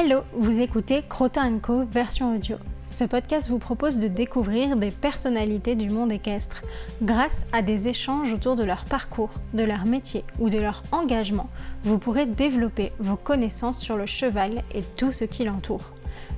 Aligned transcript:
Hello, 0.00 0.20
vous 0.32 0.60
écoutez 0.60 1.02
Crotin 1.08 1.58
Co 1.58 1.84
version 1.84 2.36
audio. 2.36 2.56
Ce 2.86 3.02
podcast 3.02 3.48
vous 3.48 3.58
propose 3.58 3.98
de 3.98 4.06
découvrir 4.06 4.76
des 4.76 4.92
personnalités 4.92 5.74
du 5.74 5.90
monde 5.90 6.12
équestre. 6.12 6.62
Grâce 7.02 7.46
à 7.52 7.62
des 7.62 7.88
échanges 7.88 8.32
autour 8.32 8.54
de 8.54 8.62
leur 8.62 8.84
parcours, 8.84 9.32
de 9.54 9.64
leur 9.64 9.86
métier 9.86 10.22
ou 10.38 10.50
de 10.50 10.60
leur 10.60 10.84
engagement, 10.92 11.48
vous 11.82 11.98
pourrez 11.98 12.26
développer 12.26 12.92
vos 13.00 13.16
connaissances 13.16 13.80
sur 13.80 13.96
le 13.96 14.06
cheval 14.06 14.62
et 14.72 14.82
tout 14.96 15.10
ce 15.10 15.24
qui 15.24 15.42
l'entoure. 15.42 15.90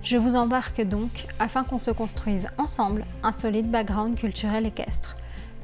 Je 0.02 0.16
vous 0.16 0.36
embarque 0.36 0.80
donc 0.80 1.27
afin 1.38 1.62
qu'on 1.62 1.79
se 1.79 1.90
construise 1.90 2.48
ensemble 2.56 3.04
un 3.22 3.34
solide 3.34 3.70
background 3.70 4.14
culturel 4.14 4.64
équestre. 4.64 5.18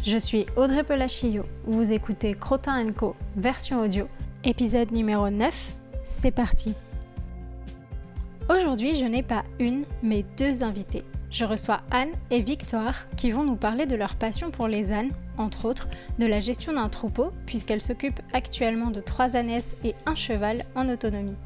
Je 0.04 0.18
suis 0.18 0.44
Audrey 0.58 0.84
Pelachillo, 0.84 1.44
vous 1.66 1.94
écoutez 1.94 2.35
Crotin 2.35 2.93
Co 2.93 3.16
version 3.38 3.80
audio, 3.80 4.07
épisode 4.44 4.93
numéro 4.93 5.30
9, 5.30 5.79
c'est 6.04 6.30
parti 6.30 6.74
Aujourd'hui, 8.49 8.95
je 8.95 9.05
n'ai 9.05 9.25
pas 9.25 9.43
une, 9.59 9.85
mais 10.05 10.25
deux 10.39 10.63
invités. 10.63 11.03
Je 11.31 11.45
reçois 11.45 11.81
Anne 11.91 12.13
et 12.31 12.41
Victoire 12.41 13.09
qui 13.17 13.32
vont 13.32 13.43
nous 13.43 13.57
parler 13.57 13.86
de 13.86 13.96
leur 13.96 14.14
passion 14.14 14.53
pour 14.53 14.69
les 14.69 14.93
ânes, 14.93 15.11
entre 15.36 15.64
autres 15.64 15.89
de 16.21 16.27
la 16.27 16.39
gestion 16.39 16.72
d'un 16.72 16.89
troupeau, 16.89 17.32
puisqu'elles 17.45 17.82
s'occupent 17.82 18.21
actuellement 18.32 18.93
de 18.93 19.00
trois 19.00 19.36
ânesses 19.36 19.77
et 19.82 19.96
un 20.07 20.14
cheval 20.14 20.64
en 20.77 20.89
autonomie. 20.89 21.36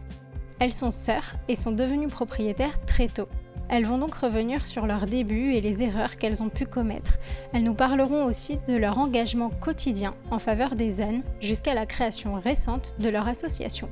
Elles 0.59 0.75
sont 0.75 0.91
sœurs 0.91 1.37
et 1.49 1.57
sont 1.57 1.73
devenues 1.73 2.09
propriétaires 2.09 2.85
très 2.85 3.07
tôt. 3.07 3.29
Elles 3.71 3.87
vont 3.87 3.97
donc 3.97 4.15
revenir 4.17 4.67
sur 4.67 4.87
leurs 4.87 5.07
débuts 5.07 5.55
et 5.55 5.63
les 5.63 5.83
erreurs 5.83 6.19
qu'elles 6.19 6.43
ont 6.43 6.51
pu 6.51 6.67
commettre. 6.67 7.15
Elles 7.55 7.65
nous 7.65 7.73
parleront 7.73 8.27
aussi 8.27 8.59
de 8.69 8.77
leur 8.77 8.99
engagement 8.99 9.49
quotidien 9.49 10.15
en 10.31 10.39
faveur 10.39 10.77
des 10.77 11.01
ânes 11.01 11.23
jusqu'à 11.41 11.73
la 11.73 11.87
création 11.87 12.35
récente 12.35 12.97
de 12.99 13.09
leur 13.09 13.27
association. 13.27 13.89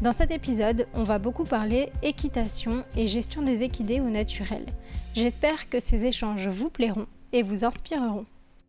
Dans 0.00 0.12
cet 0.12 0.30
épisode, 0.30 0.86
on 0.94 1.02
va 1.02 1.18
beaucoup 1.18 1.42
parler 1.42 1.90
équitation 2.04 2.84
et 2.96 3.08
gestion 3.08 3.42
des 3.42 3.64
équidés 3.64 3.98
au 3.98 4.08
naturel. 4.08 4.64
J'espère 5.14 5.68
que 5.68 5.80
ces 5.80 6.04
échanges 6.04 6.46
vous 6.46 6.70
plairont 6.70 7.06
et 7.32 7.42
vous 7.42 7.64
inspireront. 7.64 8.24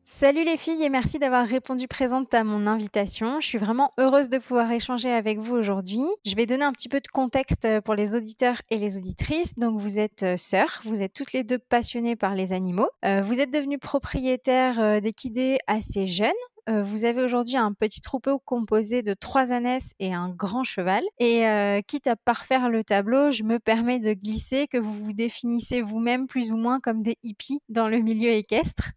Salut 0.05 0.43
les 0.43 0.57
filles 0.57 0.83
et 0.83 0.89
merci 0.89 1.19
d'avoir 1.19 1.45
répondu 1.45 1.87
présente 1.87 2.33
à 2.33 2.43
mon 2.43 2.65
invitation. 2.65 3.39
Je 3.41 3.45
suis 3.45 3.59
vraiment 3.59 3.93
heureuse 3.99 4.29
de 4.29 4.39
pouvoir 4.39 4.71
échanger 4.71 5.11
avec 5.11 5.37
vous 5.37 5.55
aujourd'hui. 5.55 6.01
Je 6.25 6.35
vais 6.35 6.47
donner 6.47 6.63
un 6.63 6.71
petit 6.71 6.89
peu 6.89 6.99
de 6.99 7.07
contexte 7.07 7.67
pour 7.85 7.93
les 7.93 8.15
auditeurs 8.15 8.59
et 8.71 8.77
les 8.79 8.97
auditrices. 8.97 9.53
Donc 9.53 9.79
vous 9.79 9.99
êtes 9.99 10.23
euh, 10.23 10.35
sœurs, 10.35 10.81
vous 10.83 11.03
êtes 11.03 11.13
toutes 11.13 11.33
les 11.33 11.43
deux 11.43 11.59
passionnées 11.59 12.15
par 12.15 12.33
les 12.33 12.53
animaux. 12.53 12.89
Euh, 13.05 13.21
vous 13.21 13.39
êtes 13.39 13.53
devenues 13.53 13.77
propriétaires 13.77 14.79
euh, 14.79 14.99
d'équidés 14.99 15.59
assez 15.67 16.07
jeunes. 16.07 16.31
Euh, 16.69 16.83
vous 16.83 17.05
avez 17.05 17.23
aujourd'hui 17.23 17.57
un 17.57 17.73
petit 17.73 17.99
troupeau 17.99 18.37
composé 18.37 19.01
de 19.01 19.13
trois 19.13 19.51
ânesses 19.51 19.93
et 19.99 20.13
un 20.13 20.29
grand 20.29 20.63
cheval. 20.63 21.03
Et 21.19 21.47
euh, 21.47 21.81
quitte 21.81 22.07
à 22.07 22.15
parfaire 22.15 22.69
le 22.69 22.83
tableau, 22.83 23.31
je 23.31 23.43
me 23.43 23.59
permets 23.59 23.99
de 23.99 24.13
glisser 24.13 24.67
que 24.67 24.77
vous 24.77 24.93
vous 24.93 25.13
définissez 25.13 25.81
vous-même 25.81 26.27
plus 26.27 26.51
ou 26.51 26.57
moins 26.57 26.79
comme 26.79 27.01
des 27.01 27.17
hippies 27.23 27.61
dans 27.69 27.87
le 27.87 27.97
milieu 27.99 28.29
équestre. 28.29 28.91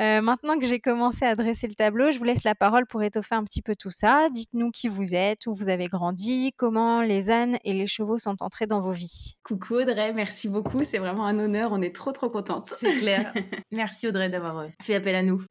Euh, 0.00 0.22
maintenant 0.22 0.58
que 0.58 0.64
j'ai 0.64 0.80
commencé 0.80 1.26
à 1.26 1.34
dresser 1.34 1.66
le 1.66 1.74
tableau, 1.74 2.10
je 2.10 2.18
vous 2.18 2.24
laisse 2.24 2.44
la 2.44 2.54
parole 2.54 2.86
pour 2.86 3.02
étoffer 3.02 3.34
un 3.34 3.44
petit 3.44 3.62
peu 3.62 3.76
tout 3.76 3.90
ça. 3.90 4.28
Dites-nous 4.30 4.70
qui 4.70 4.88
vous 4.88 5.14
êtes, 5.14 5.46
où 5.46 5.52
vous 5.52 5.68
avez 5.68 5.86
grandi, 5.86 6.54
comment 6.56 7.02
les 7.02 7.30
ânes 7.30 7.58
et 7.64 7.74
les 7.74 7.86
chevaux 7.86 8.16
sont 8.16 8.42
entrés 8.42 8.66
dans 8.66 8.80
vos 8.80 8.92
vies. 8.92 9.34
Coucou 9.44 9.74
Audrey, 9.74 10.12
merci 10.14 10.48
beaucoup. 10.48 10.84
C'est 10.84 10.98
vraiment 10.98 11.26
un 11.26 11.38
honneur. 11.38 11.72
On 11.72 11.82
est 11.82 11.94
trop 11.94 12.12
trop 12.12 12.30
contente. 12.30 12.72
C'est 12.76 12.98
clair. 12.98 13.34
merci 13.70 14.08
Audrey 14.08 14.30
d'avoir 14.30 14.64
fait 14.80 14.94
appel 14.94 15.14
à 15.14 15.22
nous. 15.22 15.44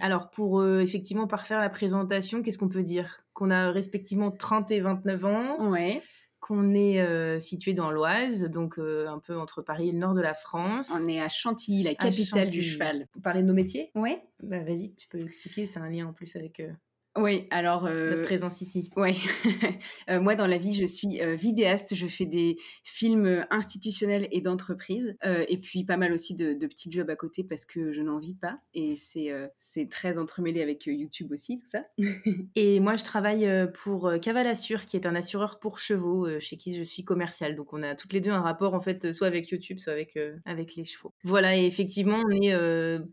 alors 0.00 0.30
pour 0.30 0.62
effectivement 0.82 1.26
parfaire 1.26 1.60
la 1.60 1.70
présentation, 1.70 2.42
qu'est-ce 2.42 2.58
qu'on 2.58 2.68
peut 2.68 2.82
dire? 2.82 3.24
Qu'on 3.32 3.50
a 3.50 3.70
respectivement 3.70 4.30
30 4.30 4.70
et 4.70 4.80
29 4.80 5.24
ans. 5.24 5.70
Ouais. 5.70 6.02
Qu'on 6.40 6.72
est 6.74 7.00
euh, 7.00 7.40
situé 7.40 7.74
dans 7.74 7.90
l'Oise, 7.90 8.44
donc 8.44 8.78
euh, 8.78 9.08
un 9.08 9.18
peu 9.18 9.36
entre 9.36 9.60
Paris 9.60 9.88
et 9.88 9.92
le 9.92 9.98
nord 9.98 10.14
de 10.14 10.20
la 10.20 10.34
France. 10.34 10.92
On 10.94 11.08
est 11.08 11.20
à 11.20 11.28
Chantilly, 11.28 11.82
la 11.82 11.94
capitale 11.94 12.48
du 12.48 12.62
cheval. 12.62 13.06
Vous 13.14 13.20
parlez 13.20 13.42
de 13.42 13.46
nos 13.48 13.54
métiers? 13.54 13.90
Ouais. 13.96 14.22
Bah 14.42 14.60
vas-y, 14.60 14.94
tu 14.94 15.08
peux 15.08 15.18
expliquer, 15.18 15.66
c'est 15.66 15.80
un 15.80 15.90
lien 15.90 16.06
en 16.06 16.12
plus 16.12 16.36
avec 16.36 16.60
euh, 16.60 16.70
oui, 17.18 17.46
alors... 17.50 17.86
Euh, 17.86 18.10
Notre 18.10 18.22
présence 18.22 18.60
ici. 18.60 18.90
Oui. 18.96 19.16
Euh, 20.08 20.20
moi, 20.20 20.34
dans 20.36 20.46
la 20.46 20.58
vie, 20.58 20.74
je 20.74 20.86
suis 20.86 21.20
euh, 21.20 21.34
vidéaste. 21.34 21.94
Je 21.94 22.06
fais 22.06 22.24
des 22.24 22.56
films 22.82 23.46
institutionnels 23.50 24.26
et 24.30 24.40
d'entreprise. 24.40 25.16
et 25.22 25.58
puis, 25.58 25.84
pas 25.84 25.96
mal 25.96 26.12
aussi 26.12 26.34
de, 26.34 26.54
petits 26.66 26.90
jobs 26.90 27.08
à 27.10 27.16
côté 27.16 27.44
parce 27.44 27.64
que 27.64 27.92
je 27.92 28.00
n'en 28.00 28.18
vis 28.18 28.34
pas. 28.34 28.58
Et 28.74 28.96
c'est 28.96 29.30
c'est 29.58 29.88
très 29.88 30.18
entremêlé 30.18 30.62
avec 30.62 30.86
YouTube 30.86 31.32
aussi, 31.32 31.58
tout 31.58 31.66
ça. 31.66 31.84
et 32.54 32.80
moi, 32.80 32.96
je 32.96 33.04
travaille 33.04 33.48
pour 33.74 34.12
Caval 34.22 34.46
Assure, 34.46 34.84
qui 34.84 34.96
est 34.96 35.06
un 35.06 35.14
assureur 35.14 35.58
pour 35.58 35.78
chevaux, 35.78 36.28
chez 36.40 36.56
qui 36.56 36.76
je 36.76 36.82
suis 36.82 37.04
commerciale. 37.04 37.54
Donc, 37.54 37.72
on 37.72 37.82
a 37.82 37.94
toutes 37.94 38.12
les 38.12 38.20
deux 38.20 38.30
un 38.30 38.42
rapport, 38.42 38.74
en 38.74 38.80
fait, 38.80 39.12
soit 39.12 39.26
avec 39.26 39.48
YouTube, 39.48 39.78
soit 39.78 39.92
avec, 39.92 40.18
avec 40.44 40.76
les 40.76 40.84
chevaux. 40.84 41.12
Voilà, 41.24 41.56
et 41.56 41.66
effectivement, 41.66 42.18
on 42.24 42.30
est 42.30 42.54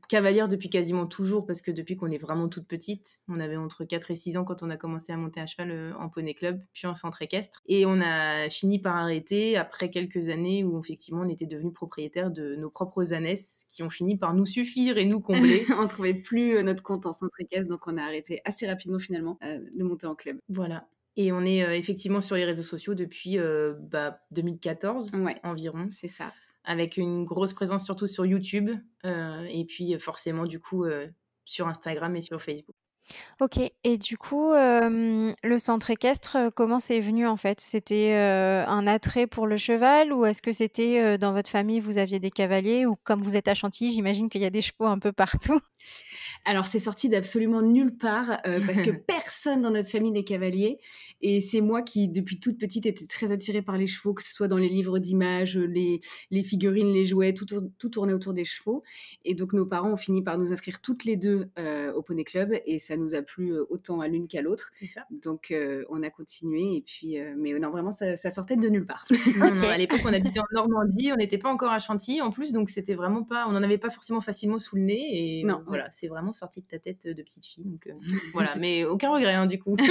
cavalière 0.07 0.47
depuis 0.47 0.69
quasiment 0.69 1.07
toujours 1.07 1.45
parce 1.45 1.61
que 1.61 1.71
depuis 1.71 1.95
qu'on 1.95 2.11
est 2.11 2.17
vraiment 2.17 2.47
toute 2.47 2.67
petite, 2.67 3.19
on 3.27 3.39
avait 3.39 3.57
entre 3.57 3.83
4 3.83 3.94
et 4.11 4.15
6 4.15 4.37
ans 4.37 4.43
quand 4.43 4.63
on 4.63 4.69
a 4.69 4.77
commencé 4.77 5.11
à 5.11 5.17
monter 5.17 5.39
à 5.39 5.45
cheval 5.45 5.71
euh, 5.71 5.93
en 5.99 6.09
poney 6.09 6.33
club, 6.33 6.61
puis 6.73 6.87
en 6.87 6.95
centre 6.95 7.21
équestre. 7.21 7.61
Et 7.67 7.85
on 7.85 8.01
a 8.01 8.49
fini 8.49 8.79
par 8.79 8.95
arrêter 8.95 9.57
après 9.57 9.89
quelques 9.89 10.29
années 10.29 10.63
où 10.63 10.79
effectivement 10.79 11.21
on 11.21 11.29
était 11.29 11.45
devenu 11.45 11.71
propriétaire 11.71 12.31
de 12.31 12.55
nos 12.55 12.69
propres 12.69 13.13
ânesses 13.13 13.65
qui 13.69 13.83
ont 13.83 13.89
fini 13.89 14.17
par 14.17 14.33
nous 14.33 14.45
suffire 14.45 14.97
et 14.97 15.05
nous 15.05 15.19
combler. 15.19 15.65
on 15.79 15.87
trouvait 15.87 16.13
plus 16.13 16.57
euh, 16.57 16.63
notre 16.63 16.83
compte 16.83 17.05
en 17.05 17.13
centre 17.13 17.39
équestre, 17.39 17.69
donc 17.69 17.87
on 17.87 17.97
a 17.97 18.03
arrêté 18.03 18.41
assez 18.45 18.67
rapidement 18.67 18.99
finalement 18.99 19.37
euh, 19.43 19.59
de 19.75 19.83
monter 19.83 20.07
en 20.07 20.15
club. 20.15 20.37
Voilà. 20.49 20.87
Et 21.17 21.31
on 21.31 21.41
est 21.45 21.77
effectivement 21.77 22.19
sur 22.19 22.35
les 22.35 22.43
réseaux 22.43 22.61
sociaux 22.61 22.93
depuis 22.93 23.37
bah, 23.89 24.19
2014 24.31 25.13
ouais, 25.15 25.39
environ. 25.43 25.87
C'est 25.89 26.09
ça. 26.09 26.33
Avec 26.65 26.97
une 26.97 27.23
grosse 27.23 27.53
présence 27.53 27.85
surtout 27.85 28.07
sur 28.07 28.25
YouTube 28.25 28.69
et 29.05 29.65
puis 29.65 29.97
forcément 29.97 30.45
du 30.45 30.59
coup 30.59 30.83
sur 31.45 31.67
Instagram 31.69 32.13
et 32.17 32.21
sur 32.21 32.41
Facebook. 32.41 32.75
OK 33.41 33.59
et 33.83 33.97
du 33.97 34.17
coup, 34.17 34.51
le 34.53 35.57
centre 35.57 35.91
équestre, 35.91 36.51
comment 36.55 36.79
c'est 36.79 36.99
venu 36.99 37.27
en 37.27 37.37
fait? 37.37 37.59
C'était, 37.59 38.13
un 38.13 38.87
attrait 38.87 39.27
pour 39.27 39.47
le 39.47 39.57
cheval 39.57 40.13
ou 40.13 40.25
est-ce 40.25 40.41
que 40.41 40.53
c'était, 40.53 41.17
dans 41.17 41.33
votre 41.33 41.49
famille, 41.49 41.79
vous 41.79 41.97
aviez 41.97 42.19
des 42.19 42.31
cavaliers 42.31 42.85
ou 42.85 42.95
comme 43.03 43.21
vous 43.21 43.35
êtes 43.35 43.47
à 43.47 43.53
Chantilly, 43.53 43.91
j'imagine 43.91 44.29
qu'il 44.29 44.41
y 44.41 44.45
a 44.45 44.49
des 44.49 44.61
chevaux 44.61 44.85
un 44.85 44.99
peu 44.99 45.11
partout? 45.11 45.59
Alors 46.45 46.67
c'est 46.67 46.79
sorti 46.79 47.09
d'absolument 47.09 47.61
nulle 47.61 47.95
part, 47.95 48.41
parce 48.43 48.81
que 48.81 48.91
personne 49.07 49.61
dans 49.61 49.71
notre 49.71 49.89
famille 49.89 50.11
n'est 50.11 50.23
cavalier 50.23 50.79
et 51.21 51.41
c'est 51.41 51.61
moi 51.61 51.81
qui, 51.81 52.07
depuis 52.07 52.39
toute 52.39 52.57
petite, 52.57 52.85
était 52.85 53.05
très 53.05 53.31
attirée 53.31 53.61
par 53.61 53.77
les 53.77 53.87
chevaux, 53.87 54.13
que 54.13 54.23
ce 54.23 54.33
soit 54.33 54.47
dans 54.47 54.57
les 54.57 54.69
livres 54.69 54.99
d'images, 54.99 55.57
les 55.57 55.99
les 56.31 56.43
figurines, 56.43 56.91
les 56.91 57.05
jouets, 57.05 57.33
tout 57.33 57.45
tout 57.77 57.89
tournait 57.89 58.13
autour 58.13 58.33
des 58.33 58.45
chevaux 58.45 58.83
et 59.23 59.35
donc 59.35 59.53
nos 59.53 59.65
parents 59.65 59.91
ont 59.91 59.97
fini 59.97 60.23
par 60.23 60.37
nous 60.37 60.51
inscrire 60.51 60.81
toutes 60.81 61.05
les 61.05 61.17
deux 61.17 61.49
au 61.95 62.01
poney 62.01 62.23
club 62.23 62.53
et 62.65 62.79
ça 62.79 62.94
nous 62.97 63.15
a 63.15 63.21
plu 63.21 63.57
autant 63.69 63.99
à 64.01 64.07
l'une 64.07 64.27
qu'à 64.27 64.41
l'autre. 64.41 64.71
Donc 65.09 65.53
on 65.89 66.03
a 66.03 66.09
continué 66.09 66.75
et 66.77 66.81
puis 66.81 67.17
mais 67.37 67.53
non 67.53 67.71
vraiment 67.71 67.91
ça, 67.91 68.15
sortait 68.15 68.55
de 68.55 68.69
nulle 68.69 68.85
part. 68.85 69.05
à 69.69 69.77
l'époque 69.77 70.01
on 70.05 70.13
habitait 70.13 70.39
en 70.39 70.45
Normandie, 70.51 71.11
on 71.11 71.17
n'était 71.17 71.37
pas 71.37 71.49
encore 71.49 71.71
à 71.71 71.79
Chantilly 71.79 72.21
en 72.21 72.31
plus 72.31 72.51
donc 72.51 72.69
c'était 72.69 72.95
vraiment 72.95 73.23
pas 73.23 73.45
on 73.47 73.51
n'en 73.51 73.63
avait 73.63 73.77
pas 73.77 73.89
forcément 73.89 74.21
facilement 74.21 74.59
sous 74.59 74.75
le 74.75 74.83
nez 74.83 75.39
et 75.39 75.43
non 75.43 75.63
voilà 75.67 75.89
c'est 75.91 76.07
vraiment 76.07 76.33
sorti 76.33 76.61
de 76.61 76.67
ta 76.67 76.79
tête 76.79 77.07
de 77.07 77.21
petite 77.21 77.45
fille 77.45 77.65
donc 77.65 77.89
voilà 78.33 78.55
mais 78.55 78.85
aucun 78.85 79.11
regret 79.11 79.33
hein, 79.33 79.45
du 79.45 79.59
coup. 79.59 79.77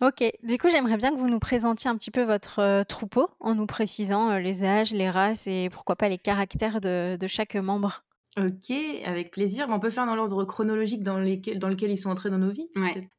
Ok, 0.00 0.24
du 0.42 0.58
coup 0.58 0.68
j'aimerais 0.68 0.96
bien 0.96 1.12
que 1.12 1.16
vous 1.16 1.28
nous 1.28 1.38
présentiez 1.38 1.88
un 1.88 1.96
petit 1.96 2.10
peu 2.10 2.24
votre 2.24 2.82
troupeau 2.82 3.28
en 3.38 3.54
nous 3.54 3.66
précisant 3.66 4.36
les 4.38 4.64
âges, 4.64 4.92
les 4.92 5.08
races 5.08 5.46
et 5.46 5.70
pourquoi 5.70 5.94
pas 5.94 6.08
les 6.08 6.18
caractères 6.18 6.80
de 6.80 7.26
chaque 7.28 7.54
membre. 7.54 8.02
OK, 8.38 8.76
avec 9.06 9.30
plaisir. 9.30 9.66
on 9.70 9.80
peut 9.80 9.88
faire 9.88 10.04
dans 10.04 10.14
l'ordre 10.14 10.44
chronologique 10.44 11.02
dans, 11.02 11.18
lesquels, 11.18 11.58
dans 11.58 11.70
lequel 11.70 11.90
ils 11.90 11.98
sont 11.98 12.10
entrés 12.10 12.28
dans 12.28 12.38
nos 12.38 12.50
vies. 12.50 12.68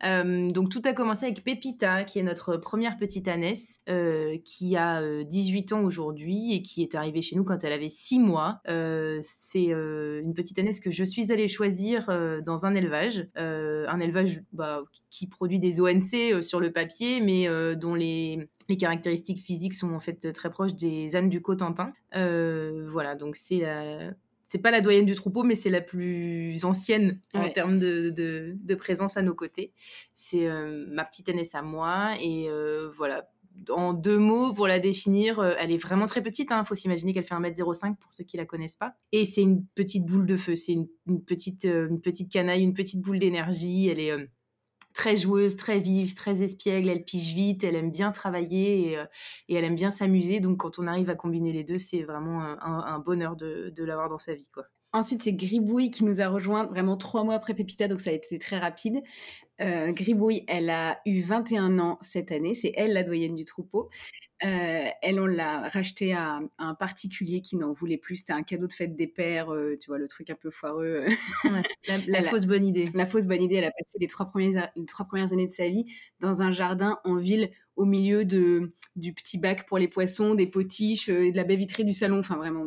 Euh, 0.03 0.51
donc, 0.51 0.69
tout 0.69 0.81
a 0.85 0.93
commencé 0.93 1.25
avec 1.25 1.43
Pepita, 1.43 2.03
qui 2.03 2.19
est 2.19 2.23
notre 2.23 2.57
première 2.57 2.97
petite 2.97 3.27
ânesse, 3.27 3.79
euh, 3.89 4.37
qui 4.45 4.77
a 4.77 5.23
18 5.23 5.71
euh, 5.71 5.75
ans 5.75 5.83
aujourd'hui 5.83 6.53
et 6.53 6.61
qui 6.61 6.83
est 6.83 6.93
arrivée 6.93 7.23
chez 7.23 7.35
nous 7.35 7.43
quand 7.43 7.63
elle 7.63 7.73
avait 7.73 7.89
6 7.89 8.19
mois. 8.19 8.61
c'est 9.21 9.71
une 9.71 10.33
petite 10.35 10.59
ânesse 10.59 10.79
que 10.79 10.91
je 10.91 11.03
suis 11.03 11.31
allée 11.31 11.47
choisir 11.47 12.07
dans 12.45 12.67
un 12.67 12.75
élevage. 12.75 13.27
un 13.35 13.99
élevage 13.99 14.41
bah, 14.53 14.83
qui 15.09 15.27
produit 15.27 15.57
des 15.57 15.81
ONC 15.81 16.43
sur 16.43 16.59
le 16.59 16.71
papier, 16.71 17.21
mais 17.21 17.47
dont 17.75 17.95
les, 17.95 18.47
les 18.69 18.77
caractéristiques 18.77 19.39
physiques 19.39 19.73
sont 19.73 19.93
en 19.93 19.99
fait 19.99 20.31
très 20.31 20.51
proches 20.51 20.75
des 20.75 21.15
ânes 21.15 21.29
du 21.29 21.41
Cotentin. 21.41 21.91
voilà, 22.13 23.15
donc 23.15 23.35
c'est 23.35 23.61
la 23.61 24.13
c'est 24.47 24.61
pas 24.61 24.71
la 24.71 24.81
doyenne 24.81 25.05
du 25.05 25.13
troupeau, 25.13 25.43
mais 25.43 25.55
c'est 25.55 25.69
la 25.69 25.81
plus 25.81 26.63
ancienne 26.63 27.19
en 27.33 27.49
termes 27.49 27.79
de, 27.79 28.09
de, 28.15 28.75
présence 28.75 29.17
à 29.17 29.21
nos 29.21 29.35
côtés. 29.35 29.73
C'est 30.13 30.47
euh, 30.47 30.85
ma 30.89 31.03
petite 31.03 31.27
aînesse 31.29 31.53
à 31.53 31.61
moi. 31.61 32.13
Et 32.21 32.47
euh, 32.49 32.89
voilà, 32.95 33.29
en 33.69 33.93
deux 33.93 34.17
mots 34.17 34.53
pour 34.53 34.67
la 34.67 34.79
définir, 34.79 35.39
euh, 35.39 35.53
elle 35.59 35.71
est 35.71 35.77
vraiment 35.77 36.05
très 36.05 36.23
petite. 36.23 36.49
Il 36.51 36.53
hein. 36.53 36.63
faut 36.63 36.75
s'imaginer 36.75 37.13
qu'elle 37.13 37.25
fait 37.25 37.35
1m05 37.35 37.97
pour 37.97 38.13
ceux 38.13 38.23
qui 38.23 38.37
la 38.37 38.45
connaissent 38.45 38.77
pas. 38.77 38.95
Et 39.11 39.25
c'est 39.25 39.41
une 39.41 39.65
petite 39.75 40.05
boule 40.05 40.25
de 40.25 40.37
feu. 40.37 40.55
C'est 40.55 40.73
une, 40.73 40.87
petite, 41.25 41.65
une 41.65 41.99
petite 41.99 42.31
canaille, 42.31 42.63
une 42.63 42.73
petite 42.73 43.01
boule 43.01 43.19
d'énergie. 43.19 43.89
Elle 43.89 43.99
est 43.99 44.29
très 44.97 45.15
joueuse, 45.15 45.55
très 45.55 45.79
vive, 45.79 46.15
très 46.15 46.41
espiègle, 46.41 46.89
elle 46.89 47.05
pige 47.05 47.35
vite, 47.35 47.63
elle 47.63 47.75
aime 47.75 47.91
bien 47.91 48.11
travailler 48.11 48.93
et, 48.93 48.97
et 49.47 49.55
elle 49.55 49.63
aime 49.63 49.75
bien 49.75 49.91
s'amuser. 49.91 50.39
Donc 50.39 50.57
quand 50.57 50.79
on 50.79 50.87
arrive 50.87 51.11
à 51.11 51.15
combiner 51.15 51.53
les 51.53 51.63
deux, 51.63 51.77
c'est 51.77 52.01
vraiment 52.01 52.41
un, 52.41 52.99
bonheur 52.99 53.35
de, 53.35 53.71
de 53.75 53.83
l'avoir 53.83 54.09
dans 54.09 54.17
sa 54.17 54.33
vie. 54.33 54.49
quoi. 54.51 54.65
Ensuite, 54.93 55.21
c'est 55.21 55.33
Gribouille 55.33 55.91
qui 55.91 56.03
nous 56.03 56.21
a 56.21 56.27
rejoint 56.27 56.65
vraiment 56.65 56.97
trois 56.97 57.23
mois 57.23 57.35
après 57.35 57.53
Pépita, 57.53 57.87
donc 57.87 57.99
ça 57.99 58.09
a 58.09 58.13
été 58.13 58.39
très 58.39 58.57
rapide. 58.57 59.03
Euh, 59.61 59.91
Gribouille, 59.91 60.43
elle 60.47 60.71
a 60.71 60.99
eu 61.05 61.21
21 61.21 61.77
ans 61.77 61.99
cette 62.01 62.31
année, 62.31 62.55
c'est 62.55 62.73
elle 62.75 62.93
la 62.93 63.03
doyenne 63.03 63.35
du 63.35 63.45
troupeau. 63.45 63.89
Euh, 64.43 64.89
elle, 65.01 65.19
on 65.19 65.25
l'a 65.25 65.67
racheté 65.69 66.13
à, 66.13 66.39
un 66.59 66.75
particulier 66.75 67.41
qui 67.41 67.57
n'en 67.57 67.73
voulait 67.73 67.97
plus. 67.97 68.17
C'était 68.17 68.33
un 68.33 68.43
cadeau 68.43 68.67
de 68.67 68.73
fête 68.73 68.95
des 68.95 69.07
pères, 69.07 69.51
euh, 69.51 69.77
tu 69.79 69.87
vois, 69.87 69.97
le 69.97 70.07
truc 70.07 70.29
un 70.29 70.35
peu 70.35 70.51
foireux. 70.51 71.05
la, 72.07 72.21
fausse 72.23 72.45
bonne 72.45 72.65
idée. 72.65 72.87
La 72.93 73.07
fausse 73.07 73.25
bonne 73.25 73.41
idée. 73.41 73.55
Elle 73.55 73.65
a 73.65 73.71
passé 73.71 73.97
les 73.99 74.07
trois, 74.07 74.27
premières, 74.27 74.69
les 74.75 74.85
trois 74.85 75.05
premières 75.05 75.33
années 75.33 75.45
de 75.45 75.51
sa 75.51 75.67
vie 75.67 75.85
dans 76.19 76.41
un 76.41 76.51
jardin 76.51 76.99
en 77.03 77.15
ville, 77.15 77.49
au 77.75 77.85
milieu 77.85 78.25
de, 78.25 78.73
du 78.95 79.13
petit 79.13 79.37
bac 79.37 79.65
pour 79.67 79.77
les 79.77 79.87
poissons, 79.87 80.35
des 80.35 80.47
potiches 80.47 81.09
et 81.09 81.31
de 81.31 81.37
la 81.37 81.43
baie 81.43 81.55
vitrée 81.55 81.83
du 81.83 81.93
salon. 81.93 82.19
Enfin, 82.19 82.35
vraiment. 82.35 82.65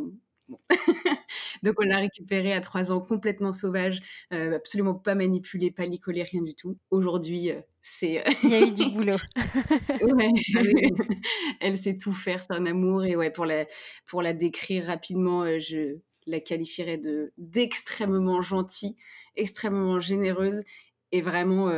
Donc 1.62 1.76
on 1.79 1.85
l'a 1.85 1.99
récupéré 1.99 2.52
à 2.52 2.61
trois 2.61 2.93
ans 2.93 3.00
complètement 3.00 3.52
sauvage, 3.52 4.00
euh, 4.32 4.56
absolument 4.56 4.94
pas 4.94 5.14
manipulé, 5.14 5.70
pas 5.70 5.87
licolé, 5.87 6.23
rien 6.23 6.43
du 6.43 6.55
tout. 6.55 6.76
Aujourd'hui, 6.91 7.50
euh, 7.50 7.61
c'est... 7.82 8.26
Euh, 8.26 8.31
Il 8.43 8.50
y 8.50 8.55
a 8.55 8.61
eu 8.61 8.73
du 8.73 8.85
boulot. 8.91 9.17
elle 11.61 11.76
sait 11.76 11.97
tout 11.97 12.12
faire, 12.12 12.43
c'est 12.43 12.52
un 12.52 12.67
amour. 12.67 13.05
Et 13.05 13.17
ouais, 13.17 13.31
pour 13.31 13.47
la, 13.47 13.67
pour 14.06 14.23
la 14.23 14.32
décrire 14.32 14.87
rapidement, 14.87 15.44
je 15.58 15.99
la 16.26 16.41
qualifierais 16.41 16.99
de, 16.99 17.32
d'extrêmement 17.38 18.41
gentille, 18.41 18.96
extrêmement 19.37 20.00
généreuse 20.00 20.62
et 21.12 21.23
vraiment 21.23 21.73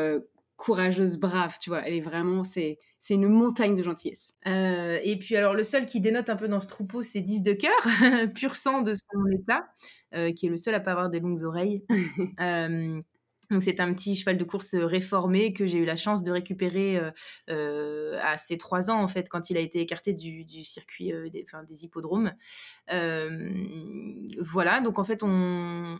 courageuse, 0.56 1.18
brave, 1.18 1.56
tu 1.60 1.70
vois. 1.70 1.86
Elle 1.86 1.94
est 1.94 2.00
vraiment, 2.00 2.44
c'est, 2.44 2.78
c'est 3.02 3.14
une 3.14 3.28
montagne 3.28 3.75
de 3.75 3.82
gentillesse. 3.82 4.37
Euh, 4.46 5.00
et 5.02 5.19
puis 5.19 5.34
alors 5.34 5.54
le 5.54 5.64
seul 5.64 5.87
qui 5.87 6.00
dénote 6.00 6.31
un 6.31 6.37
peu 6.37 6.46
dans 6.46 6.60
ce 6.60 6.69
troupeau, 6.69 7.02
c'est 7.02 7.20
10 7.20 7.43
de 7.43 7.52
cœur, 7.52 7.72
pur 8.32 8.54
sang 8.54 8.81
de 8.81 8.94
son 8.94 9.26
état, 9.32 9.66
euh, 10.14 10.32
qui 10.32 10.46
est 10.46 10.49
le 10.49 10.56
seul 10.56 10.72
à 10.76 10.78
pas 10.78 10.93
avoir 10.93 11.10
des 11.10 11.19
longues 11.19 11.43
oreilles. 11.43 11.84
euh, 12.40 13.02
donc 13.52 13.62
c'est 13.62 13.81
un 13.81 13.93
petit 13.94 14.16
cheval 14.16 14.38
de 14.38 14.44
course 14.44 14.75
réformé 14.75 15.52
que 15.52 15.66
j'ai 15.66 15.78
eu 15.78 15.84
la 15.84 15.96
chance 15.96 16.22
de 16.22 16.32
récupérer 16.32 17.00
à 17.49 18.38
ses 18.38 18.58
trois 18.58 18.90
ans 18.90 19.00
en 19.02 19.08
fait 19.08 19.28
quand 19.28 19.50
il 19.50 19.56
a 19.56 19.60
été 19.60 19.81
écarté 19.81 20.12
du, 20.12 20.64
circuit 20.64 21.12
des, 21.31 21.84
hippodromes. 21.84 22.32
voilà, 24.40 24.81
donc 24.81 24.99
en 24.99 25.04
fait 25.04 25.22
on, 25.22 25.99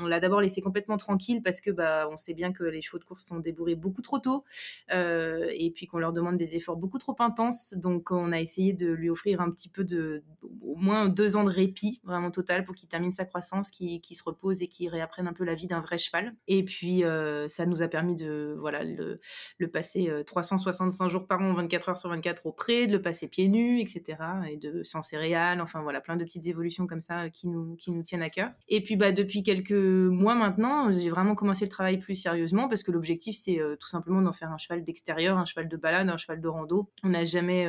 on, 0.00 0.06
l'a 0.06 0.20
d'abord 0.20 0.40
laissé 0.40 0.60
complètement 0.60 0.96
tranquille 0.96 1.42
parce 1.42 1.60
que 1.60 1.70
bah 1.70 2.08
on 2.10 2.16
sait 2.16 2.34
bien 2.34 2.52
que 2.52 2.64
les 2.64 2.82
chevaux 2.82 2.98
de 2.98 3.04
course 3.04 3.24
sont 3.24 3.38
débourrés 3.38 3.74
beaucoup 3.76 4.02
trop 4.02 4.18
tôt 4.18 4.44
et 4.90 5.72
puis 5.74 5.86
qu'on 5.86 5.98
leur 5.98 6.12
demande 6.12 6.36
des 6.36 6.56
efforts 6.56 6.76
beaucoup 6.76 6.98
trop 6.98 7.16
intenses. 7.20 7.74
Donc 7.74 8.10
on 8.10 8.32
a 8.32 8.40
essayé 8.40 8.72
de 8.72 8.90
lui 8.90 9.10
offrir 9.10 9.40
un 9.40 9.50
petit 9.50 9.68
peu 9.68 9.84
de 9.84 10.22
au 10.62 10.76
moins 10.76 11.08
deux 11.08 11.36
ans 11.36 11.44
de 11.44 11.50
répit 11.50 12.00
vraiment 12.04 12.30
total 12.30 12.64
pour 12.64 12.74
qu'il 12.74 12.88
termine 12.88 13.12
sa 13.12 13.24
croissance, 13.24 13.70
qu'il 13.70 14.00
se 14.02 14.22
repose 14.22 14.62
et 14.62 14.68
qu'il 14.68 14.88
réapprenne 14.88 15.26
un 15.26 15.32
peu 15.32 15.44
la 15.44 15.54
vie 15.54 15.66
d'un 15.66 15.80
vrai 15.80 15.98
cheval. 15.98 16.33
Et 16.48 16.64
puis, 16.64 17.02
ça 17.48 17.66
nous 17.66 17.82
a 17.82 17.88
permis 17.88 18.16
de 18.16 18.56
voilà, 18.58 18.82
le, 18.84 19.20
passer 19.68 20.10
365 20.26 21.04
euh, 21.04 21.08
jours 21.08 21.26
par 21.26 21.40
an, 21.40 21.52
24 21.54 21.88
heures 21.88 21.96
sur 21.96 22.10
24 22.10 22.46
au 22.46 22.52
pré, 22.52 22.86
de 22.86 22.92
le 22.92 23.02
passer 23.02 23.28
pieds 23.28 23.48
nus, 23.48 23.80
etc. 23.80 24.18
Et 24.50 24.56
de 24.56 24.82
sans 24.82 25.02
céréales, 25.02 25.60
enfin 25.60 25.82
voilà, 25.82 26.00
plein 26.00 26.16
de 26.16 26.24
petites 26.24 26.46
évolutions 26.46 26.86
comme 26.86 27.00
ça 27.00 27.30
qui 27.30 27.48
nous, 27.48 27.76
qui 27.76 27.90
nous 27.90 28.02
tiennent 28.02 28.22
à 28.22 28.30
cœur. 28.30 28.50
Et 28.68 28.82
puis, 28.82 28.96
bah, 28.96 29.12
depuis 29.12 29.42
quelques 29.42 29.72
mois 29.72 30.34
maintenant, 30.34 30.90
j'ai 30.90 31.10
vraiment 31.10 31.34
commencé 31.34 31.64
le 31.64 31.70
travail 31.70 31.98
plus 31.98 32.14
sérieusement 32.14 32.68
parce 32.68 32.82
que 32.82 32.92
l'objectif, 32.92 33.36
c'est 33.36 33.60
tout 33.80 33.88
simplement 33.88 34.22
d'en 34.22 34.32
faire 34.32 34.52
un 34.52 34.58
cheval 34.58 34.84
d'extérieur, 34.84 35.38
un 35.38 35.44
cheval 35.44 35.68
de 35.68 35.76
balade, 35.76 36.08
un 36.08 36.16
cheval 36.16 36.40
de 36.40 36.48
rando. 36.48 36.90
On 37.02 37.10
n'a 37.10 37.24
jamais, 37.24 37.66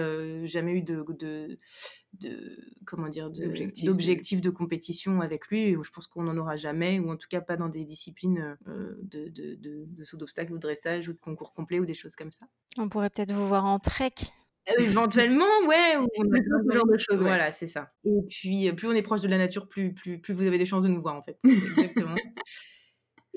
jamais 0.47 0.73
eu 0.73 0.81
de 0.81 1.57
de 2.19 2.57
comment 2.85 3.09
dire 3.09 3.29
d'objectifs 3.29 4.41
de... 4.41 4.49
compétition 4.49 5.21
avec 5.21 5.47
lui 5.47 5.73
je 5.73 5.91
pense 5.91 6.07
qu'on 6.07 6.23
n'en 6.23 6.37
aura 6.37 6.55
jamais 6.55 6.99
ou 6.99 7.09
en 7.09 7.17
tout 7.17 7.27
cas 7.29 7.41
pas 7.41 7.57
dans 7.57 7.69
des 7.69 7.83
disciplines 7.83 8.57
euh, 8.67 8.95
de, 9.01 9.27
de, 9.29 9.55
de, 9.85 10.03
saut 10.03 10.17
d'obstacle 10.17 10.53
ou 10.53 10.55
de 10.55 10.61
dressage 10.61 11.09
ou 11.09 11.13
de 11.13 11.19
concours 11.19 11.53
complet 11.53 11.79
ou 11.79 11.85
des 11.85 11.93
choses 11.93 12.15
comme 12.15 12.31
ça 12.31 12.47
on 12.77 12.89
pourrait 12.89 13.09
peut-être 13.09 13.31
vous 13.31 13.47
voir 13.47 13.65
en 13.65 13.79
trek 13.79 14.13
euh, 14.69 14.81
éventuellement, 14.81 15.45
ouais, 15.67 15.95
on 15.97 16.03
a 16.03 16.63
ce 16.63 16.75
genre 16.75 16.87
de 16.87 16.97
choses. 16.97 17.21
Voilà, 17.21 17.51
c'est 17.51 17.67
ça. 17.67 17.91
Et 18.03 18.21
puis, 18.27 18.67
euh, 18.67 18.73
plus 18.73 18.87
on 18.87 18.93
est 18.93 19.03
proche 19.03 19.21
de 19.21 19.27
la 19.27 19.37
nature, 19.37 19.67
plus, 19.67 19.93
plus, 19.93 20.19
plus 20.19 20.33
vous 20.33 20.45
avez 20.45 20.57
des 20.57 20.65
chances 20.65 20.83
de 20.83 20.87
nous 20.87 21.01
voir, 21.01 21.15
en 21.15 21.21
fait. 21.21 21.37
Exactement. 21.43 22.15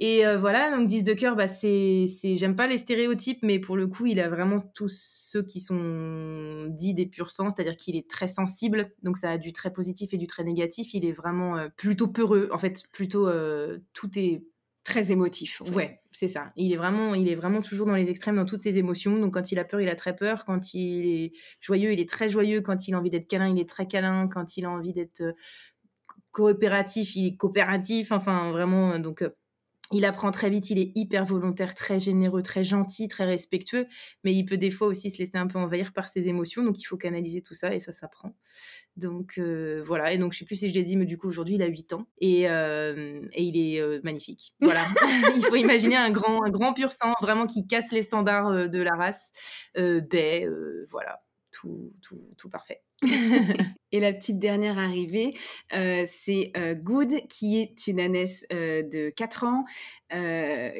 Et 0.00 0.25
euh, 0.25 0.39
voilà, 0.39 0.71
donc 0.71 0.87
10 0.87 1.03
de 1.03 1.12
cœur, 1.12 1.35
bah, 1.35 1.49
c'est, 1.49 2.06
j'aime 2.23 2.55
pas 2.55 2.69
les 2.69 2.79
stéréotypes, 2.79 3.41
mais 3.43 3.59
pour 3.59 3.77
le 3.77 3.89
coup, 3.89 4.06
il 4.06 4.21
a 4.21 4.29
vraiment 4.29 4.59
tous 4.73 4.95
ceux 4.97 5.43
qui 5.43 5.61
sont 5.61 6.69
dits 6.71 6.95
des 6.95 7.06
purs 7.06 7.33
sens, 7.33 7.55
c'est-à-dire 7.56 7.77
qu'il 7.77 7.97
est 7.97 8.09
très 8.09 8.29
sensible, 8.29 8.93
donc 9.03 9.19
ça 9.19 9.31
a 9.31 9.39
du 9.39 9.53
très 9.53 9.73
positif 9.73 10.15
et 10.15 10.17
du 10.17 10.29
très 10.29 10.45
négatif. 10.45 10.95
Il 10.95 11.05
est 11.05 11.11
vraiment 11.11 11.56
euh, 11.56 11.69
plutôt 11.77 12.06
peureux, 12.06 12.49
en 12.53 12.59
fait, 12.59 12.85
plutôt 12.93 13.27
euh, 13.27 13.79
tout 13.93 14.17
est 14.17 14.45
très 14.85 15.11
émotif. 15.11 15.62
Ouais, 15.75 16.00
c'est 16.12 16.29
ça. 16.29 16.53
Il 16.55 16.73
est 16.73 16.77
vraiment, 16.77 17.15
il 17.15 17.29
est 17.29 17.35
vraiment 17.35 17.61
toujours 17.61 17.89
dans 17.89 17.97
les 17.97 18.09
extrêmes 18.09 18.37
dans 18.37 18.45
toutes 18.45 18.61
ses 18.61 18.79
émotions. 18.79 19.19
Donc 19.19 19.35
quand 19.35 19.50
il 19.50 19.59
a 19.59 19.65
peur, 19.65 19.81
il 19.81 19.89
a 19.89 19.97
très 19.97 20.15
peur. 20.15 20.45
Quand 20.45 20.75
il 20.75 21.06
est 21.06 21.33
joyeux, 21.61 21.93
il 21.93 21.99
est 21.99 22.09
très 22.09 22.29
joyeux. 22.29 22.61
Quand 22.61 22.87
il 22.87 22.95
a 22.95 22.99
envie 22.99 23.11
d'être 23.11 23.27
câlin, 23.27 23.49
il 23.49 23.59
est 23.59 23.69
très 23.69 23.89
câlin. 23.89 24.29
Quand 24.29 24.56
il 24.56 24.65
a 24.65 24.71
envie 24.71 24.93
d'être 24.93 25.23
coopératif, 26.31 27.17
il 27.17 27.27
est 27.27 27.37
coopératif. 27.37 28.12
Enfin, 28.12 28.50
vraiment, 28.53 28.99
donc 29.00 29.25
il 29.93 30.05
apprend 30.05 30.31
très 30.31 30.50
vite, 30.50 30.70
il 30.70 30.79
est 30.79 30.93
hyper 30.94 31.25
volontaire, 31.25 31.75
très 31.75 31.99
généreux, 31.99 32.43
très 32.43 32.64
gentil, 32.64 33.08
très 33.08 33.25
respectueux, 33.25 33.87
mais 34.23 34.35
il 34.35 34.44
peut 34.44 34.58
des 34.58 34.70
fois 34.70 34.87
aussi 34.87 35.11
se 35.11 35.19
laisser 35.19 35.38
un 35.38 35.46
peu 35.46 35.58
envahir 35.58 35.93
par 35.93 36.08
ses 36.08 36.29
émotions, 36.29 36.62
donc 36.62 36.81
il 36.81 36.85
faut 36.85 36.96
canaliser 36.96 37.40
tout 37.40 37.55
ça 37.55 37.75
et 37.75 37.79
ça 37.79 37.93
s'apprend. 37.93 38.35
Donc 38.96 39.35
euh, 39.38 39.82
voilà, 39.85 40.12
et 40.12 40.19
donc 40.19 40.32
je 40.32 40.38
sais 40.40 40.44
plus 40.44 40.56
si 40.56 40.69
je 40.69 40.75
l'ai 40.75 40.82
dit, 40.82 40.96
mais 40.96 41.06
du 41.06 41.17
coup 41.17 41.29
aujourd'hui 41.29 41.55
il 41.55 41.62
a 41.62 41.67
8 41.67 41.93
ans 41.94 42.06
et, 42.20 42.50
euh, 42.50 43.23
et 43.32 43.44
il 43.44 43.56
est 43.56 43.81
euh, 43.81 44.00
magnifique. 44.05 44.55
Voilà, 44.61 44.87
il 45.37 45.43
faut 45.43 45.56
imaginer 45.56 45.96
un 45.96 46.11
grand, 46.11 46.44
un 46.44 46.50
grand 46.50 46.75
pur 46.75 46.93
sang, 46.93 47.14
vraiment 47.23 47.46
qui 47.46 47.67
casse 47.67 47.90
les 47.93 48.02
standards 48.02 48.69
de 48.69 48.81
la 48.81 48.94
race. 48.94 49.32
ben 49.75 50.50
voilà, 50.90 51.23
tout, 51.58 51.93
tout, 52.02 52.34
tout 52.37 52.49
parfait. 52.49 52.82
et 53.93 54.00
la 54.00 54.12
petite 54.12 54.38
dernière 54.38 54.78
arrivée, 54.78 55.34
euh, 55.72 56.05
c'est 56.06 56.52
euh, 56.56 56.75
Good, 56.75 57.26
qui 57.28 57.58
est 57.58 57.88
une 57.88 57.99
ânesse 57.99 58.44
euh, 58.52 58.82
de 58.82 59.10
4 59.10 59.44
ans, 59.44 59.64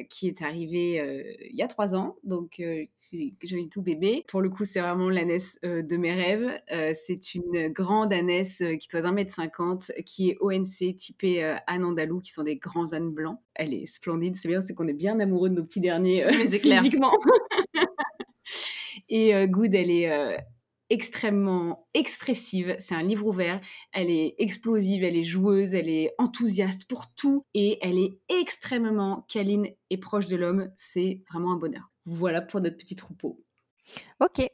qui 0.09 0.27
est 0.27 0.41
arrivée 0.41 1.47
il 1.51 1.55
y 1.55 1.61
a 1.61 1.67
3 1.67 1.95
ans, 1.95 2.15
donc 2.23 2.55
j'ai 2.57 3.31
eu 3.41 3.69
tout 3.69 3.81
bébé. 3.81 4.23
Pour 4.27 4.41
le 4.41 4.49
coup, 4.49 4.65
c'est 4.65 4.79
vraiment 4.79 5.09
l'ânesse 5.09 5.59
de 5.61 5.97
mes 5.97 6.13
rêves. 6.13 6.59
c'est 6.95 7.35
une 7.35 7.67
grande 7.67 8.11
ânesse 8.11 8.63
qui 8.79 8.87
doit 8.87 9.01
1m50, 9.01 10.03
qui 10.03 10.31
est 10.31 10.37
ONC 10.39 10.95
typée 10.95 11.43
Anne 11.67 11.83
Andalou, 11.83 12.21
qui 12.21 12.31
sont 12.31 12.43
des 12.43 12.55
grands 12.55 12.93
ânes 12.93 13.11
blancs. 13.11 13.37
Elle 13.53 13.75
est 13.75 13.85
splendide, 13.85 14.35
c'est 14.35 14.47
bien, 14.47 14.61
c'est 14.61 14.73
qu'on 14.73 14.87
est 14.87 14.93
bien 14.93 15.19
amoureux 15.19 15.49
de 15.49 15.55
nos 15.55 15.63
petits 15.63 15.81
derniers 15.81 16.25
physiquement. 16.33 17.11
Et 19.09 19.47
Good, 19.47 19.75
elle 19.75 19.91
est 19.91 20.39
extrêmement 20.89 21.87
expressive. 21.93 22.75
C'est 22.79 22.95
un 22.95 23.03
livre 23.03 23.25
ouvert. 23.25 23.61
Elle 23.91 24.09
est 24.09 24.35
explosive, 24.37 25.03
elle 25.03 25.15
est 25.15 25.23
joueuse, 25.23 25.73
elle 25.73 25.89
est 25.89 26.13
enthousiaste 26.17 26.85
pour 26.85 27.13
tout 27.15 27.45
et 27.53 27.77
elle 27.81 27.97
est 27.97 28.19
extrêmement 28.29 29.25
câline 29.27 29.67
et 29.89 29.97
proche 29.97 30.27
de 30.27 30.35
l'homme. 30.35 30.71
C'est 30.75 31.21
vraiment 31.29 31.53
un 31.53 31.57
bonheur. 31.57 31.91
Voilà 32.05 32.41
pour 32.41 32.61
notre 32.61 32.77
petit 32.77 32.95
troupeau. 32.95 33.43
Ok. 34.19 34.47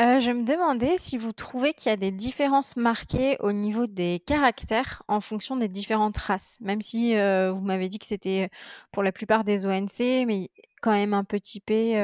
Euh, 0.00 0.20
je 0.20 0.30
me 0.30 0.44
demandais 0.44 0.96
si 0.98 1.16
vous 1.16 1.32
trouvez 1.32 1.74
qu'il 1.74 1.90
y 1.90 1.92
a 1.92 1.96
des 1.96 2.10
différences 2.10 2.76
marquées 2.76 3.36
au 3.40 3.52
niveau 3.52 3.86
des 3.86 4.22
caractères 4.26 5.02
en 5.08 5.20
fonction 5.20 5.56
des 5.56 5.68
différentes 5.68 6.16
races, 6.16 6.58
même 6.60 6.82
si 6.82 7.16
euh, 7.16 7.52
vous 7.52 7.62
m'avez 7.62 7.88
dit 7.88 7.98
que 7.98 8.06
c'était 8.06 8.50
pour 8.92 9.02
la 9.02 9.12
plupart 9.12 9.44
des 9.44 9.66
ONC, 9.66 10.26
mais 10.26 10.50
quand 10.82 10.92
même 10.92 11.14
un 11.14 11.24
peu 11.24 11.40
typé. 11.40 12.02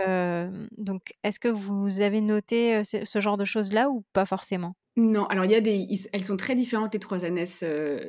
donc, 0.79 1.13
est-ce 1.23 1.39
que 1.39 1.49
vous 1.49 2.01
avez 2.01 2.21
noté 2.21 2.83
ce, 2.85 3.21
genre 3.21 3.37
de 3.37 3.45
choses-là 3.45 3.91
ou 3.91 4.03
pas 4.13 4.25
forcément? 4.25 4.75
Non, 4.97 5.25
alors 5.27 5.45
il 5.45 5.53
y 5.53 5.55
a 5.55 5.61
des, 5.61 5.87
elles 6.13 6.25
sont 6.25 6.37
très 6.37 6.55
différentes 6.55 6.93
les 6.93 7.01
trois 7.01 7.25
ânesses 7.25 7.63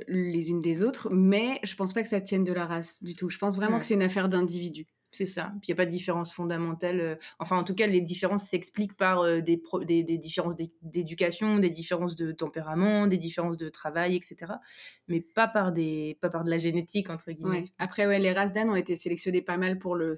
les 0.07 0.49
unes 0.49 0.61
des 0.61 0.81
autres, 0.81 1.09
mais 1.11 1.59
je 1.63 1.75
pense 1.75 1.93
pas 1.93 2.01
que 2.01 2.09
ça 2.09 2.21
tienne 2.21 2.43
de 2.43 2.53
la 2.53 2.65
race 2.65 3.03
du 3.03 3.13
tout. 3.13 3.29
Je 3.29 3.37
pense 3.37 3.55
vraiment 3.55 3.77
que 3.77 3.85
c'est 3.85 3.93
une 3.93 4.03
affaire 4.03 4.29
d'individu. 4.29 4.87
C'est 5.13 5.27
ça. 5.27 5.51
Puis 5.61 5.69
il 5.69 5.71
n'y 5.71 5.73
a 5.73 5.77
pas 5.77 5.85
de 5.85 5.91
différence 5.91 6.33
fondamentale. 6.33 6.99
Euh, 6.99 7.15
enfin, 7.37 7.55
en 7.55 7.63
tout 7.63 7.75
cas, 7.75 7.85
les 7.85 8.01
différences 8.01 8.45
s'expliquent 8.45 8.97
par 8.97 9.21
euh, 9.21 9.41
des, 9.41 9.61
des, 9.85 10.17
différences 10.17 10.55
d'éducation, 10.81 11.59
des 11.59 11.69
différences 11.69 12.15
de 12.15 12.31
tempérament, 12.31 13.05
des 13.05 13.19
différences 13.19 13.57
de 13.57 13.69
travail, 13.69 14.15
etc. 14.15 14.53
Mais 15.07 15.21
pas 15.21 15.47
par, 15.47 15.71
des, 15.71 16.17
pas 16.19 16.29
par 16.29 16.43
de 16.43 16.49
la 16.49 16.57
génétique, 16.57 17.11
entre 17.11 17.31
guillemets. 17.31 17.65
Après, 17.77 18.07
ouais, 18.07 18.17
les 18.17 18.33
races 18.33 18.53
d'ânes 18.53 18.71
ont 18.71 18.75
été 18.75 18.95
sélectionnées 18.95 19.43
pas 19.43 19.57
mal 19.57 19.77
pour 19.77 19.95
le 19.95 20.15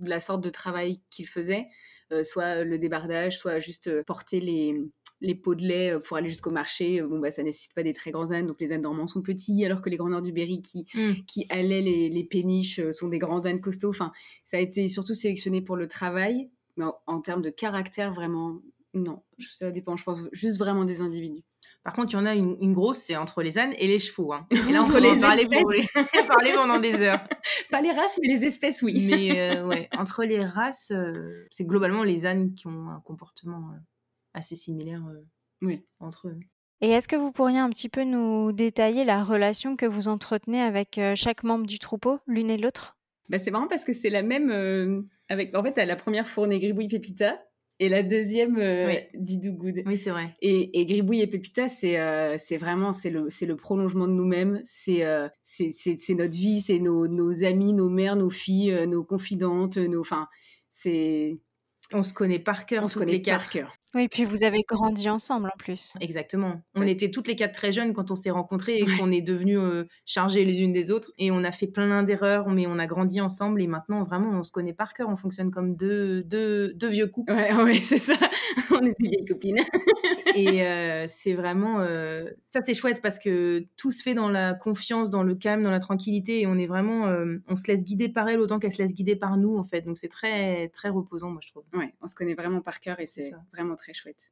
la 0.00 0.20
sorte 0.20 0.44
de 0.44 0.50
travail 0.50 1.00
qu'ils 1.10 1.26
faisaient, 1.26 1.66
euh, 2.12 2.22
soit 2.22 2.62
le 2.62 2.78
débardage, 2.78 3.38
soit 3.38 3.58
juste 3.58 4.02
porter 4.02 4.40
les, 4.40 4.78
les 5.20 5.34
pots 5.34 5.54
de 5.54 5.62
lait 5.62 5.94
euh, 5.94 5.98
pour 5.98 6.16
aller 6.16 6.28
jusqu'au 6.28 6.50
marché, 6.50 7.00
bon, 7.02 7.18
bah, 7.18 7.30
ça 7.30 7.42
nécessite 7.42 7.74
pas 7.74 7.82
des 7.82 7.92
très 7.92 8.10
grands 8.10 8.32
ânes, 8.32 8.46
donc 8.46 8.60
les 8.60 8.72
ânes 8.72 8.82
dormants 8.82 9.06
sont 9.06 9.22
petits, 9.22 9.64
alors 9.64 9.82
que 9.82 9.90
les 9.90 9.96
grandeurs 9.96 10.22
du 10.22 10.32
Berry 10.32 10.62
qui, 10.62 10.86
mmh. 10.94 11.24
qui 11.26 11.46
allaient 11.48 11.80
les, 11.80 12.08
les 12.08 12.24
péniches 12.24 12.80
sont 12.90 13.08
des 13.08 13.18
grands 13.18 13.46
ânes 13.46 13.60
costauds. 13.60 13.90
Enfin, 13.90 14.12
ça 14.44 14.56
a 14.56 14.60
été 14.60 14.88
surtout 14.88 15.14
sélectionné 15.14 15.60
pour 15.62 15.76
le 15.76 15.88
travail, 15.88 16.50
mais 16.76 16.84
en, 17.06 17.20
termes 17.20 17.42
de 17.42 17.50
caractère, 17.50 18.12
vraiment, 18.12 18.60
non. 18.94 19.22
Ça 19.38 19.70
dépend, 19.70 19.96
je 19.96 20.04
pense, 20.04 20.24
juste 20.32 20.58
vraiment 20.58 20.84
des 20.84 21.00
individus. 21.00 21.42
Par 21.82 21.94
contre, 21.94 22.12
il 22.12 22.16
y 22.16 22.18
en 22.18 22.26
a 22.26 22.34
une, 22.34 22.72
grosse, 22.72 22.98
c'est 22.98 23.16
entre 23.16 23.42
les 23.42 23.58
ânes 23.58 23.72
et 23.78 23.86
les 23.86 24.00
chevaux. 24.00 24.32
Hein. 24.32 24.46
Et 24.68 24.72
là, 24.72 24.82
entre 24.82 24.98
les 24.98 25.18
parler, 25.20 25.46
parler 26.28 26.52
pendant 26.54 26.80
des 26.80 26.94
heures. 26.94 27.24
Pas 27.70 27.80
les 27.80 27.92
races, 27.92 28.18
mais 28.20 28.28
les 28.28 28.44
espèces, 28.44 28.82
oui. 28.82 29.06
Mais 29.08 29.54
euh, 29.54 29.66
ouais, 29.66 29.88
entre 29.96 30.24
les 30.24 30.44
races, 30.44 30.90
euh, 30.90 31.46
c'est 31.52 31.64
globalement 31.64 32.02
les 32.02 32.26
ânes 32.26 32.54
qui 32.54 32.66
ont 32.66 32.90
un 32.90 33.00
comportement 33.04 33.70
euh, 33.72 33.78
assez 34.36 34.54
similaire 34.54 35.02
oui. 35.62 35.84
entre 35.98 36.28
eux. 36.28 36.38
Et 36.80 36.90
est-ce 36.90 37.08
que 37.08 37.16
vous 37.16 37.32
pourriez 37.32 37.58
un 37.58 37.70
petit 37.70 37.88
peu 37.88 38.04
nous 38.04 38.52
détailler 38.52 39.04
la 39.04 39.24
relation 39.24 39.76
que 39.76 39.86
vous 39.86 40.06
entretenez 40.06 40.60
avec 40.60 41.00
chaque 41.14 41.42
membre 41.42 41.66
du 41.66 41.78
troupeau, 41.78 42.20
l'une 42.28 42.50
et 42.50 42.58
l'autre? 42.58 42.96
Bah, 43.28 43.38
C'est 43.38 43.50
marrant 43.50 43.66
parce 43.66 43.84
que 43.84 43.92
c'est 43.92 44.10
la 44.10 44.22
même 44.22 45.08
avec. 45.28 45.56
En 45.56 45.62
fait, 45.62 45.78
à 45.78 45.86
la 45.86 45.96
première 45.96 46.28
fournée 46.28 46.58
Gribouille 46.58 46.88
Pépita, 46.88 47.40
et 47.78 47.90
la 47.90 48.02
deuxième, 48.02 48.56
euh, 48.58 48.94
Didou 49.14 49.52
Good. 49.52 49.82
Oui, 49.84 49.98
c'est 49.98 50.08
vrai. 50.08 50.32
Et, 50.40 50.80
et 50.80 50.86
Gribouille 50.86 51.20
et 51.20 51.26
Pépita, 51.26 51.68
c'est 51.68 52.00
euh, 52.00 52.36
c'est 52.38 52.56
vraiment 52.56 52.92
c'est 52.92 53.10
le, 53.10 53.28
le 53.28 53.56
prolongement 53.56 54.06
de 54.06 54.12
nous-mêmes. 54.12 54.60
C'est 54.64 55.04
euh, 55.04 55.28
c'est 55.42 56.14
notre 56.14 56.34
vie, 56.34 56.62
c'est 56.62 56.78
nos, 56.78 57.06
nos 57.06 57.44
amis, 57.44 57.74
nos 57.74 57.90
mères, 57.90 58.16
nos 58.16 58.30
filles, 58.30 58.72
euh, 58.72 58.86
nos 58.86 59.04
confidentes. 59.04 59.76
Nos, 59.76 60.00
enfin, 60.00 60.26
c'est... 60.70 61.38
On 61.92 62.02
se 62.02 62.14
connaît 62.14 62.38
par 62.38 62.64
cœur. 62.64 62.82
On 62.82 62.88
se 62.88 62.98
connaît 62.98 63.20
par 63.20 63.50
cœur. 63.50 63.76
Oui, 63.96 64.08
puis 64.08 64.24
vous 64.24 64.44
avez 64.44 64.62
grandi 64.68 65.08
ensemble 65.08 65.46
en 65.48 65.56
plus. 65.56 65.94
Exactement. 66.02 66.60
On 66.74 66.82
était 66.82 67.10
toutes 67.10 67.28
les 67.28 67.34
quatre 67.34 67.54
très 67.54 67.72
jeunes 67.72 67.94
quand 67.94 68.10
on 68.10 68.14
s'est 68.14 68.30
rencontrés 68.30 68.76
et 68.76 68.84
qu'on 68.84 69.10
est 69.10 69.22
devenues 69.22 69.58
euh, 69.58 69.84
chargées 70.04 70.44
les 70.44 70.60
unes 70.60 70.74
des 70.74 70.90
autres. 70.90 71.12
Et 71.16 71.30
on 71.30 71.42
a 71.44 71.50
fait 71.50 71.66
plein 71.66 72.02
d'erreurs, 72.02 72.50
mais 72.50 72.66
on 72.66 72.78
a 72.78 72.86
grandi 72.86 73.22
ensemble. 73.22 73.62
Et 73.62 73.66
maintenant, 73.66 74.04
vraiment, 74.04 74.38
on 74.38 74.42
se 74.42 74.52
connaît 74.52 74.74
par 74.74 74.92
cœur. 74.92 75.08
On 75.08 75.16
fonctionne 75.16 75.50
comme 75.50 75.76
deux, 75.76 76.22
deux, 76.24 76.74
deux 76.74 76.88
vieux 76.88 77.06
couples. 77.06 77.32
Ouais, 77.32 77.54
ouais 77.64 77.80
c'est 77.80 77.96
ça. 77.96 78.12
on 78.70 78.84
est 78.84 78.94
des 79.00 79.08
vieilles 79.08 79.24
copines. 79.24 79.56
Et 80.36 80.62
euh, 80.66 81.06
c'est 81.08 81.34
vraiment... 81.34 81.80
Euh, 81.80 82.30
ça, 82.46 82.62
c'est 82.62 82.74
chouette 82.74 83.02
parce 83.02 83.18
que 83.18 83.66
tout 83.76 83.92
se 83.92 84.02
fait 84.02 84.14
dans 84.14 84.28
la 84.28 84.54
confiance, 84.54 85.10
dans 85.10 85.22
le 85.22 85.34
calme, 85.34 85.62
dans 85.62 85.70
la 85.70 85.78
tranquillité. 85.78 86.40
Et 86.40 86.46
on 86.46 86.58
est 86.58 86.66
vraiment... 86.66 87.06
on 87.48 87.56
se 87.56 87.66
laisse 87.66 87.84
guider 87.84 88.08
par 88.08 88.28
elle 88.28 88.40
autant 88.40 88.58
qu'elle 88.58 88.72
se 88.72 88.82
laisse 88.82 88.94
guider 88.94 89.16
par 89.16 89.36
nous, 89.36 89.56
en 89.56 89.64
fait. 89.64 89.82
Donc, 89.82 89.96
c'est 89.98 90.08
très, 90.08 90.68
très 90.68 90.88
reposant, 90.88 91.30
moi, 91.30 91.40
je 91.44 91.50
trouve. 91.50 91.64
Ouais, 91.74 91.94
on 92.00 92.06
se 92.06 92.14
connaît 92.14 92.34
vraiment 92.34 92.60
par 92.60 92.80
cœur 92.80 93.00
et 93.00 93.06
c'est 93.06 93.32
vraiment 93.52 93.76
très 93.76 93.94
chouette. 93.94 94.30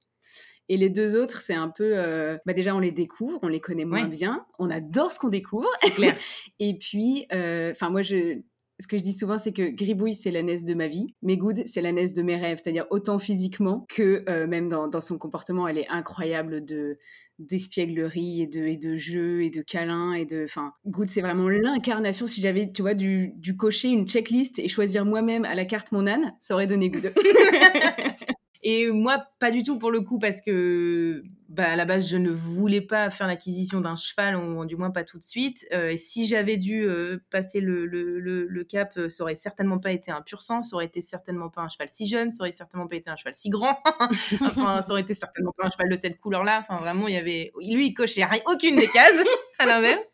Et 0.69 0.77
les 0.77 0.89
deux 0.89 1.17
autres, 1.17 1.41
c'est 1.41 1.55
un 1.55 1.69
peu. 1.69 1.93
Euh, 1.95 2.39
bah 2.47 2.55
déjà, 2.55 2.75
on 2.75 2.79
les 2.79 2.91
découvre, 2.91 3.39
on 3.43 3.49
les 3.49 3.61
connaît 3.61 3.85
moins 3.85 4.07
bien, 4.07 4.47
on 4.59 4.71
adore 4.71 5.13
ce 5.13 5.19
qu'on 5.19 5.29
découvre. 5.29 5.69
clair. 5.95 6.17
et 6.59 6.79
puis, 6.79 7.27
euh, 7.33 7.73
enfin, 7.73 7.91
moi, 7.91 8.03
je, 8.03 8.39
ce 8.81 8.89
que 8.89 8.99
je 8.99 9.03
dis 9.03 9.13
souvent, 9.13 9.39
c'est 9.39 9.53
que 9.53 9.71
Gribouille, 9.71 10.15
c'est 10.15 10.31
la 10.31 10.43
naisse 10.43 10.65
de 10.65 10.75
ma 10.75 10.89
vie. 10.89 11.15
Mais 11.23 11.37
Good, 11.37 11.63
c'est 11.67 11.81
la 11.81 11.93
naisse 11.93 12.13
de 12.13 12.23
mes 12.23 12.37
rêves. 12.37 12.59
C'est-à-dire 12.63 12.87
autant 12.91 13.19
physiquement 13.19 13.87
que 13.89 14.25
euh, 14.29 14.47
même 14.47 14.69
dans, 14.69 15.01
son 15.01 15.19
comportement, 15.19 15.69
elle 15.69 15.79
est 15.79 15.89
incroyable 15.89 16.65
de 16.65 16.99
d'espièglerie 17.41 18.43
et 18.43 18.47
de, 18.47 18.95
jeu 18.95 19.43
et 19.43 19.51
de 19.51 19.61
câlin 19.61 20.13
et 20.13 20.25
de 20.25 20.45
enfin 20.45 20.73
Good 20.87 21.11
c'est 21.11 21.21
vraiment 21.21 21.49
l'incarnation 21.49 22.29
si 22.29 22.41
j'avais 22.41 22.71
tu 22.71 22.83
vois 22.83 22.95
du, 22.95 23.33
du 23.39 23.57
cocher 23.57 23.89
une 23.89 24.07
checklist 24.07 24.61
et 24.61 24.69
choisir 24.69 25.05
moi-même 25.05 25.45
à 25.45 25.57
la 25.57 25.65
carte 25.65 25.91
mon 25.91 26.07
âne 26.07 26.37
ça 26.39 26.55
aurait 26.55 26.69
donné 26.69 26.91
Good 26.91 27.13
Et 28.67 28.91
moi, 28.91 29.27
pas 29.41 29.51
du 29.51 29.63
tout 29.63 29.79
pour 29.79 29.91
le 29.91 30.01
coup, 30.01 30.19
parce 30.19 30.41
que 30.41 31.23
bah, 31.51 31.69
à 31.69 31.77
la 31.77 31.85
base, 31.85 32.09
je 32.09 32.17
ne 32.17 32.31
voulais 32.31 32.81
pas 32.81 33.11
faire 33.11 33.27
l'acquisition 33.27 33.83
d'un 33.83 33.95
cheval, 33.95 34.37
ou 34.37 34.65
du 34.65 34.75
moins 34.75 34.91
pas 34.91 35.05
tout 35.05 35.19
de 35.19 35.23
suite. 35.23 35.67
Euh, 35.71 35.95
si 35.99 36.27
j'avais 36.27 36.57
dû 36.57 36.83
euh, 36.83 37.19
passer 37.31 37.61
le, 37.61 38.65
cap, 38.67 38.97
euh, 38.97 39.11
ça 39.11 39.23
aurait 39.23 39.37
certainement 39.37 39.79
pas 39.79 39.93
été 39.93 40.11
un 40.11 40.23
pur 40.23 40.41
sang, 40.41 40.63
ça 40.63 40.77
aurait 40.77 40.87
été 40.87 41.03
certainement 41.03 41.51
pas 41.51 41.61
un 41.61 41.69
cheval 41.69 41.91
si 41.91 42.09
jeune, 42.09 42.31
ça 42.31 42.39
aurait 42.41 42.53
certainement 42.53 42.89
pas 42.89 42.97
été 42.97 43.11
un 43.11 43.17
cheval 43.17 43.35
si 43.35 43.51
grand, 43.51 43.79
enfin, 44.41 44.81
ça 44.81 44.91
aurait 44.93 45.03
été 45.03 45.13
certainement 45.13 45.53
pas 45.57 45.67
un 45.67 45.71
cheval 45.71 45.91
de 45.91 45.97
cette 45.97 46.19
couleur-là. 46.19 46.61
Enfin, 46.61 46.79
vraiment, 46.79 47.07
il 47.07 47.15
y 47.15 47.19
avait. 47.19 47.53
Lui, 47.61 47.89
il 47.89 47.95
cochait 47.95 48.27
aucune 48.47 48.77
des 48.77 48.89
cases, 48.89 49.23
à 49.59 49.67
l'inverse. 49.67 50.09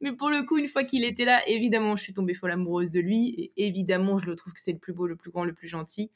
Mais 0.00 0.12
pour 0.12 0.30
le 0.30 0.42
coup, 0.42 0.58
une 0.58 0.68
fois 0.68 0.84
qu'il 0.84 1.04
était 1.04 1.24
là, 1.24 1.40
évidemment, 1.48 1.96
je 1.96 2.02
suis 2.02 2.12
tombée 2.12 2.34
folle 2.34 2.52
amoureuse 2.52 2.90
de 2.90 3.00
lui. 3.00 3.52
Et 3.56 3.66
évidemment, 3.66 4.18
je 4.18 4.26
le 4.26 4.36
trouve 4.36 4.52
que 4.52 4.60
c'est 4.60 4.72
le 4.72 4.78
plus 4.78 4.92
beau, 4.92 5.06
le 5.06 5.16
plus 5.16 5.30
grand, 5.30 5.44
le 5.44 5.54
plus 5.54 5.68
gentil. 5.68 6.10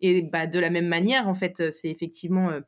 Et 0.00 0.22
bah, 0.22 0.46
de 0.46 0.58
la 0.58 0.70
même 0.70 0.88
manière, 0.88 1.28
en 1.28 1.34
fait, 1.34 1.70
c'est 1.70 1.90
effectivement 1.90 2.50
euh, 2.50 2.60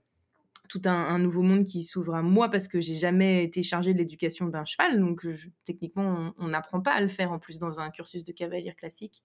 tout 0.71 0.83
un, 0.85 1.19
nouveau 1.19 1.43
monde 1.43 1.65
qui 1.65 1.83
s'ouvre 1.83 2.15
à 2.15 2.23
moi 2.23 2.49
parce 2.49 2.69
que 2.69 2.81
j'ai 2.81 2.95
jamais 2.95 3.43
été 3.43 3.61
chargée 3.65 3.93
de 3.93 3.99
l'éducation 3.99 4.47
d'un 4.47 4.65
cheval. 4.65 5.01
Donc, 5.01 5.27
techniquement, 5.65 6.33
on 6.39 6.47
n'apprend 6.47 6.81
pas 6.81 6.93
à 6.93 7.01
le 7.01 7.09
faire 7.09 7.33
en 7.33 7.41
plus 7.41 7.59
dans 7.59 7.81
un 7.81 7.91
cursus 7.91 8.23
de 8.23 8.31
cavalier 8.31 8.73
classique. 8.75 9.25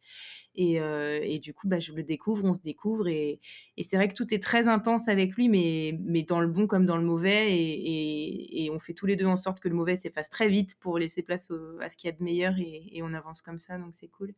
Et, 0.56 0.80
euh, 0.80 1.38
du 1.38 1.54
coup, 1.54 1.68
bah, 1.68 1.78
je 1.78 1.94
le 1.94 2.02
découvre, 2.02 2.44
on 2.46 2.56
se 2.56 2.64
découvre. 2.64 3.08
Et, 3.08 3.40
c'est 3.80 3.96
vrai 3.96 4.08
que 4.08 4.16
tout 4.16 4.34
est 4.34 4.42
très 4.42 4.68
intense 4.68 5.08
avec 5.08 5.36
lui, 5.36 5.48
mais, 5.48 6.00
mais 6.02 6.24
dans 6.24 6.40
le 6.40 6.48
bon 6.48 6.66
comme 6.66 6.88
dans 6.88 6.98
le 6.98 7.06
mauvais. 7.06 7.56
Et 7.56 8.68
on 8.74 8.80
fait 8.80 8.96
tous 8.96 9.06
les 9.06 9.16
deux 9.16 9.28
en 9.28 9.38
sorte 9.38 9.60
que 9.60 9.70
le 9.70 9.76
mauvais 9.76 9.96
s'efface 9.96 10.32
très 10.32 10.50
vite 10.50 10.80
pour 10.80 10.98
laisser 10.98 11.22
place 11.22 11.52
à 11.80 11.90
ce 11.90 11.96
qu'il 11.96 12.10
y 12.10 12.14
a 12.14 12.18
de 12.18 12.24
meilleur. 12.24 12.56
Et, 12.58 13.02
on 13.04 13.14
avance 13.14 13.44
comme 13.44 13.60
ça, 13.60 13.78
donc 13.78 13.94
c'est 13.94 14.08
cool 14.08 14.34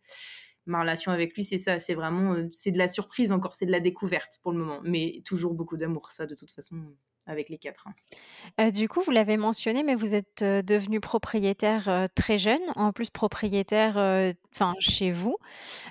ma 0.68 0.82
relation 0.82 1.12
avec 1.12 1.36
lui, 1.36 1.44
c'est 1.44 1.58
ça, 1.58 1.80
c'est 1.80 1.96
vraiment, 1.96 2.34
euh, 2.34 2.48
c'est 2.52 2.72
de 2.72 2.78
la 2.78 2.88
surprise 2.88 3.32
encore, 3.32 3.56
c'est 3.56 3.66
de 3.66 3.72
la 3.72 3.80
découverte 3.80 4.40
pour 4.44 4.52
le 4.52 4.60
moment, 4.60 4.80
mais 4.84 5.22
toujours 5.26 5.54
beaucoup 5.54 5.78
d'amour, 5.78 6.12
ça 6.12 6.26
de 6.26 6.36
toute 6.36 6.52
façon, 6.52 6.76
avec 7.26 7.50
les 7.50 7.58
quatre. 7.58 7.88
Hein. 7.88 7.94
Euh, 8.60 8.72
du 8.72 8.88
coup, 8.88 9.02
vous 9.02 9.12
l'avez 9.12 9.38
mentionné, 9.38 9.84
mais 9.84 9.96
vous 9.96 10.14
êtes 10.14 10.42
euh, 10.42 10.62
devenu 10.62 11.00
propriétaire 11.00 12.08
très 12.16 12.38
jeune, 12.38 12.62
en 12.76 12.92
plus 12.92 13.10
propriétaire, 13.10 13.98
enfin 14.54 14.74
chez 14.80 15.12
vous. 15.12 15.38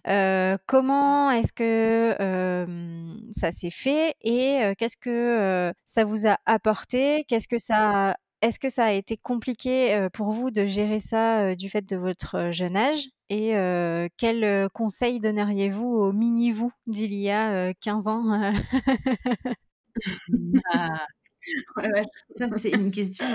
comment 0.05 1.31
est-ce 1.31 1.53
que 1.53 2.67
ça 3.31 3.53
s'est 3.53 3.71
fait 3.71 4.15
et 4.23 4.75
qu'est-ce 4.79 4.97
que 4.97 5.73
ça 5.85 6.05
vous 6.05 6.27
a 6.27 6.39
apporté? 6.47 7.25
Qu'est-ce 7.29 7.49
que 7.49 7.59
ça 7.59 8.17
est-ce 8.47 8.59
que 8.59 8.69
ça 8.69 8.87
a 8.87 8.93
été 8.93 9.17
compliqué 9.17 10.09
pour 10.13 10.31
vous 10.33 10.51
de 10.51 10.67
gérer 10.67 11.01
ça 11.01 11.55
du 11.55 11.69
fait 11.71 11.87
de 11.87 11.97
votre 11.97 12.51
jeune 12.53 12.77
âge? 12.77 13.09
Et 13.29 13.53
quels 14.17 14.69
conseils 14.73 15.21
donneriez-vous 15.21 15.87
au 15.87 16.13
mini-vous 16.13 16.73
d'il 16.87 17.15
y 17.15 17.31
a 17.31 17.73
15 17.75 18.09
ans? 18.09 18.53
Ah. 20.73 21.07
Ça, 22.37 22.47
c'est 22.59 22.71
une 22.71 22.91
question 22.91 23.27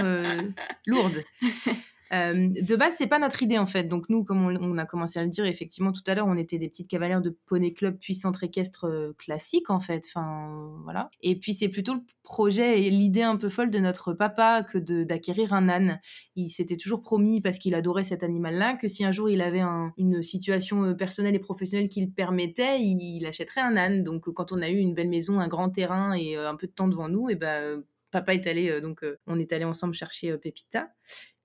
lourde. 0.85 1.23
Euh, 2.13 2.49
de 2.49 2.75
base, 2.75 2.95
c'est 2.97 3.07
pas 3.07 3.19
notre 3.19 3.41
idée 3.41 3.57
en 3.57 3.65
fait. 3.65 3.85
Donc 3.85 4.09
nous, 4.09 4.23
comme 4.25 4.45
on, 4.45 4.77
a 4.77 4.85
commencé 4.85 5.19
à 5.19 5.23
le 5.23 5.29
dire 5.29 5.45
effectivement 5.45 5.93
tout 5.93 6.01
à 6.07 6.15
l'heure, 6.15 6.27
on 6.27 6.35
était 6.35 6.57
des 6.57 6.67
petites 6.67 6.89
cavalières 6.89 7.21
de 7.21 7.29
poney 7.45 7.73
club 7.73 7.97
puis 7.99 8.15
centre 8.15 8.43
équestre 8.43 8.85
euh, 8.85 9.13
classique 9.17 9.69
en 9.69 9.79
fait. 9.79 10.03
Enfin 10.07 10.71
voilà. 10.83 11.09
Et 11.21 11.37
puis 11.37 11.53
c'est 11.53 11.69
plutôt 11.69 11.93
le 11.93 12.01
projet 12.23 12.83
et 12.83 12.89
l'idée 12.89 13.21
un 13.21 13.37
peu 13.37 13.47
folle 13.47 13.69
de 13.69 13.79
notre 13.79 14.13
papa 14.13 14.63
que 14.63 14.77
d'acquérir 14.77 15.53
un 15.53 15.69
âne. 15.69 16.01
Il 16.35 16.49
s'était 16.49 16.75
toujours 16.75 17.01
promis 17.01 17.39
parce 17.39 17.59
qu'il 17.59 17.75
adorait 17.75 18.03
cet 18.03 18.23
animal-là 18.23 18.75
que 18.75 18.89
si 18.89 19.05
un 19.05 19.11
jour 19.11 19.29
il 19.29 19.41
avait 19.41 19.63
une 19.97 20.21
situation 20.21 20.83
euh, 20.83 20.93
personnelle 20.93 21.35
et 21.35 21.39
professionnelle 21.39 21.87
qui 21.87 22.01
le 22.01 22.11
permettait, 22.11 22.81
il, 22.81 23.25
achèterait 23.25 23.61
un 23.61 23.77
âne. 23.77 24.03
Donc 24.03 24.29
quand 24.33 24.51
on 24.51 24.61
a 24.61 24.69
eu 24.69 24.77
une 24.77 24.93
belle 24.93 25.09
maison, 25.09 25.39
un 25.39 25.47
grand 25.47 25.69
terrain 25.69 26.13
et 26.13 26.35
un 26.35 26.55
peu 26.55 26.67
de 26.67 26.73
temps 26.73 26.89
devant 26.89 27.07
nous, 27.07 27.29
et 27.29 27.35
ben 27.35 27.83
papa 28.09 28.33
est 28.33 28.45
allé, 28.47 28.81
donc 28.81 29.05
on 29.27 29.39
est 29.39 29.53
allé 29.53 29.63
ensemble 29.63 29.93
chercher 29.93 30.37
Pépita. 30.37 30.89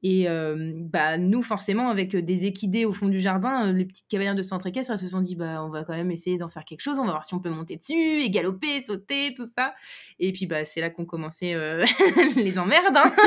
Et 0.03 0.27
bah, 0.29 1.19
nous, 1.19 1.43
forcément, 1.43 1.89
avec 1.89 2.15
des 2.15 2.47
équidés 2.47 2.85
au 2.85 2.93
fond 2.93 3.09
du 3.09 3.19
jardin, 3.19 3.73
les 3.73 3.85
petites 3.85 4.09
cavalières 4.09 4.35
de 4.35 4.43
centre 4.43 4.67
équestre, 4.67 4.93
elles 4.93 4.99
se 4.99 5.09
sont 5.09 5.21
dit 5.21 5.35
bah, 5.35 5.65
on 5.65 5.69
va 5.69 5.85
quand 5.85 5.95
même 5.95 6.11
essayer 6.11 6.39
d'en 6.39 6.49
faire 6.49 6.65
quelque 6.65 6.81
chose, 6.81 6.99
on 6.99 7.05
va 7.05 7.13
voir 7.13 7.25
si 7.25 7.35
on 7.35 7.41
peut 7.41 7.51
monter 7.51 7.77
dessus 7.77 8.23
et 8.23 8.31
galoper, 8.31 8.83
sauter, 8.83 9.35
tout 9.35 9.47
ça. 9.47 9.75
Et 10.19 10.33
puis, 10.33 10.47
bah, 10.47 10.65
c'est 10.65 10.81
là 10.81 10.91
qu'on 10.91 11.07
commençait 11.07 11.55
les 12.37 12.59
emmerdes. 12.59 12.97
Hein. 12.97 13.13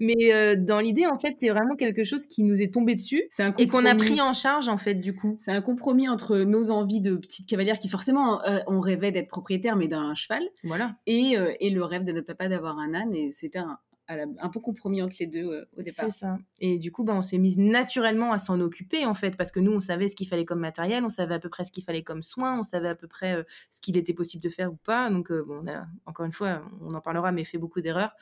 Mais 0.00 0.56
dans 0.56 0.80
l'idée, 0.80 1.06
en 1.06 1.18
fait, 1.18 1.36
c'est 1.38 1.48
vraiment 1.48 1.76
quelque 1.76 2.04
chose 2.04 2.26
qui 2.26 2.42
nous 2.42 2.60
est 2.60 2.74
tombé 2.74 2.94
dessus 2.94 3.28
et 3.58 3.68
qu'on 3.68 3.86
a 3.86 3.94
pris 3.94 4.20
en 4.20 4.32
charge, 4.32 4.68
en 4.68 4.76
fait, 4.76 4.94
du 4.94 5.14
coup. 5.14 5.36
C'est 5.38 5.52
un 5.52 5.62
compromis 5.62 6.08
entre 6.08 6.38
nos 6.38 6.70
envies 6.70 7.00
de 7.00 7.14
petites 7.14 7.48
cavalières 7.48 7.78
qui, 7.78 7.88
forcément, 7.88 8.40
on 8.66 8.80
rêvait 8.80 9.12
d'être 9.12 9.28
propriétaire, 9.28 9.76
mais 9.76 9.88
d'un 9.88 10.14
cheval. 10.14 10.42
Voilà. 10.64 10.96
Et, 11.06 11.36
et, 11.60 11.70
le 11.70 11.84
rêve 11.84 12.04
de 12.04 12.12
notre 12.12 12.26
papa 12.26 12.48
d'avoir 12.48 12.78
un 12.78 12.92
âne. 12.92 13.14
Et 13.14 13.30
c'était 13.32 13.60
un, 13.60 13.78
un 14.08 14.48
peu 14.48 14.60
compromis 14.60 15.02
entre 15.02 15.16
les 15.20 15.26
deux 15.26 15.44
euh, 15.44 15.64
au 15.76 15.82
départ. 15.82 16.10
C'est 16.10 16.18
ça. 16.18 16.38
Et 16.60 16.78
du 16.78 16.92
coup, 16.92 17.04
bah, 17.04 17.14
on 17.14 17.22
s'est 17.22 17.38
mise 17.38 17.58
naturellement 17.58 18.32
à 18.32 18.38
s'en 18.38 18.60
occuper, 18.60 19.06
en 19.06 19.14
fait, 19.14 19.36
parce 19.36 19.50
que 19.50 19.60
nous, 19.60 19.72
on 19.72 19.80
savait 19.80 20.08
ce 20.08 20.16
qu'il 20.16 20.28
fallait 20.28 20.44
comme 20.44 20.60
matériel, 20.60 21.04
on 21.04 21.08
savait 21.08 21.34
à 21.34 21.38
peu 21.38 21.48
près 21.48 21.64
ce 21.64 21.72
qu'il 21.72 21.84
fallait 21.84 22.02
comme 22.02 22.22
soins, 22.22 22.58
on 22.58 22.62
savait 22.62 22.88
à 22.88 22.94
peu 22.94 23.08
près 23.08 23.34
euh, 23.34 23.42
ce 23.70 23.80
qu'il 23.80 23.96
était 23.96 24.14
possible 24.14 24.42
de 24.42 24.50
faire 24.50 24.72
ou 24.72 24.76
pas. 24.76 25.10
Donc, 25.10 25.30
euh, 25.30 25.42
bon, 25.42 25.64
encore 26.06 26.26
une 26.26 26.32
fois, 26.32 26.62
on 26.82 26.94
en 26.94 27.00
parlera, 27.00 27.32
mais 27.32 27.44
fait 27.44 27.58
beaucoup 27.58 27.80
d'erreurs. 27.80 28.14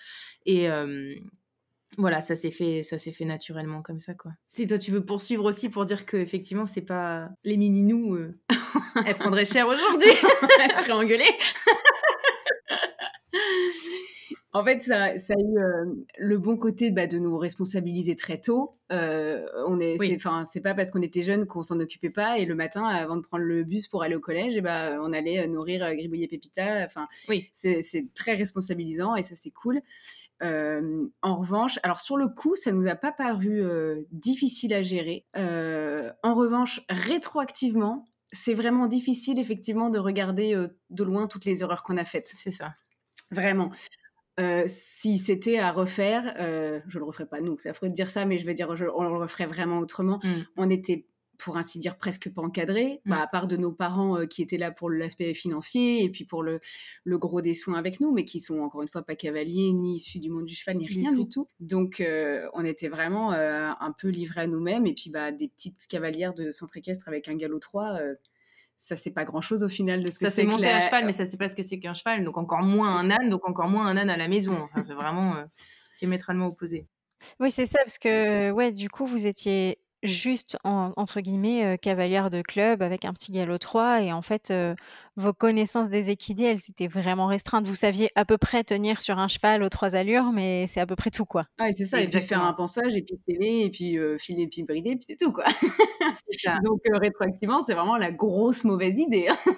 Et 0.46 0.68
voilà, 1.98 2.22
ça 2.22 2.36
s'est 2.36 2.50
fait, 2.50 2.82
ça 2.82 2.96
s'est 2.96 3.12
fait 3.12 3.26
naturellement 3.26 3.82
comme 3.82 3.98
ça, 3.98 4.14
quoi. 4.14 4.32
Si 4.54 4.66
toi, 4.66 4.78
tu 4.78 4.90
veux 4.92 5.04
poursuivre 5.04 5.44
aussi 5.44 5.68
pour 5.68 5.84
dire 5.84 6.06
que 6.06 6.16
effectivement, 6.16 6.64
c'est 6.64 6.80
pas 6.80 7.28
les 7.44 7.58
mini-nous, 7.58 8.16
elles 9.06 9.18
prendraient 9.18 9.44
cher 9.44 9.68
aujourd'hui. 9.68 10.08
tu 10.10 10.76
serais 10.76 10.92
engueulée. 10.92 11.24
En 14.54 14.62
fait, 14.64 14.82
ça, 14.82 15.04
a 15.04 15.14
eu 15.14 15.58
euh, 15.58 15.86
le 16.18 16.36
bon 16.36 16.58
côté 16.58 16.90
bah, 16.90 17.06
de 17.06 17.18
nous 17.18 17.38
responsabiliser 17.38 18.16
très 18.16 18.38
tôt. 18.38 18.76
Euh, 18.92 19.46
on 19.66 19.80
est, 19.80 19.96
c'est, 20.44 20.60
pas 20.60 20.74
parce 20.74 20.90
qu'on 20.90 21.00
était 21.00 21.22
jeunes 21.22 21.46
qu'on 21.46 21.62
s'en 21.62 21.80
occupait 21.80 22.10
pas. 22.10 22.38
Et 22.38 22.44
le 22.44 22.54
matin, 22.54 22.84
avant 22.84 23.16
de 23.16 23.22
prendre 23.22 23.44
le 23.44 23.64
bus 23.64 23.88
pour 23.88 24.02
aller 24.02 24.14
au 24.14 24.20
collège, 24.20 24.54
et 24.54 24.58
eh 24.58 24.60
bah, 24.60 24.98
on 25.00 25.14
allait 25.14 25.42
euh, 25.42 25.46
nourrir 25.46 25.90
Gribouille 25.94 26.24
et 26.24 26.28
Pépita. 26.28 26.84
Enfin, 26.84 27.08
oui. 27.30 27.50
c'est, 27.54 27.82
très 28.14 28.34
responsabilisant 28.34 29.16
et 29.16 29.22
ça, 29.22 29.34
c'est 29.36 29.50
cool. 29.50 29.80
en 30.42 31.36
revanche, 31.36 31.78
alors 31.82 32.00
sur 32.00 32.18
le 32.18 32.28
coup, 32.28 32.54
ça 32.54 32.72
nous 32.72 32.86
a 32.86 32.94
pas 32.94 33.12
paru 33.12 33.62
difficile 34.10 34.74
à 34.74 34.82
gérer. 34.82 35.24
en 35.34 36.34
revanche, 36.34 36.82
rétroactivement, 36.90 38.04
c'est 38.32 38.54
vraiment 38.54 38.86
difficile 38.86 39.38
effectivement 39.38 39.88
de 39.88 39.98
regarder 39.98 40.66
de 40.90 41.04
loin 41.04 41.26
toutes 41.26 41.46
les 41.46 41.62
erreurs 41.62 41.82
qu'on 41.82 41.96
a 41.96 42.04
faites. 42.04 42.34
C'est 42.36 42.50
ça. 42.50 42.74
Vraiment. 43.30 43.70
Euh, 44.40 44.64
si 44.66 45.18
c'était 45.18 45.58
à 45.58 45.72
refaire, 45.72 46.34
euh, 46.40 46.80
je 46.88 46.98
le 46.98 47.04
referais 47.04 47.26
pas 47.26 47.40
nous, 47.40 47.58
c'est 47.58 47.68
affreux 47.68 47.88
de 47.88 47.94
dire 47.94 48.08
ça, 48.08 48.24
mais 48.24 48.38
je 48.38 48.46
veux 48.46 48.54
dire, 48.54 48.68
on 48.96 49.02
le 49.02 49.18
referait 49.18 49.46
vraiment 49.46 49.78
autrement. 49.78 50.20
Mmh. 50.24 50.28
On 50.56 50.70
était, 50.70 51.04
pour 51.36 51.58
ainsi 51.58 51.78
dire, 51.78 51.98
presque 51.98 52.32
pas 52.32 52.40
encadrés, 52.40 53.02
bah, 53.04 53.16
mmh. 53.16 53.20
à 53.20 53.26
part 53.26 53.46
de 53.46 53.58
nos 53.58 53.72
parents 53.72 54.16
euh, 54.16 54.26
qui 54.26 54.40
étaient 54.40 54.56
là 54.56 54.70
pour 54.70 54.88
l'aspect 54.88 55.34
financier 55.34 56.02
et 56.02 56.08
puis 56.08 56.24
pour 56.24 56.42
le, 56.42 56.60
le, 57.04 57.18
gros 57.18 57.42
des 57.42 57.52
soins 57.52 57.78
avec 57.78 58.00
nous, 58.00 58.10
mais 58.10 58.24
qui 58.24 58.40
sont 58.40 58.60
encore 58.60 58.80
une 58.80 58.88
fois 58.88 59.02
pas 59.02 59.16
cavaliers, 59.16 59.70
ni 59.72 59.96
issus 59.96 60.18
du 60.18 60.30
monde 60.30 60.46
du 60.46 60.54
cheval, 60.54 60.78
ni 60.78 60.86
rien 60.86 61.12
du 61.12 61.28
tout. 61.28 61.46
Donc, 61.60 62.02
on 62.54 62.64
était 62.64 62.88
vraiment 62.88 63.32
un 63.32 63.94
peu 63.98 64.08
livrés 64.08 64.42
à 64.42 64.46
nous-mêmes 64.46 64.86
et 64.86 64.94
puis 64.94 65.10
bah, 65.10 65.30
des 65.30 65.48
petites 65.48 65.86
cavalières 65.88 66.32
de 66.32 66.50
centre 66.50 66.76
équestre 66.78 67.06
avec 67.08 67.28
un 67.28 67.34
galop 67.34 67.58
3 67.58 68.00
ça 68.82 68.96
c'est 68.96 69.12
pas 69.12 69.24
grand 69.24 69.40
chose 69.40 69.62
au 69.62 69.68
final 69.68 70.02
de 70.02 70.10
ce 70.10 70.18
que 70.18 70.24
c'est. 70.24 70.30
Ça 70.30 70.42
c'est 70.42 70.44
monter 70.44 70.68
à 70.68 70.80
cheval, 70.80 71.06
mais 71.06 71.12
ça 71.12 71.24
c'est 71.24 71.36
pas 71.36 71.48
ce 71.48 71.54
que 71.54 71.62
c'est 71.62 71.78
qu'un 71.78 71.94
cheval, 71.94 72.24
donc 72.24 72.36
encore 72.36 72.64
moins 72.64 72.96
un 72.96 73.10
âne, 73.10 73.30
donc 73.30 73.48
encore 73.48 73.68
moins 73.68 73.86
un 73.86 73.96
âne 73.96 74.10
à 74.10 74.16
la 74.16 74.26
maison. 74.26 74.56
Enfin, 74.60 74.82
c'est 74.82 74.94
vraiment 74.94 75.36
euh, 75.36 75.44
diamétralement 75.98 76.48
opposé. 76.48 76.88
Oui, 77.38 77.52
c'est 77.52 77.66
ça, 77.66 77.78
parce 77.84 77.98
que 77.98 78.50
ouais, 78.50 78.72
du 78.72 78.90
coup, 78.90 79.06
vous 79.06 79.28
étiez 79.28 79.78
juste 80.02 80.58
entre 80.64 81.20
guillemets 81.20 81.78
cavalière 81.78 82.30
de 82.30 82.42
club 82.42 82.82
avec 82.82 83.04
un 83.04 83.12
petit 83.12 83.32
galop 83.32 83.58
3 83.58 84.02
et 84.02 84.12
en 84.12 84.22
fait 84.22 84.52
vos 85.16 85.32
connaissances 85.32 85.88
des 85.88 86.10
équidés 86.10 86.44
elles 86.44 86.60
étaient 86.68 86.88
vraiment 86.88 87.26
restreintes 87.26 87.66
vous 87.66 87.74
saviez 87.74 88.10
à 88.14 88.24
peu 88.24 88.38
près 88.38 88.64
tenir 88.64 89.00
sur 89.00 89.18
un 89.18 89.28
cheval 89.28 89.62
aux 89.62 89.68
trois 89.68 89.94
allures 89.94 90.32
mais 90.32 90.66
c'est 90.66 90.80
à 90.80 90.86
peu 90.86 90.96
près 90.96 91.10
tout 91.10 91.24
quoi 91.24 91.44
ah 91.58 91.70
c'est 91.72 91.84
ça 91.84 92.00
et 92.00 92.06
puis 92.06 92.20
faire 92.20 92.44
un 92.44 92.52
pensage 92.52 92.96
et 92.96 93.02
puis 93.02 93.16
sceller 93.16 93.64
et 93.64 93.70
puis 93.70 93.98
filer 94.18 94.48
puis 94.48 94.64
brider 94.64 94.96
puis 94.96 95.04
c'est 95.08 95.16
tout 95.16 95.32
quoi 95.32 95.44
ça. 96.38 96.58
donc 96.64 96.80
rétroactivement 96.92 97.62
c'est 97.64 97.74
vraiment 97.74 97.96
la 97.96 98.12
grosse 98.12 98.64
mauvaise 98.64 98.98
idée 98.98 99.28
hein. 99.28 99.52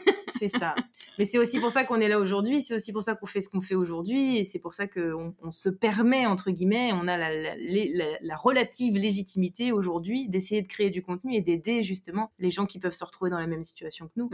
Ça 0.48 0.74
mais 1.18 1.24
c'est 1.26 1.38
aussi 1.38 1.60
pour 1.60 1.70
ça 1.70 1.84
qu'on 1.84 2.00
est 2.00 2.08
là 2.08 2.18
aujourd'hui 2.18 2.60
c'est 2.60 2.74
aussi 2.74 2.92
pour 2.92 3.02
ça 3.02 3.14
qu'on 3.14 3.26
fait 3.26 3.40
ce 3.40 3.48
qu'on 3.48 3.60
fait 3.60 3.74
aujourd'hui 3.74 4.38
et 4.38 4.44
c'est 4.44 4.58
pour 4.58 4.74
ça 4.74 4.86
qu'on 4.86 5.34
on 5.42 5.50
se 5.50 5.68
permet 5.68 6.26
entre 6.26 6.50
guillemets 6.50 6.90
on 6.92 7.08
a 7.08 7.16
la, 7.16 7.56
la, 7.56 8.04
la 8.20 8.36
relative 8.36 8.96
légitimité 8.96 9.72
aujourd'hui 9.72 10.28
d'essayer 10.28 10.62
de 10.62 10.68
créer 10.68 10.90
du 10.90 11.02
contenu 11.02 11.34
et 11.34 11.40
d'aider 11.40 11.82
justement 11.82 12.30
les 12.38 12.50
gens 12.50 12.66
qui 12.66 12.78
peuvent 12.78 12.94
se 12.94 13.04
retrouver 13.04 13.30
dans 13.30 13.38
la 13.38 13.46
même 13.46 13.64
situation 13.64 14.06
que 14.08 14.12
nous. 14.16 14.30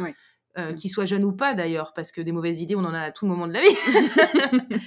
Euh, 0.58 0.72
mm. 0.72 0.74
qu'ils 0.74 0.90
soient 0.90 1.04
jeunes 1.04 1.24
ou 1.24 1.32
pas 1.32 1.54
d'ailleurs, 1.54 1.92
parce 1.94 2.10
que 2.10 2.20
des 2.20 2.32
mauvaises 2.32 2.60
idées, 2.60 2.74
on 2.74 2.80
en 2.80 2.92
a 2.92 3.00
à 3.00 3.10
tout 3.12 3.24
moment 3.24 3.46
de 3.46 3.52
la 3.52 3.60
vie. 3.60 4.78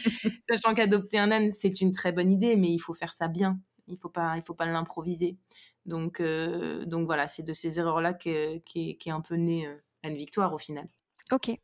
Sachant 0.49 0.73
qu'adopter 0.73 1.17
un 1.17 1.31
âne, 1.31 1.51
c'est 1.51 1.79
une 1.79 1.93
très 1.93 2.11
bonne 2.11 2.29
idée, 2.29 2.57
mais 2.57 2.69
il 2.69 2.79
faut 2.79 2.93
faire 2.93 3.13
ça 3.13 3.29
bien. 3.29 3.57
Il 3.87 3.97
faut 3.97 4.09
pas, 4.09 4.35
il 4.35 4.43
faut 4.43 4.53
pas 4.53 4.65
l'improviser. 4.65 5.37
Donc, 5.85 6.19
euh, 6.19 6.85
donc 6.85 7.05
voilà, 7.05 7.29
c'est 7.29 7.43
de 7.43 7.53
ces 7.53 7.79
erreurs-là 7.79 8.13
qu'est 8.13 8.61
est 8.75 9.09
un 9.09 9.21
peu 9.21 9.35
née 9.35 9.67
euh, 9.67 9.75
une 10.03 10.15
victoire 10.15 10.53
au 10.53 10.57
final. 10.57 10.89
Ok 11.31 11.57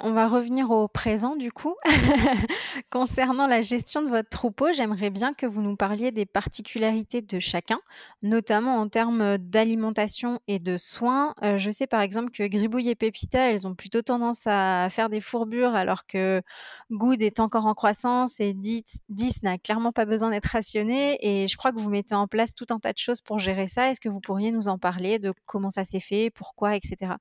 on 0.00 0.12
va 0.12 0.26
revenir 0.26 0.70
au 0.70 0.88
présent 0.88 1.36
du 1.36 1.52
coup. 1.52 1.74
Concernant 2.90 3.46
la 3.46 3.60
gestion 3.60 4.02
de 4.02 4.08
votre 4.08 4.28
troupeau, 4.28 4.72
j'aimerais 4.72 5.10
bien 5.10 5.34
que 5.34 5.46
vous 5.46 5.60
nous 5.60 5.76
parliez 5.76 6.10
des 6.10 6.26
particularités 6.26 7.20
de 7.20 7.40
chacun, 7.40 7.80
notamment 8.22 8.76
en 8.76 8.88
termes, 8.88 9.38
d'alimentation 9.38 10.40
et 10.48 10.58
de 10.58 10.76
soins. 10.76 11.34
je 11.42 11.70
sais 11.70 11.86
par 11.86 12.00
exemple 12.00 12.30
que 12.30 12.46
Gribouille 12.46 12.90
et 12.90 12.94
Pépita, 12.94 13.50
elles 13.50 13.66
ont 13.66 13.74
plutôt 13.74 14.02
tendance 14.02 14.46
à 14.46 14.88
faire 14.90 15.08
des 15.08 15.20
fourbures 15.20 15.74
alors 15.74 16.06
que 16.06 16.42
Good 16.90 17.22
est 17.22 17.40
encore 17.40 17.66
en 17.66 17.74
croissance 17.74 18.40
et 18.40 18.54
10 18.54 19.02
n'a 19.42 19.58
clairement 19.58 19.92
pas 19.92 20.04
besoin 20.04 20.30
d'être 20.30 20.46
rationné 20.46 21.18
et 21.20 21.48
je 21.48 21.56
crois 21.56 21.72
que 21.72 21.78
vous 21.78 21.90
mettez 21.90 22.14
en 22.14 22.26
place 22.28 22.54
tout 22.54 22.66
un 22.70 22.78
tas 22.78 22.92
de 22.92 22.98
choses 22.98 23.20
pour 23.20 23.38
gérer 23.38 23.68
ça. 23.68 23.90
Est-ce 23.90 24.00
que 24.00 24.08
vous 24.08 24.20
pourriez 24.20 24.52
nous 24.52 24.68
en 24.68 24.78
parler 24.78 25.18
de 25.18 25.32
comment 25.46 25.70
ça 25.70 25.84
s'est 25.84 26.00
fait, 26.00 26.30
pourquoi 26.30 26.76
etc. 26.76 27.14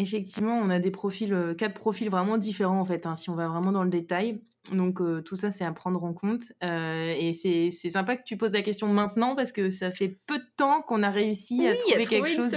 Effectivement, 0.00 0.56
on 0.56 0.70
a 0.70 0.78
des 0.78 0.92
profils, 0.92 1.32
euh, 1.32 1.54
quatre 1.54 1.74
profils 1.74 2.08
vraiment 2.08 2.38
différents 2.38 2.80
en 2.80 2.84
fait, 2.84 3.04
hein, 3.04 3.16
si 3.16 3.30
on 3.30 3.34
va 3.34 3.48
vraiment 3.48 3.72
dans 3.72 3.82
le 3.82 3.90
détail. 3.90 4.40
Donc 4.70 5.00
euh, 5.00 5.22
tout 5.22 5.34
ça, 5.34 5.50
c'est 5.50 5.64
à 5.64 5.72
prendre 5.72 6.04
en 6.04 6.12
compte. 6.12 6.42
Euh, 6.62 7.14
et 7.18 7.32
c'est 7.32 7.70
sympa 7.70 8.16
que 8.16 8.22
tu 8.24 8.36
poses 8.36 8.52
la 8.52 8.62
question 8.62 8.86
maintenant 8.88 9.34
parce 9.34 9.50
que 9.50 9.70
ça 9.70 9.90
fait 9.90 10.20
peu 10.26 10.38
de 10.38 10.46
temps 10.56 10.82
qu'on 10.82 11.02
a 11.02 11.10
réussi 11.10 11.66
à 11.66 11.74
trouver 11.74 12.04
quelque 12.04 12.28
chose 12.28 12.56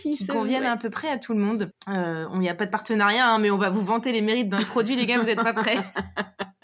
qui, 0.00 0.26
convienne 0.26 0.64
à 0.64 0.76
peu 0.76 0.90
près 0.90 1.08
à 1.08 1.18
tout 1.18 1.32
le 1.32 1.40
monde. 1.40 1.72
Il 1.88 2.38
n'y 2.38 2.48
a 2.48 2.54
pas 2.54 2.66
de 2.66 2.70
partenariat, 2.70 3.28
hein, 3.28 3.38
mais 3.38 3.50
on 3.50 3.58
va 3.58 3.70
vous 3.70 3.84
vanter 3.84 4.12
les 4.12 4.20
mérites 4.20 4.48
d'un 4.48 4.60
produit, 4.60 4.94
les 4.94 5.06
gars, 5.06 5.18
vous 5.18 5.26
n'êtes 5.26 5.42
pas 5.42 5.54
prêts. 5.54 5.78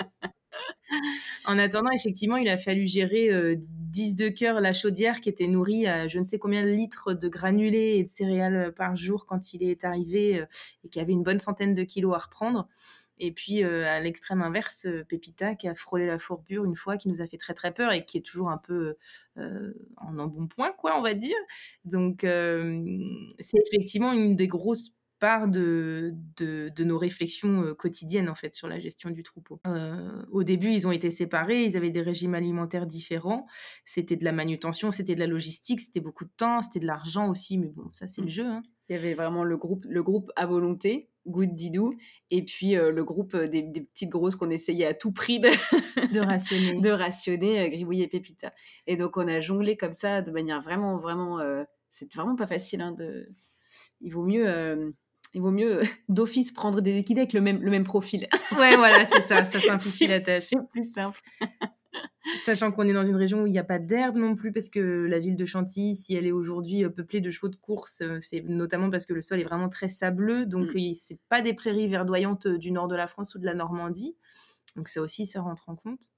en 1.46 1.58
attendant, 1.58 1.90
effectivement, 1.90 2.36
il 2.36 2.48
a 2.48 2.58
fallu 2.58 2.86
gérer 2.86 3.30
10 3.94 4.16
de 4.16 4.28
cœur 4.28 4.60
la 4.60 4.72
chaudière 4.72 5.20
qui 5.20 5.28
était 5.28 5.46
nourrie 5.46 5.86
à 5.86 6.08
je 6.08 6.18
ne 6.18 6.24
sais 6.24 6.36
combien 6.36 6.64
de 6.64 6.70
litres 6.70 7.14
de 7.14 7.28
granulés 7.28 7.96
et 7.96 8.02
de 8.02 8.08
céréales 8.08 8.56
euh, 8.56 8.72
par 8.72 8.96
jour 8.96 9.24
quand 9.24 9.54
il 9.54 9.62
est 9.62 9.84
arrivé 9.84 10.40
euh, 10.40 10.46
et 10.82 10.88
qui 10.88 10.98
avait 10.98 11.12
une 11.12 11.22
bonne 11.22 11.38
centaine 11.38 11.74
de 11.74 11.84
kilos 11.84 12.12
à 12.16 12.18
reprendre. 12.18 12.66
Et 13.20 13.30
puis 13.30 13.62
euh, 13.62 13.86
à 13.86 14.00
l'extrême 14.00 14.42
inverse, 14.42 14.88
Pépita 15.08 15.54
qui 15.54 15.68
a 15.68 15.76
frôlé 15.76 16.06
la 16.08 16.18
fourbure 16.18 16.64
une 16.64 16.74
fois, 16.74 16.96
qui 16.96 17.08
nous 17.08 17.22
a 17.22 17.28
fait 17.28 17.38
très 17.38 17.54
très 17.54 17.72
peur 17.72 17.92
et 17.92 18.04
qui 18.04 18.18
est 18.18 18.22
toujours 18.22 18.50
un 18.50 18.58
peu 18.58 18.96
en 19.36 20.18
un 20.18 20.26
bon 20.26 20.48
point, 20.48 20.72
quoi, 20.76 20.98
on 20.98 21.02
va 21.02 21.14
dire. 21.14 21.36
Donc 21.84 22.22
c'est 22.22 23.58
effectivement 23.68 24.12
une 24.12 24.34
des 24.34 24.48
grosses 24.48 24.90
de, 25.46 26.14
de, 26.36 26.84
nos 26.84 26.98
réflexions 26.98 27.62
euh, 27.62 27.74
quotidiennes 27.74 28.28
en 28.28 28.34
fait 28.34 28.54
sur 28.54 28.68
la 28.68 28.78
gestion 28.78 29.10
du 29.10 29.22
troupeau. 29.22 29.60
Euh, 29.66 30.22
au 30.30 30.42
début, 30.42 30.70
ils 30.70 30.86
ont 30.86 30.92
été 30.92 31.10
séparés, 31.10 31.64
ils 31.64 31.76
avaient 31.76 31.90
des 31.90 32.02
régimes 32.02 32.34
alimentaires 32.34 32.86
différents. 32.86 33.46
C'était 33.84 34.16
de 34.16 34.24
la 34.24 34.32
manutention, 34.32 34.90
c'était 34.90 35.14
de 35.14 35.20
la 35.20 35.26
logistique, 35.26 35.80
c'était 35.80 36.00
beaucoup 36.00 36.24
de 36.24 36.32
temps, 36.36 36.60
c'était 36.60 36.80
de 36.80 36.86
l'argent 36.86 37.28
aussi, 37.28 37.56
mais 37.56 37.68
bon, 37.68 37.90
ça 37.90 38.06
c'est 38.06 38.20
le 38.20 38.26
mmh. 38.26 38.30
jeu. 38.30 38.46
Hein. 38.46 38.62
Il 38.88 38.96
y 38.96 38.98
avait 38.98 39.14
vraiment 39.14 39.44
le 39.44 39.56
groupe, 39.56 39.86
le 39.88 40.02
groupe 40.02 40.30
à 40.36 40.44
volonté, 40.44 41.08
Good 41.26 41.54
Didou, 41.54 41.94
et 42.30 42.44
puis 42.44 42.76
euh, 42.76 42.92
le 42.92 43.02
groupe 43.02 43.34
des, 43.34 43.62
petites 43.62 44.10
grosses 44.10 44.36
qu'on 44.36 44.50
essayait 44.50 44.84
à 44.84 44.92
tout 44.92 45.12
prix 45.12 45.40
de, 45.40 45.48
de 46.12 46.20
rationner, 46.20 46.78
de 46.78 46.90
rationner 46.90 47.70
Gribouille 47.70 48.02
et 48.02 48.08
Pépita. 48.08 48.52
Et 48.86 48.96
donc 48.96 49.16
on 49.16 49.26
a 49.26 49.40
jonglé 49.40 49.78
comme 49.78 49.94
ça 49.94 50.20
de 50.20 50.30
manière 50.30 50.60
vraiment, 50.60 50.98
vraiment, 50.98 51.38
c'est 51.88 52.12
vraiment 52.12 52.36
pas 52.36 52.46
facile. 52.46 52.82
Hein, 52.82 52.92
de... 52.92 53.30
Il 54.02 54.12
vaut 54.12 54.24
mieux 54.24 54.92
il 55.34 55.42
vaut 55.42 55.50
mieux 55.50 55.80
euh, 55.80 55.84
d'office 56.08 56.52
prendre 56.52 56.80
des 56.80 56.96
équidés 56.96 57.22
avec 57.22 57.32
le 57.32 57.40
même, 57.40 57.62
le 57.62 57.70
même 57.70 57.84
profil. 57.84 58.28
Ouais, 58.58 58.76
voilà, 58.76 59.04
c'est 59.04 59.22
ça, 59.22 59.44
ça 59.44 59.58
simplifie 59.58 60.06
la 60.06 60.20
tâche. 60.20 60.44
C'est 60.44 60.68
plus 60.70 60.90
simple. 60.90 61.20
Sachant 62.42 62.72
qu'on 62.72 62.88
est 62.88 62.92
dans 62.92 63.04
une 63.04 63.16
région 63.16 63.42
où 63.42 63.46
il 63.46 63.52
n'y 63.52 63.58
a 63.58 63.64
pas 63.64 63.78
d'herbe 63.78 64.16
non 64.16 64.34
plus, 64.34 64.52
parce 64.52 64.70
que 64.70 64.80
la 64.80 65.18
ville 65.18 65.36
de 65.36 65.44
Chantilly, 65.44 65.94
si 65.94 66.14
elle 66.14 66.26
est 66.26 66.32
aujourd'hui 66.32 66.84
euh, 66.84 66.88
peuplée 66.88 67.20
de 67.20 67.30
chevaux 67.30 67.48
de 67.48 67.56
course, 67.56 68.00
euh, 68.00 68.18
c'est 68.20 68.40
notamment 68.42 68.90
parce 68.90 69.06
que 69.06 69.12
le 69.12 69.20
sol 69.20 69.40
est 69.40 69.44
vraiment 69.44 69.68
très 69.68 69.88
sableux, 69.88 70.46
donc 70.46 70.74
mm. 70.74 70.94
c'est 70.94 71.18
pas 71.28 71.42
des 71.42 71.52
prairies 71.52 71.88
verdoyantes 71.88 72.48
du 72.48 72.70
nord 72.70 72.88
de 72.88 72.96
la 72.96 73.06
France 73.06 73.34
ou 73.34 73.38
de 73.38 73.44
la 73.44 73.54
Normandie. 73.54 74.16
Donc 74.76 74.88
ça 74.88 75.02
aussi, 75.02 75.26
ça 75.26 75.42
rentre 75.42 75.68
en 75.68 75.76
compte. 75.76 76.12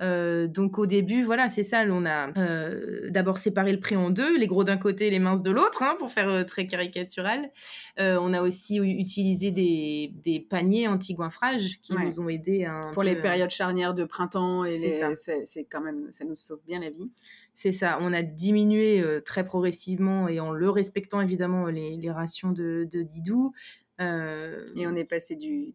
Euh, 0.00 0.46
donc 0.46 0.78
au 0.78 0.86
début, 0.86 1.22
voilà, 1.22 1.48
c'est 1.48 1.62
ça. 1.62 1.84
On 1.88 2.06
a 2.06 2.32
euh, 2.38 3.10
d'abord 3.10 3.38
séparé 3.38 3.72
le 3.72 3.80
pré 3.80 3.96
en 3.96 4.10
deux, 4.10 4.38
les 4.38 4.46
gros 4.46 4.64
d'un 4.64 4.76
côté, 4.76 5.10
les 5.10 5.18
minces 5.18 5.42
de 5.42 5.50
l'autre, 5.50 5.82
hein, 5.82 5.96
pour 5.98 6.10
faire 6.10 6.28
euh, 6.28 6.44
très 6.44 6.66
caricatural. 6.66 7.50
on 7.98 8.32
a 8.32 8.40
aussi 8.42 8.76
utilisé 8.76 9.50
des, 9.50 10.12
des 10.24 10.40
paniers 10.40 10.88
anti-goinfrage 10.88 11.80
qui 11.82 11.92
nous 11.92 12.20
ont 12.20 12.28
aidés 12.28 12.68
pour 12.92 13.02
les 13.02 13.16
périodes 13.16 13.50
charnières 13.50 13.94
de 13.94 14.04
printemps. 14.04 14.64
Et 14.64 14.72
c'est 14.72 15.64
quand 15.64 15.80
même, 15.80 16.08
ça 16.12 16.24
nous 16.24 16.36
sauve 16.36 16.60
bien 16.66 16.80
la 16.80 16.90
vie. 16.90 17.10
C'est 17.52 17.72
ça. 17.72 17.98
On 18.00 18.12
a 18.12 18.22
diminué 18.22 19.04
très 19.24 19.44
progressivement 19.44 20.28
et 20.28 20.40
en 20.40 20.52
le 20.52 20.70
respectant 20.70 21.20
évidemment 21.20 21.66
les, 21.66 21.96
les 21.96 22.10
rations 22.10 22.52
de, 22.52 22.88
de 22.90 23.02
Didou. 23.02 23.52
et 23.98 24.86
on 24.86 24.96
est 24.96 25.04
passé 25.04 25.36
du 25.36 25.74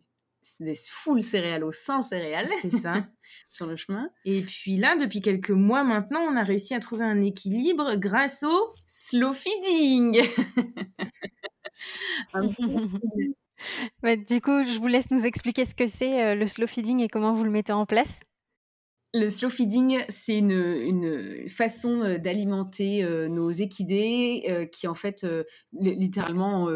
des 0.60 0.76
full 0.76 1.22
céréales 1.22 1.64
au 1.64 1.72
sans 1.72 2.02
céréales. 2.02 2.50
C'est 2.62 2.72
ça. 2.72 3.06
sur 3.50 3.68
le 3.68 3.76
chemin. 3.76 4.10
Et 4.26 4.42
puis 4.42 4.78
là, 4.78 4.96
depuis 4.96 5.22
quelques 5.22 5.52
mois 5.52 5.84
maintenant, 5.84 6.22
on 6.22 6.36
a 6.36 6.44
réussi 6.44 6.74
à 6.74 6.80
trouver 6.80 7.06
un 7.06 7.22
équilibre 7.22 7.96
grâce 7.96 8.44
au 8.44 8.74
slow 8.86 9.34
feeding. 9.34 10.22
du 14.04 14.42
coup, 14.42 14.64
je 14.64 14.80
vous 14.80 14.88
laisse 14.88 15.12
nous 15.12 15.26
expliquer 15.26 15.66
ce 15.66 15.76
que 15.76 15.88
c'est 15.88 16.24
euh, 16.24 16.36
le 16.36 16.46
slow 16.46 16.68
feeding 16.68 17.02
et 17.02 17.08
comment 17.08 17.34
vous 17.34 17.44
le 17.44 17.52
mettez 17.52 17.74
en 17.74 17.86
place. 17.86 18.20
Le 19.18 19.30
slow 19.30 19.50
feeding, 19.50 20.04
c'est 20.10 20.38
une, 20.38 21.48
façon 21.48 22.18
d'alimenter 22.18 23.02
nos 23.30 23.50
équidés 23.50 24.70
qui, 24.74 24.88
en 24.88 24.96
fait, 24.96 25.26
littéralement, 25.72 26.68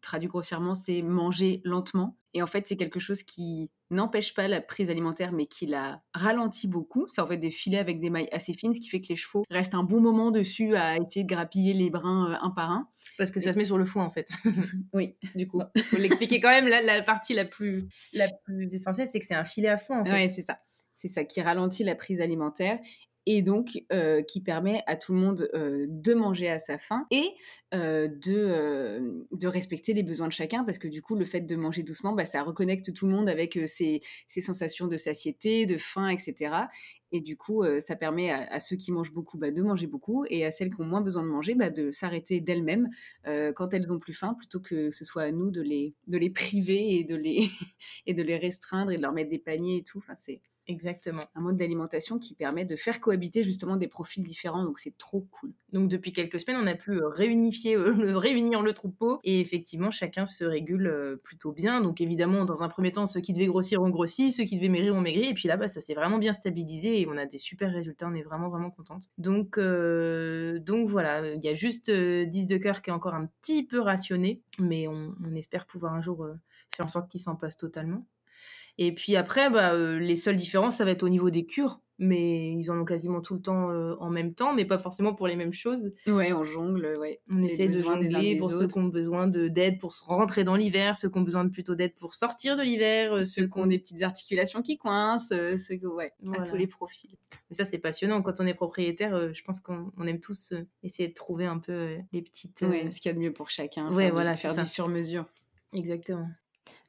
traduit 0.00 0.28
grossièrement, 0.28 0.76
c'est 0.76 1.02
manger 1.02 1.60
lentement. 1.64 2.16
Et 2.34 2.42
en 2.42 2.46
fait, 2.46 2.66
c'est 2.66 2.76
quelque 2.76 3.00
chose 3.00 3.22
qui 3.22 3.70
n'empêche 3.90 4.34
pas 4.34 4.48
la 4.48 4.60
prise 4.60 4.90
alimentaire, 4.90 5.32
mais 5.32 5.46
qui 5.46 5.66
la 5.66 6.02
ralentit 6.14 6.66
beaucoup. 6.66 7.06
C'est 7.06 7.20
en 7.20 7.26
fait 7.26 7.36
des 7.36 7.50
filets 7.50 7.78
avec 7.78 8.00
des 8.00 8.10
mailles 8.10 8.28
assez 8.32 8.54
fines, 8.54 8.72
ce 8.72 8.80
qui 8.80 8.88
fait 8.88 9.00
que 9.00 9.08
les 9.08 9.16
chevaux 9.16 9.44
restent 9.50 9.74
un 9.74 9.82
bon 9.82 10.00
moment 10.00 10.30
dessus 10.30 10.74
à 10.76 10.96
essayer 10.96 11.24
de 11.24 11.28
grappiller 11.28 11.74
les 11.74 11.90
brins 11.90 12.38
un 12.40 12.50
par 12.50 12.70
un. 12.70 12.88
Parce 13.18 13.30
que 13.30 13.40
ça 13.40 13.52
se 13.52 13.58
met 13.58 13.64
sur 13.64 13.76
le 13.76 13.84
foin, 13.84 14.04
en 14.04 14.10
fait. 14.10 14.28
oui, 14.94 15.16
du 15.34 15.46
coup. 15.46 15.60
Faut 15.90 15.98
l'expliquer 15.98 16.40
quand 16.40 16.48
même. 16.48 16.68
La, 16.68 17.02
partie 17.02 17.34
la 17.34 17.44
plus, 17.44 17.84
la 18.14 18.28
plus 18.44 18.72
essentielle, 18.72 19.08
c'est 19.08 19.20
que 19.20 19.26
c'est 19.26 19.34
un 19.34 19.44
filet 19.44 19.68
à 19.68 19.76
foin, 19.76 20.00
en 20.00 20.04
fait. 20.04 20.12
Oui, 20.12 20.30
c'est 20.30 20.42
ça. 20.42 20.58
C'est 20.94 21.08
ça 21.08 21.24
qui 21.24 21.40
ralentit 21.40 21.84
la 21.84 21.94
prise 21.94 22.20
alimentaire 22.20 22.78
et 23.26 23.42
donc 23.42 23.82
euh, 23.92 24.22
qui 24.22 24.40
permet 24.40 24.82
à 24.86 24.96
tout 24.96 25.12
le 25.12 25.18
monde 25.18 25.48
euh, 25.54 25.86
de 25.88 26.14
manger 26.14 26.48
à 26.48 26.58
sa 26.58 26.78
faim 26.78 27.06
et 27.10 27.24
euh, 27.74 28.08
de, 28.08 29.46
respecter 29.46 29.92
les 29.92 30.02
besoins 30.02 30.28
de 30.28 30.32
chacun 30.32 30.64
parce 30.64 30.78
que 30.78 30.88
du 30.88 31.02
coup 31.02 31.14
le 31.14 31.24
fait 31.24 31.42
de 31.42 31.56
manger 31.56 31.82
doucement 31.82 32.12
bah, 32.12 32.24
ça 32.24 32.42
reconnecte 32.42 32.92
tout 32.94 33.06
le 33.06 33.12
monde 33.12 33.28
avec 33.28 33.58
ses, 33.66 34.00
sensations 34.26 34.86
de 34.86 34.96
satiété, 34.96 35.66
de 35.66 35.76
faim, 35.76 36.08
etc. 36.08 36.54
Et 37.12 37.20
du 37.20 37.36
coup 37.36 37.62
ça 37.80 37.96
permet 37.96 38.30
à, 38.30 38.58
ceux 38.60 38.76
qui 38.76 38.92
mangent 38.92 39.12
beaucoup 39.12 39.36
bah, 39.36 39.50
de 39.50 39.62
manger 39.62 39.86
beaucoup 39.86 40.24
et 40.30 40.46
à 40.46 40.50
celles 40.50 40.74
qui 40.74 40.80
ont 40.80 40.86
moins 40.86 41.02
besoin 41.02 41.22
de 41.22 41.28
manger 41.28 41.54
bah, 41.54 41.68
de 41.68 41.90
s'arrêter 41.90 42.40
d'elles-mêmes 42.40 42.88
quand 43.54 43.74
elles 43.74 43.86
n'ont 43.86 43.98
plus 43.98 44.14
faim 44.14 44.34
plutôt 44.34 44.60
que 44.60 44.90
ce 44.90 45.04
soit 45.04 45.24
à 45.24 45.30
nous 45.30 45.50
de 45.50 45.60
les, 45.60 45.94
de 46.06 46.16
les 46.16 46.30
priver 46.30 46.96
et 46.96 47.04
de 47.04 47.16
les, 47.16 47.50
et 48.06 48.14
de 48.14 48.22
les 48.22 48.36
restreindre 48.36 48.90
et 48.90 48.96
de 48.96 49.02
leur 49.02 49.12
mettre 49.12 49.30
des 49.30 49.38
paniers 49.38 49.78
et 49.78 49.82
tout. 49.82 49.98
Enfin, 49.98 50.14
c'est 50.14 50.40
Exactement. 50.68 51.22
Un 51.34 51.40
mode 51.40 51.56
d'alimentation 51.56 52.20
qui 52.20 52.34
permet 52.34 52.64
de 52.64 52.76
faire 52.76 53.00
cohabiter 53.00 53.42
justement 53.42 53.74
des 53.74 53.88
profils 53.88 54.22
différents, 54.22 54.64
donc 54.64 54.78
c'est 54.78 54.96
trop 54.96 55.26
cool. 55.32 55.52
Donc 55.72 55.88
depuis 55.88 56.12
quelques 56.12 56.38
semaines, 56.40 56.60
on 56.62 56.68
a 56.68 56.76
pu 56.76 56.92
euh, 56.92 57.08
réunifier, 57.08 57.74
euh, 57.74 58.16
réunir 58.16 58.62
le 58.62 58.72
troupeau 58.72 59.18
et 59.24 59.40
effectivement 59.40 59.90
chacun 59.90 60.24
se 60.24 60.44
régule 60.44 60.86
euh, 60.86 61.16
plutôt 61.24 61.50
bien. 61.50 61.80
Donc 61.80 62.00
évidemment, 62.00 62.44
dans 62.44 62.62
un 62.62 62.68
premier 62.68 62.92
temps, 62.92 63.06
ceux 63.06 63.20
qui 63.20 63.32
devaient 63.32 63.46
grossir 63.46 63.82
ont 63.82 63.88
grossi, 63.88 64.30
ceux 64.30 64.44
qui 64.44 64.54
devaient 64.54 64.68
maigrir 64.68 64.94
ont 64.94 65.00
maigri, 65.00 65.30
et 65.30 65.34
puis 65.34 65.48
là, 65.48 65.56
bas 65.56 65.66
ça 65.66 65.80
s'est 65.80 65.94
vraiment 65.94 66.18
bien 66.18 66.32
stabilisé 66.32 67.00
et 67.00 67.08
on 67.08 67.16
a 67.16 67.26
des 67.26 67.38
super 67.38 67.72
résultats. 67.72 68.06
On 68.06 68.14
est 68.14 68.22
vraiment 68.22 68.48
vraiment 68.48 68.70
contente. 68.70 69.10
Donc 69.18 69.58
donc 69.58 70.88
voilà, 70.88 71.34
il 71.34 71.42
y 71.42 71.48
a 71.48 71.54
juste 71.54 71.90
10 71.90 72.46
de 72.46 72.56
cœur 72.58 72.82
qui 72.82 72.90
est 72.90 72.92
encore 72.92 73.14
un 73.14 73.26
petit 73.40 73.64
peu 73.64 73.80
rationné, 73.80 74.42
mais 74.60 74.86
on, 74.86 75.14
on 75.24 75.34
espère 75.34 75.66
pouvoir 75.66 75.94
un 75.94 76.00
jour 76.00 76.28
faire 76.70 76.84
en 76.84 76.88
sorte 76.88 77.10
qu'il 77.10 77.20
s'en 77.20 77.34
passe 77.34 77.56
totalement. 77.56 78.06
Et 78.78 78.94
puis 78.94 79.16
après, 79.16 79.50
bah, 79.50 79.74
euh, 79.74 79.98
les 79.98 80.16
seules 80.16 80.36
différences, 80.36 80.76
ça 80.76 80.84
va 80.84 80.92
être 80.92 81.02
au 81.02 81.08
niveau 81.08 81.30
des 81.30 81.44
cures. 81.44 81.80
Mais 81.98 82.54
ils 82.54 82.68
en 82.70 82.80
ont 82.80 82.84
quasiment 82.84 83.20
tout 83.20 83.34
le 83.34 83.42
temps 83.42 83.70
euh, 83.70 83.94
en 84.00 84.10
même 84.10 84.34
temps, 84.34 84.54
mais 84.54 84.64
pas 84.64 84.78
forcément 84.78 85.14
pour 85.14 85.28
les 85.28 85.36
mêmes 85.36 85.52
choses. 85.52 85.92
Ouais, 86.08 86.32
on 86.32 86.42
jongle, 86.42 86.96
ouais. 86.98 87.20
On 87.30 87.40
essaie 87.42 87.68
de 87.68 87.80
jongler 87.80 88.36
pour 88.38 88.50
ceux 88.50 88.66
qui 88.66 88.78
ont 88.78 88.88
besoin 88.88 89.28
d'aide 89.28 89.78
pour 89.78 89.94
se 89.94 90.02
rentrer 90.02 90.42
dans 90.42 90.56
l'hiver, 90.56 90.96
ceux 90.96 91.08
qui 91.10 91.18
ont 91.18 91.22
besoin 91.22 91.44
de 91.44 91.50
plutôt 91.50 91.76
d'aide 91.76 91.94
pour 91.94 92.16
sortir 92.16 92.56
de 92.56 92.62
l'hiver, 92.62 93.22
ceux, 93.22 93.46
qui 93.46 93.58
ont 93.58 93.66
des 93.66 93.78
petites 93.78 94.02
articulations 94.02 94.62
qui 94.62 94.78
coincent, 94.78 95.28
ceux 95.28 95.76
qui, 95.76 95.86
ouais, 95.86 96.12
à 96.36 96.42
tous 96.42 96.56
les 96.56 96.66
profils. 96.66 97.14
Et 97.52 97.54
ça, 97.54 97.64
c'est 97.64 97.78
passionnant. 97.78 98.20
Quand 98.20 98.40
on 98.40 98.46
est 98.46 98.54
propriétaire, 98.54 99.32
je 99.32 99.44
pense 99.44 99.60
qu'on 99.60 99.92
aime 100.04 100.18
tous 100.18 100.54
essayer 100.82 101.08
de 101.08 101.14
trouver 101.14 101.46
un 101.46 101.58
peu 101.58 101.98
les 102.12 102.22
petites. 102.22 102.62
Ouais, 102.62 102.90
ce 102.90 103.00
qu'il 103.00 103.10
y 103.10 103.12
a 103.12 103.14
de 103.14 103.20
mieux 103.20 103.32
pour 103.32 103.48
chacun. 103.48 103.92
Ouais, 103.92 104.10
voilà, 104.10 104.34
faire 104.34 104.56
du 104.56 104.66
sur 104.66 104.88
mesure. 104.88 105.26
Exactement. 105.72 106.28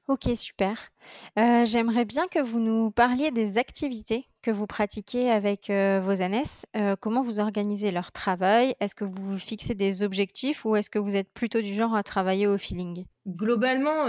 OK, 0.08 0.30
super. 0.36 0.90
j'aimerais 1.38 2.06
bien 2.06 2.28
que 2.28 2.40
vous 2.40 2.60
nous 2.60 2.92
parliez 2.92 3.32
des 3.32 3.58
activités 3.58 4.28
que 4.42 4.52
vous 4.52 4.68
pratiquez 4.68 5.32
avec, 5.32 5.70
vos 5.70 6.22
ânesses. 6.22 6.66
comment 7.00 7.22
vous 7.22 7.40
organisez 7.40 7.92
leur 7.92 8.12
travail? 8.12 8.76
Est-ce 8.82 8.96
que 8.96 9.06
vous 9.06 9.32
vous 9.32 9.40
fixez 9.40 9.76
des 9.76 10.04
objectifs 10.04 10.66
ou 10.66 10.76
est-ce 10.76 10.90
que 10.90 11.00
vous 11.00 11.16
êtes 11.16 11.32
plutôt 11.34 11.62
du 11.62 11.74
genre 11.74 11.96
à 11.96 12.04
travailler 12.04 12.48
au 12.48 12.58
feeling? 12.58 13.06
Globalement, 13.26 14.08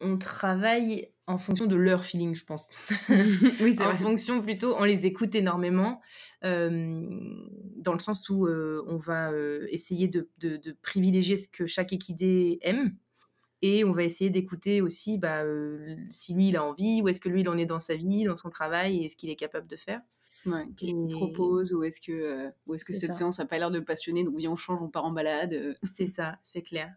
on 0.00 0.18
travaille 0.18 1.08
en 1.26 1.38
fonction 1.38 1.66
de 1.66 1.76
leur 1.76 2.04
feeling, 2.04 2.34
je 2.34 2.44
pense. 2.44 2.70
Oui, 3.60 3.72
c'est 3.72 3.84
En 3.84 3.96
fonction 3.96 4.42
plutôt, 4.42 4.74
on 4.76 4.84
les 4.84 5.06
écoute 5.06 5.36
énormément, 5.36 6.00
dans 6.42 7.92
le 7.92 7.98
sens 8.00 8.28
où, 8.28 8.48
on 8.48 8.96
va, 8.96 9.30
essayer 9.70 10.08
de 10.08 10.28
de 10.38 10.76
privilégier 10.82 11.36
ce 11.36 11.46
que 11.46 11.66
chaque 11.66 11.92
équidé 11.92 12.58
aime. 12.62 12.96
Et 13.66 13.82
on 13.82 13.92
va 13.92 14.02
essayer 14.02 14.28
d'écouter 14.28 14.82
aussi 14.82 15.16
bah, 15.16 15.42
si 16.10 16.34
lui, 16.34 16.48
il 16.48 16.56
a 16.58 16.62
envie, 16.62 17.00
où 17.00 17.08
est-ce 17.08 17.18
que 17.18 17.30
lui, 17.30 17.40
il 17.40 17.48
en 17.48 17.56
est 17.56 17.64
dans 17.64 17.80
sa 17.80 17.96
vie, 17.96 18.24
dans 18.24 18.36
son 18.36 18.50
travail, 18.50 18.98
et 18.98 19.06
est-ce 19.06 19.16
qu'il 19.16 19.30
est 19.30 19.36
capable 19.36 19.66
de 19.66 19.76
faire. 19.76 20.02
Qu'est-ce 20.76 20.92
qu'il 20.92 21.08
propose 21.08 21.72
Ou 21.72 21.82
est-ce 21.82 21.98
que, 21.98 22.48
est 22.48 22.84
que 22.84 22.92
cette 22.92 23.14
séance 23.14 23.38
n'a 23.38 23.46
pas 23.46 23.56
l'air 23.56 23.70
de 23.70 23.80
passionner 23.80 24.22
Donc 24.22 24.36
viens, 24.36 24.50
on 24.50 24.56
change, 24.56 24.82
on 24.82 24.90
part 24.90 25.06
en 25.06 25.12
balade. 25.12 25.78
C'est 25.90 26.04
ça, 26.04 26.36
c'est 26.42 26.60
clair. 26.60 26.92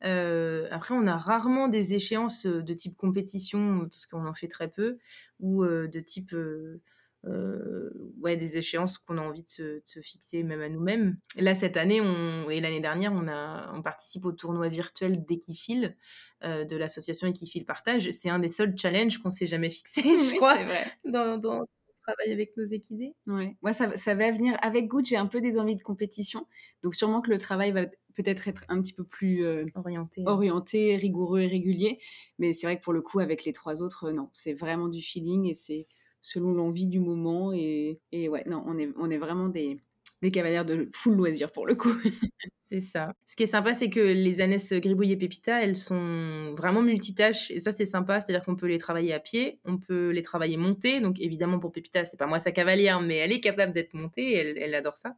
après, 0.00 0.94
on 0.94 1.08
a 1.08 1.16
rarement 1.16 1.66
des 1.66 1.94
échéances 1.94 2.46
de 2.46 2.72
type 2.72 2.96
compétition, 2.96 3.80
parce 3.80 4.06
qu'on 4.06 4.24
en 4.24 4.32
fait 4.32 4.46
très 4.46 4.68
peu, 4.68 4.98
ou 5.40 5.64
de 5.64 6.00
type 6.00 6.34
euh, 6.34 6.80
ouais, 7.24 8.36
des 8.36 8.56
échéances 8.56 8.98
qu'on 8.98 9.18
a 9.18 9.20
envie 9.20 9.42
de 9.42 9.82
se, 9.84 10.00
fixer 10.00 10.42
même 10.42 10.60
à 10.60 10.68
nous-mêmes. 10.68 11.18
Là, 11.36 11.54
cette 11.54 11.76
année 11.76 12.00
on, 12.00 12.48
et 12.50 12.60
l'année 12.60 12.80
dernière, 12.80 13.12
on, 13.12 13.28
a, 13.28 13.72
on 13.74 13.82
participe 13.82 14.24
au 14.24 14.32
tournoi 14.32 14.68
virtuel 14.68 15.24
d'Equifil 15.24 15.96
euh, 16.44 16.64
de 16.64 16.76
l'association 16.76 17.28
Equifil 17.28 17.64
Partage. 17.64 18.10
C'est 18.10 18.28
un 18.28 18.38
des 18.38 18.48
seuls 18.48 18.76
challenges 18.76 19.18
qu'on 19.18 19.30
s'est 19.30 19.46
jamais 19.46 19.70
fixé, 19.70 20.02
je 20.02 20.36
crois, 20.36 20.58
dans, 21.04 21.38
dans 21.38 21.60
le 21.60 21.66
travail 22.02 22.32
avec 22.32 22.56
nos 22.56 22.64
équidés. 22.64 23.14
Ouais. 23.26 23.56
Moi, 23.62 23.72
ça, 23.72 23.96
ça, 23.96 24.14
va 24.14 24.30
venir 24.30 24.56
avec 24.60 24.88
Good. 24.88 25.06
J'ai 25.06 25.16
un 25.16 25.26
peu 25.26 25.40
des 25.40 25.58
envies 25.58 25.76
de 25.76 25.82
compétition. 25.82 26.46
Donc, 26.82 26.94
sûrement 26.94 27.20
que 27.20 27.30
le 27.30 27.38
travail 27.38 27.70
va 27.70 27.86
peut-être 28.14 28.48
être 28.48 28.64
un 28.68 28.80
petit 28.82 28.92
peu 28.92 29.04
plus 29.04 29.44
euh, 29.44 29.66
orienté. 29.74 30.22
orienté, 30.26 30.96
rigoureux 30.96 31.40
et 31.40 31.46
régulier. 31.46 31.98
Mais 32.38 32.52
c'est 32.52 32.66
vrai 32.66 32.76
que 32.76 32.82
pour 32.82 32.92
le 32.92 33.02
coup, 33.02 33.20
avec 33.20 33.44
les 33.44 33.52
trois 33.52 33.82
autres, 33.82 34.10
non, 34.10 34.28
c'est 34.32 34.52
vraiment 34.52 34.88
du 34.88 35.00
feeling 35.00 35.46
et 35.46 35.54
c'est 35.54 35.86
selon 36.22 36.52
l'envie 36.52 36.86
du 36.86 37.00
moment. 37.00 37.52
Et, 37.52 38.00
et, 38.12 38.28
ouais, 38.28 38.44
non, 38.46 38.64
on 38.66 38.78
est, 38.78 38.88
on 38.96 39.10
est 39.10 39.18
vraiment 39.18 39.48
des, 39.48 39.78
des 40.22 40.30
cavalières 40.30 40.64
de 40.64 40.88
full 40.94 41.16
loisir 41.16 41.52
pour 41.52 41.66
le 41.66 41.74
coup. 41.74 41.92
c'est 42.66 42.80
ça. 42.80 43.12
Ce 43.26 43.36
qui 43.36 43.42
est 43.42 43.46
sympa, 43.46 43.74
c'est 43.74 43.90
que 43.90 44.00
les 44.00 44.40
ânesses 44.40 44.72
Gribouille 44.72 45.12
et 45.12 45.16
Pépita, 45.16 45.62
elles 45.62 45.76
sont 45.76 46.54
vraiment 46.56 46.80
multitâches. 46.80 47.50
Et 47.50 47.58
ça, 47.58 47.72
c'est 47.72 47.84
sympa. 47.84 48.20
C'est-à-dire 48.20 48.44
qu'on 48.44 48.56
peut 48.56 48.68
les 48.68 48.78
travailler 48.78 49.12
à 49.12 49.20
pied, 49.20 49.58
on 49.64 49.76
peut 49.76 50.10
les 50.10 50.22
travailler 50.22 50.56
montées. 50.56 51.00
Donc, 51.00 51.20
évidemment, 51.20 51.58
pour 51.58 51.72
Pépita, 51.72 52.04
c'est 52.04 52.16
pas 52.16 52.26
moi 52.26 52.38
sa 52.38 52.52
cavalière, 52.52 53.00
mais 53.00 53.16
elle 53.16 53.32
est 53.32 53.40
capable 53.40 53.72
d'être 53.72 53.94
montée. 53.94 54.32
Elle, 54.34 54.56
elle 54.56 54.74
adore 54.74 54.96
ça. 54.96 55.16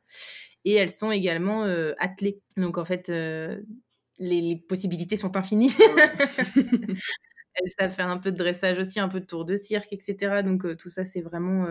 Et 0.64 0.72
elles 0.72 0.90
sont 0.90 1.12
également 1.12 1.64
euh, 1.64 1.92
attelées. 1.98 2.40
Donc, 2.56 2.78
en 2.78 2.86
fait, 2.86 3.10
euh, 3.10 3.60
les, 4.18 4.40
les, 4.40 4.56
possibilités 4.56 5.16
sont 5.16 5.36
infinies. 5.36 5.74
Elles 7.56 7.70
savent 7.78 7.90
faire 7.90 8.08
un 8.08 8.18
peu 8.18 8.32
de 8.32 8.36
dressage 8.36 8.78
aussi, 8.78 9.00
un 9.00 9.08
peu 9.08 9.20
de 9.20 9.26
tour 9.26 9.44
de 9.44 9.56
cirque, 9.56 9.92
etc. 9.92 10.42
Donc 10.44 10.76
tout 10.76 10.88
ça, 10.88 11.04
c'est 11.04 11.20
vraiment 11.20 11.66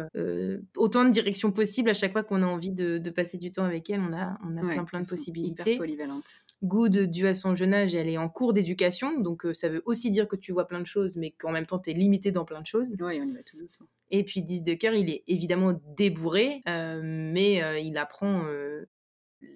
autant 0.78 1.06
de 1.06 1.10
directions 1.10 1.52
possibles. 1.52 1.90
À 1.90 1.94
chaque 1.94 2.12
fois 2.12 2.24
qu'on 2.24 2.42
a 2.42 2.46
envie 2.46 2.72
de, 2.72 3.10
passer 3.10 3.38
du 3.38 3.52
temps 3.52 3.66
avec 3.66 3.90
elles, 3.90 4.00
on 4.00 4.14
a, 4.14 4.38
on 4.44 4.58
a 4.58 4.62
plein 4.62 4.86
plein 4.86 5.02
de 5.02 5.08
possibilités. 5.08 5.78
polyvalente. 5.78 6.24
Good, 6.64 6.98
dû 7.10 7.28
à 7.28 7.34
son 7.34 7.56
jeune 7.56 7.74
âge, 7.74 7.94
elle 7.94 8.08
est 8.08 8.18
en 8.18 8.30
cours 8.30 8.54
d'éducation, 8.54 9.20
donc 9.20 9.46
ça 9.52 9.68
veut 9.68 9.84
aussi 9.86 10.12
dire 10.12 10.28
que 10.28 10.38
tu 10.38 10.54
vois 10.54 10.66
plein 10.66 10.80
de 10.80 10.86
choses, 10.86 11.18
mais 11.18 11.32
qu'en 11.32 11.52
même 11.52 11.66
temps, 11.66 11.80
tu 11.80 11.92
es 11.92 11.94
limité 11.94 12.32
dans 12.32 12.46
plein 12.46 12.62
de 12.62 12.66
choses. 12.66 12.96
Oui, 13.00 13.20
on 13.22 13.28
y 13.28 13.34
va 13.34 13.44
tout 13.44 13.58
doucement. 13.58 13.88
Et 14.12 14.24
puis 14.24 14.42
10 14.42 14.64
de 14.64 14.74
cœur, 14.74 14.94
il 14.94 15.10
est 15.10 15.24
évidemment 15.28 15.80
débourré, 15.98 16.62
mais 16.66 17.84
il 17.84 17.98
apprend 17.98 18.46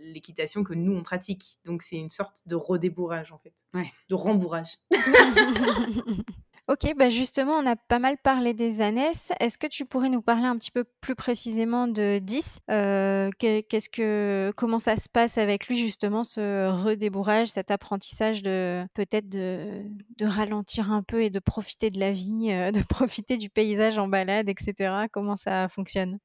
l'équitation 0.01 0.63
que 0.63 0.73
nous 0.73 0.93
on 0.93 1.03
pratique. 1.03 1.59
Donc 1.65 1.81
c'est 1.81 1.97
une 1.97 2.09
sorte 2.09 2.41
de 2.45 2.55
redébourrage 2.55 3.31
en 3.31 3.37
fait, 3.37 3.53
ouais. 3.73 3.91
de 4.09 4.15
rembourrage. 4.15 4.77
ok, 6.67 6.93
bah 6.97 7.09
justement 7.09 7.53
on 7.53 7.65
a 7.65 7.75
pas 7.75 7.99
mal 7.99 8.17
parlé 8.17 8.53
des 8.53 8.81
ânesses. 8.81 9.31
Est-ce 9.39 9.57
que 9.57 9.67
tu 9.67 9.85
pourrais 9.85 10.09
nous 10.09 10.21
parler 10.21 10.45
un 10.45 10.57
petit 10.57 10.71
peu 10.71 10.83
plus 11.01 11.15
précisément 11.15 11.87
de 11.87 12.19
10 12.19 12.59
euh, 12.69 13.29
Qu'est-ce 13.39 13.89
que, 13.89 14.51
comment 14.55 14.79
ça 14.79 14.97
se 14.97 15.07
passe 15.09 15.37
avec 15.37 15.67
lui 15.67 15.77
justement 15.77 16.23
ce 16.23 16.69
redébourrage, 16.69 17.47
cet 17.47 17.71
apprentissage 17.71 18.43
de 18.43 18.85
peut-être 18.93 19.29
de, 19.29 19.83
de 20.17 20.25
ralentir 20.25 20.91
un 20.91 21.03
peu 21.03 21.23
et 21.23 21.29
de 21.29 21.39
profiter 21.39 21.89
de 21.89 21.99
la 21.99 22.11
vie, 22.11 22.51
euh, 22.51 22.71
de 22.71 22.81
profiter 22.89 23.37
du 23.37 23.49
paysage 23.49 23.97
en 23.97 24.07
balade, 24.07 24.49
etc. 24.49 25.07
Comment 25.11 25.35
ça 25.35 25.67
fonctionne? 25.69 26.19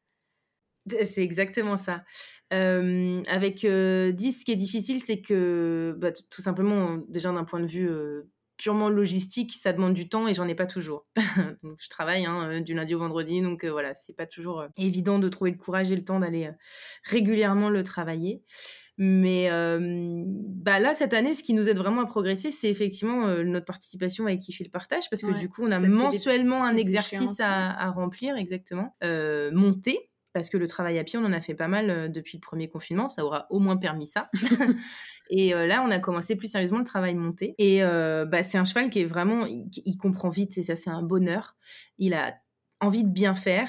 C'est 0.86 1.22
exactement 1.22 1.76
ça. 1.76 2.04
avec 2.50 3.60
10, 3.60 3.64
ce 3.66 4.44
qui 4.44 4.52
est 4.52 4.56
difficile, 4.56 5.00
c'est 5.00 5.20
que, 5.20 5.94
bah, 5.98 6.12
tout 6.12 6.42
simplement, 6.42 6.98
déjà 7.08 7.32
d'un 7.32 7.44
point 7.44 7.60
de 7.60 7.66
vue 7.66 7.90
purement 8.56 8.88
logistique, 8.88 9.52
ça 9.52 9.72
demande 9.72 9.94
du 9.94 10.08
temps 10.08 10.28
et 10.28 10.34
j'en 10.34 10.46
ai 10.46 10.54
pas 10.54 10.66
toujours. 10.66 11.06
donc, 11.62 11.78
je 11.80 11.88
travaille 11.88 12.24
hein, 12.26 12.60
du 12.60 12.74
lundi 12.74 12.94
au 12.94 12.98
vendredi, 12.98 13.40
donc 13.40 13.64
voilà, 13.64 13.94
c'est 13.94 14.14
pas 14.14 14.26
toujours 14.26 14.64
évident 14.76 15.18
de 15.18 15.28
trouver 15.28 15.50
le 15.50 15.56
courage 15.56 15.90
et 15.90 15.96
le 15.96 16.04
temps 16.04 16.20
d'aller 16.20 16.50
régulièrement 17.04 17.70
le 17.70 17.82
travailler. 17.82 18.42
Mais 18.98 19.48
bah 19.50 20.78
là, 20.78 20.94
cette 20.94 21.14
année, 21.14 21.34
ce 21.34 21.42
qui 21.42 21.54
nous 21.54 21.68
aide 21.68 21.78
vraiment 21.78 22.02
à 22.02 22.06
progresser, 22.06 22.50
c'est 22.50 22.68
effectivement 22.68 23.26
notre 23.42 23.66
participation 23.66 24.26
avec 24.26 24.40
Kiffer 24.40 24.64
le 24.64 24.70
partage, 24.70 25.08
parce 25.10 25.22
que 25.22 25.36
du 25.38 25.48
coup, 25.48 25.64
on 25.64 25.70
a 25.70 25.78
mensuellement 25.80 26.62
un 26.62 26.76
exercice 26.76 27.40
à, 27.40 27.70
à, 27.70 27.90
remplir, 27.90 28.36
exactement. 28.36 28.94
monter, 29.02 30.11
parce 30.32 30.50
que 30.50 30.56
le 30.56 30.66
travail 30.66 30.98
à 30.98 31.04
pied, 31.04 31.18
on 31.18 31.24
en 31.24 31.32
a 31.32 31.40
fait 31.40 31.54
pas 31.54 31.68
mal 31.68 32.10
depuis 32.10 32.38
le 32.38 32.40
premier 32.40 32.68
confinement, 32.68 33.08
ça 33.08 33.24
aura 33.24 33.46
au 33.50 33.58
moins 33.58 33.76
permis 33.76 34.06
ça. 34.06 34.30
et 35.30 35.50
là, 35.50 35.82
on 35.86 35.90
a 35.90 35.98
commencé 35.98 36.36
plus 36.36 36.48
sérieusement 36.48 36.78
le 36.78 36.84
travail 36.84 37.14
monté. 37.14 37.54
Et 37.58 37.82
bah, 37.82 38.42
c'est 38.42 38.58
un 38.58 38.64
cheval 38.64 38.90
qui 38.90 39.00
est 39.00 39.06
vraiment, 39.06 39.46
il 39.46 39.96
comprend 39.98 40.30
vite, 40.30 40.56
et 40.58 40.62
ça, 40.62 40.76
c'est 40.76 40.90
un 40.90 41.02
bonheur. 41.02 41.56
Il 41.98 42.14
a 42.14 42.34
envie 42.80 43.04
de 43.04 43.10
bien 43.10 43.34
faire. 43.34 43.68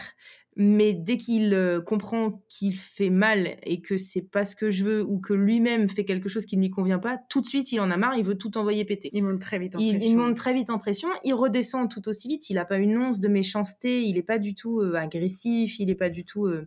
Mais 0.55 0.93
dès 0.93 1.17
qu'il 1.17 1.53
euh, 1.53 1.81
comprend 1.81 2.43
qu'il 2.47 2.75
fait 2.75 3.09
mal 3.09 3.57
et 3.63 3.81
que 3.81 3.97
c'est 3.97 4.21
pas 4.21 4.45
ce 4.45 4.55
que 4.55 4.69
je 4.69 4.83
veux 4.83 5.03
ou 5.03 5.19
que 5.19 5.33
lui-même 5.33 5.89
fait 5.89 6.05
quelque 6.05 6.29
chose 6.29 6.45
qui 6.45 6.57
ne 6.57 6.61
lui 6.61 6.69
convient 6.69 6.99
pas, 6.99 7.19
tout 7.29 7.41
de 7.41 7.47
suite 7.47 7.71
il 7.71 7.79
en 7.79 7.89
a 7.89 7.97
marre, 7.97 8.15
il 8.15 8.23
veut 8.23 8.37
tout 8.37 8.57
envoyer 8.57 8.85
péter. 8.85 9.09
Il 9.13 9.23
monte 9.23 9.39
très 9.39 9.59
vite 9.59 9.75
en 9.75 9.79
il, 9.79 9.91
pression. 9.91 10.11
Il 10.11 10.17
monte 10.17 10.35
très 10.35 10.53
vite 10.53 10.69
en 10.69 10.77
pression, 10.77 11.09
il 11.23 11.33
redescend 11.33 11.89
tout 11.89 12.07
aussi 12.07 12.27
vite, 12.27 12.49
il 12.49 12.55
n'a 12.55 12.65
pas 12.65 12.77
une 12.77 12.97
once 12.97 13.19
de 13.19 13.27
méchanceté, 13.27 14.03
il 14.03 14.15
n'est 14.15 14.21
pas 14.21 14.39
du 14.39 14.53
tout 14.53 14.79
euh, 14.79 14.95
agressif, 14.95 15.79
il 15.79 15.87
n'est 15.87 15.95
pas 15.95 16.09
du 16.09 16.23
tout 16.25 16.45
euh, 16.45 16.65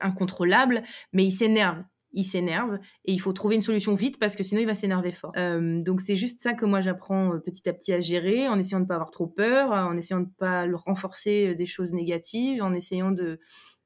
incontrôlable, 0.00 0.82
mais 1.12 1.24
il 1.24 1.32
s'énerve 1.32 1.82
il 2.12 2.24
s'énerve 2.24 2.78
et 3.04 3.12
il 3.12 3.20
faut 3.20 3.32
trouver 3.32 3.54
une 3.54 3.62
solution 3.62 3.94
vite 3.94 4.18
parce 4.18 4.36
que 4.36 4.42
sinon 4.42 4.60
il 4.60 4.66
va 4.66 4.74
s'énerver 4.74 5.12
fort. 5.12 5.32
Euh, 5.36 5.82
donc 5.82 6.00
c'est 6.00 6.16
juste 6.16 6.40
ça 6.40 6.54
que 6.54 6.64
moi 6.64 6.80
j'apprends 6.80 7.34
euh, 7.34 7.38
petit 7.38 7.68
à 7.68 7.72
petit 7.72 7.92
à 7.92 8.00
gérer 8.00 8.48
en 8.48 8.58
essayant 8.58 8.78
de 8.78 8.84
ne 8.84 8.88
pas 8.88 8.94
avoir 8.94 9.10
trop 9.10 9.26
peur, 9.26 9.70
en 9.70 9.96
essayant 9.96 10.20
de 10.20 10.26
ne 10.26 10.30
pas 10.38 10.66
renforcer 10.86 11.48
euh, 11.48 11.54
des 11.54 11.66
choses 11.66 11.92
négatives, 11.92 12.62
en 12.62 12.72
essayant 12.72 13.10
de, 13.10 13.38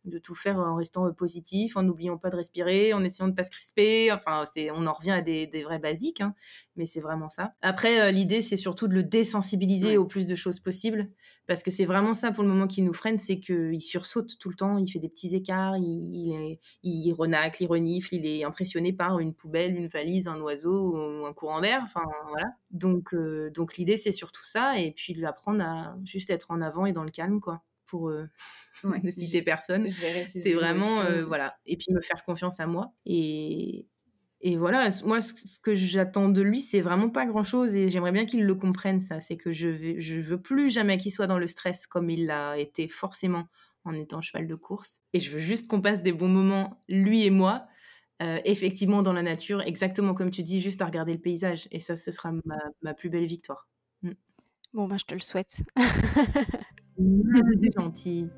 de 0.05 0.19
tout 0.19 0.35
faire 0.35 0.59
en 0.59 0.77
restant 0.77 1.11
positif, 1.13 1.77
en 1.77 1.83
n'oubliant 1.83 2.19
pas 2.19 2.31
de 2.31 2.37
respirer, 2.37 2.93
en 2.93 3.03
essayant 3.05 3.29
de 3.29 3.35
pas 3.35 3.45
se 3.45 3.51
crisper. 3.51 4.13
Enfin, 4.13 4.45
c'est, 4.53 4.71
on 4.71 4.87
en 4.87 4.93
revient 4.93 5.13
à 5.13 5.23
des, 5.23 5.47
des 5.47 5.63
vrais 5.63 5.79
basiques, 5.79 6.21
hein, 6.21 6.35
mais 6.77 6.87
c'est 6.87 7.01
vraiment 7.01 7.29
ça. 7.29 7.55
Après, 7.63 8.01
euh, 8.01 8.11
l'idée, 8.11 8.43
c'est 8.43 8.57
surtout 8.57 8.89
de 8.89 8.95
le 8.95 9.03
désensibiliser 9.03 9.97
au 9.97 10.05
plus 10.05 10.27
de 10.27 10.35
choses 10.35 10.61
possibles, 10.61 11.11
parce 11.47 11.63
que 11.63 11.71
c'est 11.71 11.85
vraiment 11.85 12.15
ça 12.15 12.33
pour 12.33 12.43
le 12.43 12.49
moment 12.49 12.67
qui 12.67 12.83
nous 12.83 12.93
freine, 12.93 13.19
c'est 13.19 13.39
qu'il 13.41 13.81
sursaute 13.81 14.39
tout 14.39 14.49
le 14.49 14.57
temps, 14.57 14.79
il 14.79 14.91
fait 14.91 14.99
des 14.99 15.09
petits 15.09 15.35
écarts, 15.35 15.77
il, 15.77 16.59
il, 16.83 17.13
renacle, 17.13 17.63
il 17.63 17.67
renifle, 17.67 18.15
il 18.15 18.27
est 18.27 18.45
impressionné 18.45 18.93
par 18.93 19.19
une 19.19 19.35
poubelle, 19.35 19.75
une 19.75 19.89
valise, 19.89 20.29
un 20.29 20.41
oiseau 20.41 20.97
ou 20.97 21.27
un 21.27 21.33
courant 21.33 21.61
d'air. 21.61 21.81
Enfin, 21.83 22.05
voilà. 22.29 22.49
Donc, 22.71 23.15
euh, 23.15 23.51
donc 23.51 23.77
l'idée, 23.77 23.97
c'est 23.97 24.13
surtout 24.13 24.45
ça, 24.45 24.79
et 24.79 24.93
puis 24.93 25.15
lui 25.15 25.27
apprendre 25.27 25.63
à 25.63 25.97
juste 26.05 26.31
être 26.31 26.51
en 26.51 26.61
avant 26.61 26.87
et 26.87 26.93
dans 26.93 27.05
le 27.05 27.11
calme, 27.11 27.41
quoi 27.41 27.63
pour 27.95 28.09
euh, 28.09 28.27
ne 29.05 29.11
citer 29.11 29.43
personne. 29.43 29.87
C'est 29.87 30.53
vraiment, 30.53 31.03
euh, 31.03 31.25
voilà. 31.25 31.57
Et 31.65 31.77
puis 31.77 31.93
me 31.93 32.01
faire 32.01 32.25
confiance 32.25 32.59
à 32.59 32.67
moi. 32.67 32.93
Et, 33.07 33.87
et 34.41 34.57
voilà, 34.57 34.89
moi, 35.05 35.21
ce 35.21 35.61
que 35.61 35.77
j'attends 35.77 36.29
de 36.29 36.43
lui, 36.43 36.61
c'est 36.61 36.81
vraiment 36.81 37.09
pas 37.09 37.25
grand 37.25 37.45
chose. 37.45 37.77
Et 37.77 37.89
j'aimerais 37.89 38.11
bien 38.11 38.27
qu'il 38.27 38.45
le 38.45 38.55
comprenne, 38.57 38.99
ça. 38.99 39.21
C'est 39.21 39.37
que 39.37 39.53
je, 39.53 39.69
vais, 39.69 40.01
je 40.01 40.19
veux 40.19 40.43
plus 40.43 40.71
jamais 40.71 40.99
qu'il 40.99 41.13
soit 41.13 41.29
dans 41.29 41.39
le 41.39 41.47
stress 41.47 41.87
comme 41.87 42.11
il 42.11 42.27
l'a 42.27 42.59
été 42.59 42.89
forcément 42.89 43.47
en 43.85 43.95
étant 43.95 44.21
cheval 44.21 44.49
de 44.49 44.55
course. 44.57 45.03
Et 45.13 45.21
je 45.21 45.31
veux 45.31 45.39
juste 45.39 45.69
qu'on 45.69 45.81
passe 45.81 46.03
des 46.03 46.13
bons 46.13 46.29
moments, 46.29 46.83
lui 46.89 47.25
et 47.25 47.31
moi, 47.31 47.69
euh, 48.23 48.41
effectivement 48.45 49.03
dans 49.03 49.13
la 49.13 49.23
nature, 49.23 49.63
exactement 49.63 50.15
comme 50.15 50.33
tu 50.33 50.43
dis, 50.43 50.61
juste 50.61 50.83
à 50.83 50.87
regarder 50.87 51.13
le 51.13 51.21
paysage. 51.21 51.69
Et 51.71 51.79
ça, 51.79 51.95
ce 51.95 52.11
sera 52.11 52.33
ma, 52.45 52.57
ma 52.83 52.93
plus 52.93 53.09
belle 53.09 53.27
victoire. 53.27 53.69
Mm. 54.03 54.13
Bon, 54.73 54.89
ben, 54.89 54.99
je 54.99 55.05
te 55.05 55.15
le 55.15 55.21
souhaite. 55.21 55.63
C'est 57.63 57.73
gentil. 57.73 58.31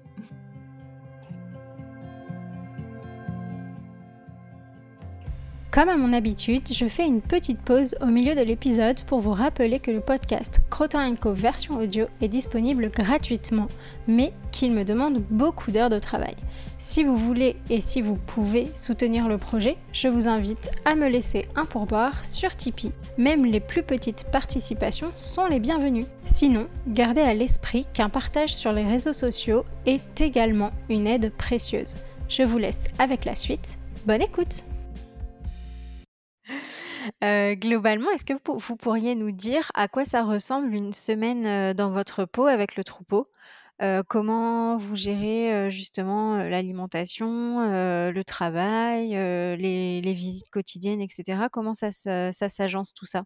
Comme 5.76 5.90
à 5.90 5.98
mon 5.98 6.14
habitude, 6.14 6.72
je 6.72 6.88
fais 6.88 7.04
une 7.04 7.20
petite 7.20 7.60
pause 7.60 7.96
au 8.00 8.06
milieu 8.06 8.34
de 8.34 8.40
l'épisode 8.40 9.02
pour 9.02 9.20
vous 9.20 9.32
rappeler 9.32 9.78
que 9.78 9.90
le 9.90 10.00
podcast 10.00 10.62
Crotin 10.70 11.14
Co 11.16 11.34
version 11.34 11.78
audio 11.78 12.06
est 12.22 12.28
disponible 12.28 12.90
gratuitement, 12.90 13.68
mais 14.08 14.32
qu'il 14.52 14.72
me 14.72 14.84
demande 14.84 15.22
beaucoup 15.28 15.70
d'heures 15.70 15.90
de 15.90 15.98
travail. 15.98 16.34
Si 16.78 17.04
vous 17.04 17.18
voulez 17.18 17.56
et 17.68 17.82
si 17.82 18.00
vous 18.00 18.16
pouvez 18.16 18.68
soutenir 18.74 19.28
le 19.28 19.36
projet, 19.36 19.76
je 19.92 20.08
vous 20.08 20.28
invite 20.28 20.70
à 20.86 20.94
me 20.94 21.10
laisser 21.10 21.44
un 21.56 21.66
pourboire 21.66 22.24
sur 22.24 22.56
Tipeee. 22.56 22.92
Même 23.18 23.44
les 23.44 23.60
plus 23.60 23.82
petites 23.82 24.24
participations 24.32 25.10
sont 25.14 25.44
les 25.44 25.60
bienvenues. 25.60 26.06
Sinon, 26.24 26.68
gardez 26.88 27.20
à 27.20 27.34
l'esprit 27.34 27.86
qu'un 27.92 28.08
partage 28.08 28.54
sur 28.54 28.72
les 28.72 28.84
réseaux 28.84 29.12
sociaux 29.12 29.66
est 29.84 30.22
également 30.22 30.70
une 30.88 31.06
aide 31.06 31.32
précieuse. 31.36 31.96
Je 32.30 32.44
vous 32.44 32.56
laisse 32.56 32.86
avec 32.98 33.26
la 33.26 33.34
suite. 33.34 33.76
Bonne 34.06 34.22
écoute 34.22 34.64
euh, 37.24 37.54
globalement, 37.54 38.10
est-ce 38.10 38.24
que 38.24 38.34
vous 38.46 38.76
pourriez 38.76 39.14
nous 39.14 39.30
dire 39.30 39.70
à 39.74 39.88
quoi 39.88 40.04
ça 40.04 40.22
ressemble 40.22 40.74
une 40.74 40.92
semaine 40.92 41.46
euh, 41.46 41.74
dans 41.74 41.90
votre 41.90 42.24
peau 42.24 42.46
avec 42.46 42.76
le 42.76 42.84
troupeau? 42.84 43.30
Euh, 43.82 44.02
Comment 44.08 44.76
vous 44.76 44.96
gérez 44.96 45.70
justement 45.70 46.38
l'alimentation, 46.38 47.60
le 48.10 48.22
travail, 48.24 49.10
les, 49.10 50.12
visites 50.14 50.48
quotidiennes, 50.50 51.02
etc. 51.02 51.48
Comment 51.52 51.74
ça, 51.74 51.90
s'agence 51.90 52.94
tout 52.94 53.04
ça? 53.06 53.24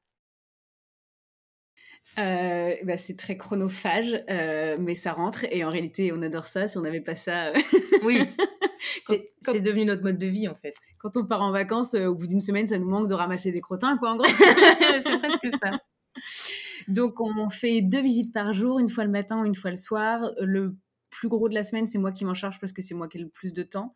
Bah, 2.17 2.97
c'est 2.97 3.17
très 3.17 3.37
chronophage, 3.37 4.25
mais 4.29 4.97
ça 4.97 5.13
rentre 5.13 5.45
et 5.45 5.65
en 5.65 5.71
réalité 5.71 6.13
on 6.13 6.21
adore 6.23 6.49
ça. 6.49 6.67
Si 6.67 6.77
on 6.79 6.83
n'avait 6.83 7.01
pas 7.01 7.15
ça, 7.15 7.53
oui, 8.03 8.19
c'est 9.43 9.61
devenu 9.61 9.85
notre 9.85 10.03
mode 10.03 10.19
de 10.19 10.27
vie 10.27 10.49
en 10.49 10.55
fait. 10.55 10.75
Quand 10.99 11.17
on 11.17 11.25
part 11.25 11.43
en 11.43 11.53
vacances, 11.53 11.95
euh, 11.95 12.07
au 12.07 12.15
bout 12.15 12.27
d'une 12.27 12.41
semaine, 12.41 12.67
ça 12.67 12.79
nous 12.79 12.89
manque 12.89 13.09
de 13.09 13.15
ramasser 13.15 13.53
des 13.53 13.61
crottins, 13.61 13.97
quoi, 13.97 14.11
en 14.11 14.17
gros. 14.17 14.27
c'est 15.05 15.19
presque 15.19 15.49
ça. 15.63 15.71
Donc 16.89 17.21
on 17.21 17.49
fait 17.51 17.83
deux 17.83 18.03
visites 18.03 18.33
par 18.33 18.53
jour, 18.53 18.79
une 18.79 18.89
fois 18.89 19.05
le 19.05 19.11
matin, 19.11 19.45
une 19.45 19.55
fois 19.55 19.71
le 19.71 19.77
soir. 19.77 20.31
Le 20.41 20.75
plus 21.11 21.29
gros 21.29 21.49
de 21.49 21.55
la 21.55 21.63
semaine, 21.63 21.87
c'est 21.87 21.99
moi 21.99 22.13
qui 22.13 22.25
m'en 22.25 22.35
charge 22.35 22.59
parce 22.61 22.73
que 22.73 22.83
c'est 22.83 22.95
moi 22.95 23.09
qui 23.09 23.19
ai 23.19 23.21
le 23.21 23.29
plus 23.29 23.53
de 23.53 23.63
temps, 23.63 23.95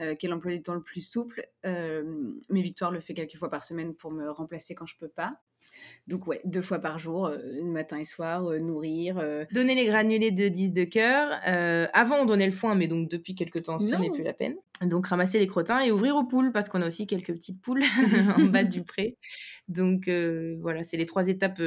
euh, 0.00 0.14
qui 0.14 0.26
ai 0.26 0.28
l'emploi 0.28 0.52
du 0.52 0.62
temps 0.62 0.74
le 0.74 0.82
plus 0.82 1.00
souple. 1.00 1.48
Euh, 1.64 2.04
mais 2.50 2.60
Victoire 2.60 2.90
le 2.90 3.00
fait 3.00 3.14
quelques 3.14 3.36
fois 3.36 3.50
par 3.50 3.62
semaine 3.62 3.94
pour 3.94 4.10
me 4.10 4.30
remplacer 4.30 4.74
quand 4.74 4.86
je 4.86 4.96
peux 4.98 5.08
pas. 5.08 5.30
Donc 6.06 6.26
ouais, 6.26 6.40
deux 6.44 6.60
fois 6.60 6.78
par 6.78 6.98
jour, 6.98 7.26
euh, 7.26 7.62
matin 7.62 7.98
et 7.98 8.04
soir, 8.04 8.42
nourrir. 8.60 9.22
Donner 9.52 9.74
les 9.74 9.86
granulés 9.86 10.30
de 10.30 10.48
10 10.48 10.72
de 10.72 10.84
cœur. 10.84 11.30
avant, 11.94 12.16
on 12.16 12.24
donnait 12.24 12.46
le 12.46 12.52
foin, 12.52 12.74
mais 12.74 12.88
donc 12.88 13.08
depuis 13.08 13.34
quelques 13.34 13.62
temps, 13.62 13.78
ce 13.78 13.94
n'est 13.94 14.10
plus 14.10 14.22
la 14.22 14.34
peine. 14.34 14.56
Donc 14.82 15.06
ramasser 15.06 15.38
les 15.38 15.46
crottins 15.46 15.80
et 15.80 15.90
ouvrir 15.90 16.16
aux 16.16 16.24
poules, 16.24 16.52
parce 16.52 16.68
qu'on 16.68 16.82
a 16.82 16.86
aussi 16.86 17.06
quelques 17.06 17.32
petites 17.32 17.60
poules 17.60 17.82
en 18.36 18.44
bas 18.44 18.64
du 18.64 18.82
pré. 18.82 19.16
Donc 19.68 20.08
voilà, 20.60 20.82
c'est 20.82 20.96
les 20.96 21.06
trois 21.06 21.28
étapes 21.28 21.62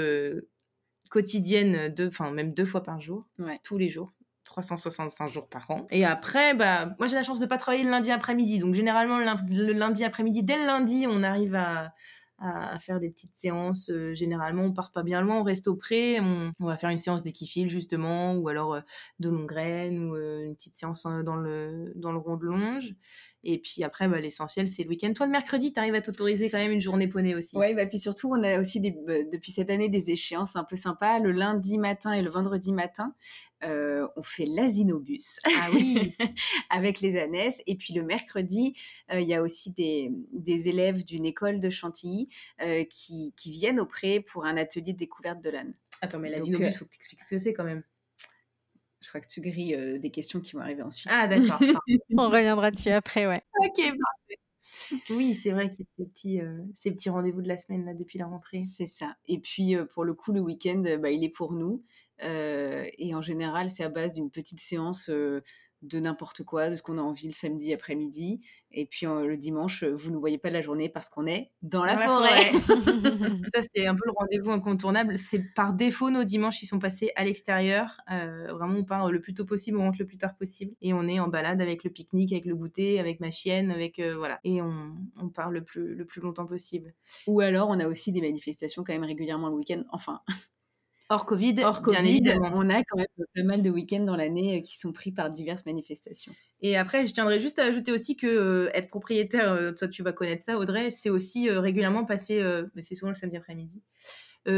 quotidiennes, 1.10 1.94
enfin 2.00 2.32
même 2.32 2.54
deux 2.54 2.66
fois 2.66 2.84
par 2.84 3.02
jour, 3.02 3.26
tous 3.64 3.78
les 3.78 3.90
jours. 3.90 4.14
365 4.50 5.28
jours 5.28 5.48
par 5.48 5.70
an. 5.70 5.88
Et 5.92 6.06
après, 6.06 6.56
bah, 6.56 6.96
moi 6.98 7.08
j'ai 7.08 7.16
la 7.16 7.24
chance 7.24 7.40
de 7.40 7.46
pas 7.46 7.58
travailler 7.58 7.84
le 7.84 7.92
lundi 7.92 8.12
après-midi. 8.12 8.60
Donc 8.60 8.74
généralement, 8.74 9.20
le 9.20 9.74
lundi 9.74 10.04
après-midi, 10.04 10.44
dès 10.44 10.58
le 10.58 10.66
lundi, 10.66 11.06
on 11.08 11.22
arrive 11.24 11.56
à, 11.56 11.94
à, 12.40 12.80
faire 12.80 13.00
des 13.00 13.10
petites 13.10 13.36
séances. 13.36 13.90
Euh, 13.90 14.14
généralement, 14.14 14.64
on 14.64 14.74
part 14.74 14.92
pas 14.92 15.04
bien 15.04 15.22
loin, 15.22 15.38
on 15.38 15.44
reste 15.44 15.68
au 15.68 15.76
pré, 15.76 16.20
on, 16.20 16.52
va 16.60 16.78
faire 16.78 16.90
une 16.90 16.98
séance 16.98 17.22
d'équifile 17.22 17.68
justement, 17.68 18.36
ou 18.36 18.48
alors 18.48 18.76
euh, 18.76 18.82
de 19.20 19.30
longue 19.30 19.48
graine, 19.48 20.10
ou 20.10 20.16
euh, 20.16 20.46
une 20.46 20.56
petite 20.56 20.76
séance 20.76 21.06
hein, 21.06 21.24
dans 21.24 21.36
le, 21.36 21.92
dans 21.96 22.12
le 22.12 22.18
rond 22.18 22.38
de 22.38 22.46
longe. 22.46 22.96
Et 23.44 23.58
puis 23.60 23.84
après, 23.84 24.08
bah, 24.08 24.20
l'essentiel, 24.20 24.68
c'est 24.68 24.84
le 24.84 24.90
week-end. 24.90 25.14
Toi, 25.14 25.26
le 25.26 25.32
mercredi, 25.32 25.72
tu 25.72 25.80
arrives 25.80 25.96
à 25.96 26.02
t'autoriser 26.02 26.50
quand 26.50 26.58
même 26.58 26.72
une 26.72 26.82
journée 26.82 27.08
poney 27.08 27.36
aussi. 27.36 27.58
Oui, 27.58 27.74
bah, 27.74 27.86
puis 27.86 28.00
surtout, 28.00 28.30
on 28.32 28.44
a 28.44 28.60
aussi 28.60 28.80
des, 28.80 28.92
bah, 28.92 29.24
depuis 29.32 29.52
cette 29.52 29.70
année 29.70 29.90
des 29.90 30.12
échéances 30.12 30.56
un 30.56 30.64
peu 30.64 30.76
sympas. 30.76 31.20
Le 31.20 31.32
lundi 31.32 31.78
matin 31.78 32.12
et 32.12 32.22
le 32.22 32.30
vendredi 32.30 32.74
matin, 32.74 33.14
euh, 33.64 34.08
on 34.16 34.24
fait 34.24 34.46
l'asinobus. 34.46 35.38
Ah 35.46 35.70
oui 35.74 36.16
Avec 36.70 37.02
les 37.02 37.18
ânesses. 37.18 37.62
Et 37.68 37.76
puis 37.76 37.94
le 37.94 38.04
mercredi, 38.04 38.74
euh, 39.12 39.22
il 39.22 39.28
y 39.28 39.34
a 39.34 39.42
aussi 39.42 39.72
des, 39.72 40.12
élèves 40.68 41.04
d'une 41.04 41.26
école 41.26 41.60
de 41.60 41.70
Chantilly 41.70 42.30
euh, 42.62 42.84
qui, 42.86 43.34
viennent 43.46 43.80
au 43.80 43.86
pré 43.86 44.20
pour 44.22 44.46
un 44.46 44.58
atelier 44.58 44.94
de 44.94 44.98
découverte 44.98 45.42
de 45.42 45.50
l'âne. 45.50 45.74
Attends, 46.02 46.20
mais 46.20 46.30
l'asinobus, 46.30 46.74
il 46.74 46.78
faut 46.78 46.86
que 46.86 46.92
tu 46.92 46.98
expliques 46.98 47.22
ce 47.22 47.28
que 47.28 47.38
c'est 47.38 47.54
quand 47.54 47.64
même. 47.64 47.84
Je 49.02 49.08
crois 49.08 49.22
que 49.22 49.28
tu 49.28 49.42
grilles 49.42 49.76
euh, 49.76 49.98
des 49.98 50.12
questions 50.12 50.42
qui 50.42 50.54
vont 50.54 50.62
arriver 50.62 50.82
ensuite. 50.82 51.12
Ah, 51.14 51.28
d'accord. 51.28 51.60
On 52.18 52.30
reviendra 52.30 52.72
dessus 52.72 52.90
après, 52.90 53.28
ouais. 53.28 53.42
Ok, 53.60 53.78
parfait. 53.78 54.40
Oui, 55.10 55.34
c'est 55.34 55.52
vrai 55.52 55.70
qu'il 55.70 55.86
y 55.86 55.88
a 55.88 55.92
ces 55.98 56.06
petits, 56.10 56.42
euh, 56.42 56.58
ces 56.74 56.92
petits 56.92 57.10
rendez-vous 57.10 57.42
de 57.42 57.48
la 57.48 57.58
semaine 57.58 57.86
là 57.86 57.94
depuis 57.94 58.20
la 58.20 58.26
rentrée. 58.26 58.64
C'est 58.64 58.86
ça. 58.86 59.16
Et 59.28 59.40
puis 59.40 59.76
euh, 59.76 59.86
pour 59.86 60.04
le 60.04 60.14
coup, 60.14 60.32
le 60.32 60.42
week-end, 60.42 60.84
bah, 61.00 61.12
il 61.12 61.24
est 61.24 61.30
pour 61.30 61.54
nous. 61.54 61.84
et 62.22 63.16
en 63.16 63.22
général, 63.22 63.70
c'est 63.70 63.84
à 63.84 63.90
base 63.90 64.14
d'une 64.14 64.30
petite 64.30 64.60
séance 64.60 65.10
de 65.82 66.00
n'importe 66.00 66.44
quoi, 66.44 66.70
de 66.70 66.76
ce 66.76 66.84
qu'on 66.84 66.98
a 66.98 67.02
envie 67.02 67.28
le 67.28 67.34
samedi 67.34 67.74
après-midi. 67.74 68.42
Et 68.72 68.86
puis 68.86 69.06
le 69.06 69.36
dimanche, 69.38 69.84
vous 69.84 70.12
ne 70.12 70.18
voyez 70.18 70.38
pas 70.38 70.50
de 70.50 70.54
la 70.54 70.62
journée 70.62 70.90
parce 70.90 71.10
qu'on 71.10 71.26
est 71.26 71.52
dans, 71.62 71.84
la, 71.84 71.98
forêt. 71.98 72.52
ça, 73.54 73.62
c'est 73.74 73.88
un 73.88 73.96
peu 73.96 74.04
le 74.06 74.12
rendez-vous 74.16 74.52
incontournable. 74.52 75.18
C'est 75.18 75.44
par 75.56 75.74
défaut, 75.74 76.12
nos 76.12 76.24
dimanches, 76.24 76.62
ils 76.62 76.68
sont 76.68 76.80
passés 76.80 77.12
à 77.16 77.24
l'extérieur. 77.24 78.02
vraiment, 78.08 78.80
on 78.80 78.84
part 78.84 79.12
le 79.12 79.20
plus 79.20 79.34
tôt 79.34 79.46
possible, 79.46 79.78
on 79.78 79.84
rentre 79.84 80.00
le 80.00 80.06
plus 80.06 80.18
tard 80.18 80.36
possible. 80.36 80.74
Et 80.82 80.94
on 80.94 81.08
est 81.08 81.20
en 81.20 81.28
balade 81.28 81.62
avec 81.62 81.84
le 81.84 81.90
pique-nique, 81.90 82.32
avec 82.32 82.46
le 82.46 82.56
goûter, 82.56 83.00
avec 83.00 83.20
ma 83.20 83.32
chienne, 83.32 83.72
avec. 83.72 84.00
voilà. 84.00 84.40
Et 84.44 84.62
on, 84.62 84.96
on 85.18 85.30
part 85.30 85.50
le 85.50 85.64
plus, 85.64 85.96
le 85.96 86.06
plus 86.06 86.22
longtemps 86.22 86.46
possible. 86.46 86.94
Ou 87.28 87.40
alors, 87.40 87.70
on 87.70 87.80
a 87.80 87.88
aussi 87.88 88.12
des 88.12 88.22
manifestations 88.22 88.84
quand 88.84 88.94
même 88.94 89.04
régulièrement 89.04 89.50
le 89.50 89.56
week-end. 89.56 89.84
Enfin, 89.92 90.22
Hors 91.12 91.26
Covid, 91.26 91.56
Hors 91.64 91.82
COVID, 91.82 91.98
bien 91.98 92.06
évidemment. 92.06 92.52
On 92.54 92.70
a 92.70 92.84
quand 92.84 92.98
même 92.98 93.08
pas 93.36 93.44
mal 93.44 93.64
de 93.64 93.70
week-ends 93.72 94.04
dans 94.04 94.16
l'année 94.16 94.60
euh, 94.60 94.62
qui 94.62 94.78
sont 94.78 94.92
pris 94.92 95.12
par 95.12 95.32
diverses 95.32 95.66
manifestations. 95.66 96.34
Et 96.62 96.78
après, 96.78 97.06
je 97.08 97.14
tiendrais 97.14 97.40
juste 97.40 97.58
à 97.58 97.64
ajouter 97.64 97.92
aussi 97.92 98.16
que 98.16 98.28
euh, 98.28 98.70
être 98.76 98.90
propriétaire, 98.90 99.52
euh, 99.52 99.72
toi 99.72 99.88
tu 99.88 100.04
vas 100.04 100.14
connaître 100.14 100.44
ça, 100.44 100.58
Audrey, 100.58 100.92
c'est 100.92 101.10
aussi 101.10 101.50
régulièrement 101.50 102.06
passer, 102.06 102.44
mais 102.76 102.84
c'est 102.84 102.96
souvent 102.96 103.10
le 103.10 103.16
samedi 103.16 103.38
après-midi, 103.38 103.82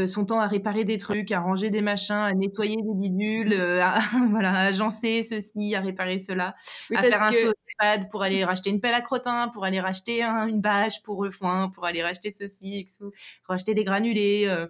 son 0.06 0.26
temps 0.26 0.40
à 0.40 0.46
réparer 0.46 0.84
des 0.84 0.98
trucs, 0.98 1.32
à 1.32 1.40
ranger 1.40 1.70
des 1.70 1.80
machins, 1.80 2.14
à 2.14 2.34
nettoyer 2.34 2.76
des 2.76 2.94
bidules, 2.94 3.54
à 3.54 3.98
voilà, 4.30 4.52
agencer 4.52 5.22
ceci, 5.22 5.74
à 5.74 5.80
réparer 5.80 6.18
cela, 6.18 6.54
à 6.94 7.02
faire 7.02 7.22
un 7.22 7.32
saut 7.32 7.48
de 7.48 8.08
pour 8.10 8.22
aller 8.22 8.44
racheter 8.44 8.70
une 8.70 8.80
pelle 8.80 8.94
à 8.94 9.00
crottin, 9.00 9.48
pour 9.48 9.64
aller 9.64 9.80
racheter 9.80 10.22
une 10.22 10.60
bâche 10.60 11.02
pour 11.02 11.24
le 11.24 11.30
foin, 11.30 11.68
pour 11.68 11.84
aller 11.84 12.02
racheter 12.02 12.30
ceci, 12.30 12.86
racheter 13.48 13.74
des 13.74 13.84
granulés, 13.84 14.44
euh, 14.46 14.66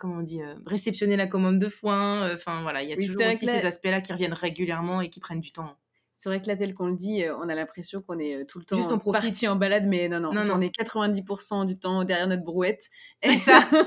comment 0.00 0.16
on 0.16 0.22
dit, 0.22 0.42
euh, 0.42 0.54
réceptionner 0.66 1.16
la 1.16 1.28
commande 1.28 1.60
de 1.60 1.68
foin. 1.68 2.24
Euh, 2.24 2.34
enfin 2.34 2.62
voilà, 2.62 2.82
il 2.82 2.88
y 2.88 2.92
a 2.92 2.96
toujours 2.96 3.28
aussi 3.28 3.46
ces 3.46 3.66
aspects-là 3.66 4.00
qui 4.00 4.12
reviennent 4.12 4.32
régulièrement 4.32 5.00
et 5.00 5.10
qui 5.10 5.20
prennent 5.20 5.40
du 5.40 5.52
temps. 5.52 5.76
C'est 6.16 6.28
vrai 6.28 6.40
que 6.40 6.48
là, 6.48 6.56
tel 6.56 6.74
qu'on 6.74 6.88
le 6.88 6.96
dit, 6.96 7.22
euh, 7.22 7.36
on 7.36 7.48
a 7.48 7.54
l'impression 7.54 8.02
qu'on 8.02 8.18
est 8.18 8.44
tout 8.46 8.58
le 8.58 8.64
temps 8.64 8.76
Juste 8.76 8.92
en 8.92 8.98
parti 8.98 9.46
en 9.46 9.56
balade, 9.56 9.86
mais 9.86 10.08
non, 10.08 10.20
non, 10.20 10.32
on 10.52 10.60
est 10.60 10.74
90% 10.74 11.66
du 11.66 11.78
temps 11.78 12.04
derrière 12.04 12.26
notre 12.26 12.42
brouette. 12.42 12.88
C'est 13.22 13.38
ça. 13.38 13.68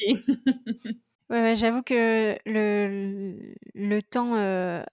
Ouais, 1.28 1.56
j'avoue 1.56 1.82
que 1.82 2.38
le, 2.46 3.34
le 3.74 4.00
temps 4.00 4.34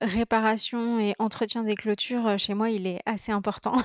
réparation 0.02 1.00
et 1.00 1.14
entretien 1.20 1.62
des 1.62 1.76
clôtures, 1.76 2.40
chez 2.40 2.56
moi, 2.56 2.72
il 2.72 2.88
est 2.88 3.02
assez 3.06 3.32
important. 3.32 3.76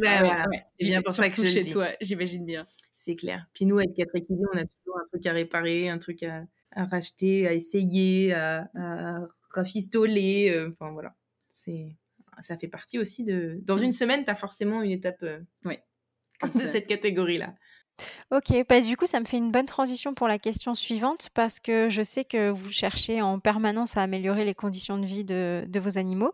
Bah, 0.00 0.18
voilà, 0.20 0.44
c'est 0.78 0.86
bien 0.86 1.02
pour 1.02 1.12
ça 1.12 1.28
que 1.28 1.36
je 1.36 1.46
chez 1.46 1.70
toi, 1.70 1.88
j'imagine 2.00 2.44
bien 2.44 2.66
c'est 2.98 3.14
clair. 3.14 3.46
Puis 3.54 3.64
nous, 3.64 3.78
avec 3.78 3.94
quatre 3.94 4.14
équidés, 4.16 4.42
on 4.52 4.58
a 4.58 4.64
toujours 4.64 4.98
un 4.98 5.06
truc 5.06 5.24
à 5.24 5.32
réparer, 5.32 5.88
un 5.88 5.98
truc 5.98 6.24
à, 6.24 6.44
racheter, 6.74 7.46
à 7.46 7.54
essayer, 7.54 8.34
à, 8.34 8.68
rafistoler. 9.50 10.50
Euh, 10.50 10.70
enfin 10.72 10.90
voilà, 10.90 11.14
c'est 11.48 11.96
ça 12.40 12.58
fait 12.58 12.68
partie 12.68 12.98
aussi 12.98 13.24
de. 13.24 13.60
Dans 13.62 13.78
une 13.78 13.92
semaine, 13.92 14.24
tu 14.24 14.30
as 14.30 14.34
forcément 14.34 14.82
une 14.82 14.90
étape 14.90 15.22
euh, 15.22 15.38
de 16.54 16.66
cette 16.66 16.88
catégorie-là. 16.88 17.54
Ok, 18.30 18.52
bah, 18.68 18.80
du 18.80 18.96
coup, 18.96 19.06
ça 19.06 19.20
me 19.20 19.24
fait 19.24 19.38
une 19.38 19.50
bonne 19.50 19.66
transition 19.66 20.14
pour 20.14 20.28
la 20.28 20.38
question 20.38 20.74
suivante 20.74 21.30
parce 21.34 21.60
que 21.60 21.88
je 21.88 22.02
sais 22.02 22.24
que 22.24 22.50
vous 22.50 22.70
cherchez 22.70 23.22
en 23.22 23.38
permanence 23.38 23.96
à 23.96 24.02
améliorer 24.02 24.44
les 24.44 24.54
conditions 24.54 24.98
de 24.98 25.06
vie 25.06 25.24
de, 25.24 25.66
vos 25.78 25.98
animaux. 25.98 26.32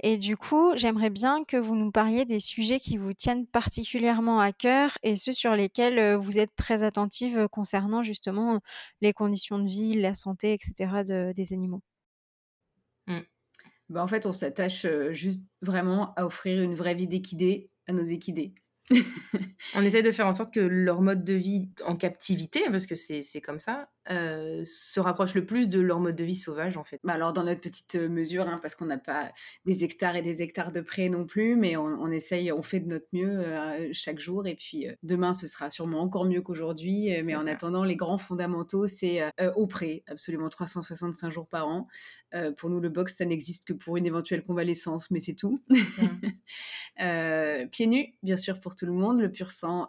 Et 0.00 0.18
du 0.18 0.36
coup, 0.36 0.72
j'aimerais 0.76 1.10
bien 1.10 1.44
que 1.44 1.56
vous 1.56 1.74
nous 1.76 1.90
parliez 1.90 2.24
des 2.24 2.40
sujets 2.40 2.80
qui 2.80 2.96
vous 2.96 3.12
tiennent 3.12 3.46
particulièrement 3.46 4.40
à 4.40 4.52
cœur 4.52 4.96
et 5.02 5.16
ceux 5.16 5.32
sur 5.32 5.52
lesquels 5.52 5.98
euh, 5.98 6.16
vous 6.16 6.38
êtes 6.38 6.54
très 6.56 6.82
attentive 6.82 7.48
concernant 7.50 8.02
justement 8.02 8.60
les 9.00 9.12
conditions 9.12 9.58
de 9.58 9.68
vie, 9.68 9.94
la 9.94 10.14
santé, 10.14 10.52
etc. 10.52 11.32
des 11.34 11.52
animaux. 11.52 11.82
Mmh. 13.06 13.20
Bah, 13.88 14.02
en 14.02 14.08
fait, 14.08 14.26
on 14.26 14.32
s'attache 14.32 14.84
euh, 14.84 15.12
juste 15.12 15.40
vraiment 15.62 16.14
à 16.14 16.24
offrir 16.24 16.60
une 16.62 16.74
vraie 16.74 16.94
vie 16.94 17.06
d'équidés 17.08 17.70
à 17.86 17.92
nos 17.92 18.04
équidés 18.04 18.54
on 19.74 19.82
essaie 19.82 20.02
de 20.02 20.12
faire 20.12 20.26
en 20.26 20.32
sorte 20.32 20.52
que 20.52 20.60
leur 20.60 21.00
mode 21.00 21.24
de 21.24 21.34
vie 21.34 21.68
en 21.84 21.96
captivité, 21.96 22.62
parce 22.70 22.86
que 22.86 22.94
c'est 22.94 23.40
comme 23.40 23.58
ça, 23.58 23.88
euh, 24.08 24.62
se 24.64 25.00
rapproche 25.00 25.34
le 25.34 25.44
plus 25.44 25.68
de 25.68 25.80
leur 25.80 25.98
mode 25.98 26.14
de 26.14 26.22
vie 26.22 26.36
sauvage 26.36 26.76
en 26.76 26.84
fait. 26.84 27.00
Bah 27.02 27.14
alors 27.14 27.32
dans 27.32 27.42
notre 27.42 27.60
petite 27.60 27.96
euh, 27.96 28.08
mesure, 28.08 28.46
hein, 28.46 28.60
parce 28.62 28.76
qu'on 28.76 28.86
n'a 28.86 28.98
pas 28.98 29.32
des 29.64 29.82
hectares 29.82 30.14
et 30.14 30.22
des 30.22 30.42
hectares 30.42 30.70
de 30.70 30.80
près 30.80 31.08
non 31.08 31.26
plus, 31.26 31.56
mais 31.56 31.76
on, 31.76 32.10
essaye, 32.12 32.52
on 32.52 32.62
fait 32.62 32.78
de 32.78 32.86
notre 32.86 33.06
mieux 33.12 33.40
euh, 33.40 33.88
chaque 33.92 34.20
jour 34.20 34.46
et 34.46 34.54
puis 34.54 34.86
demain 35.02 35.32
ce 35.32 35.48
sera 35.48 35.70
sûrement 35.70 36.02
encore 36.02 36.24
mieux 36.24 36.40
qu'aujourd'hui, 36.40 37.10
mais 37.24 37.34
en 37.34 37.48
attendant 37.48 37.82
les 37.82 37.96
grands 37.96 38.18
fondamentaux 38.18 38.86
c'est 38.86 39.22
au 39.56 39.66
près, 39.66 40.04
absolument 40.06 40.48
365 40.48 41.30
jours 41.30 41.48
par 41.48 41.66
an. 41.66 41.88
pour 42.56 42.70
nous 42.70 42.80
le 42.80 42.88
box 42.88 43.16
ça 43.16 43.24
n'existe 43.24 43.64
que 43.64 43.72
pour 43.72 43.96
une 43.96 44.06
éventuelle 44.06 44.44
convalescence, 44.44 45.10
mais 45.10 45.20
c'est 45.20 45.34
tout. 45.34 45.60
pieds 46.96 47.86
nus 47.86 48.14
bien 48.22 48.36
sûr 48.36 48.60
pour 48.60 48.75
tout 48.76 48.86
le 48.86 48.92
monde, 48.92 49.20
le 49.20 49.30
pur 49.30 49.50
sang 49.50 49.88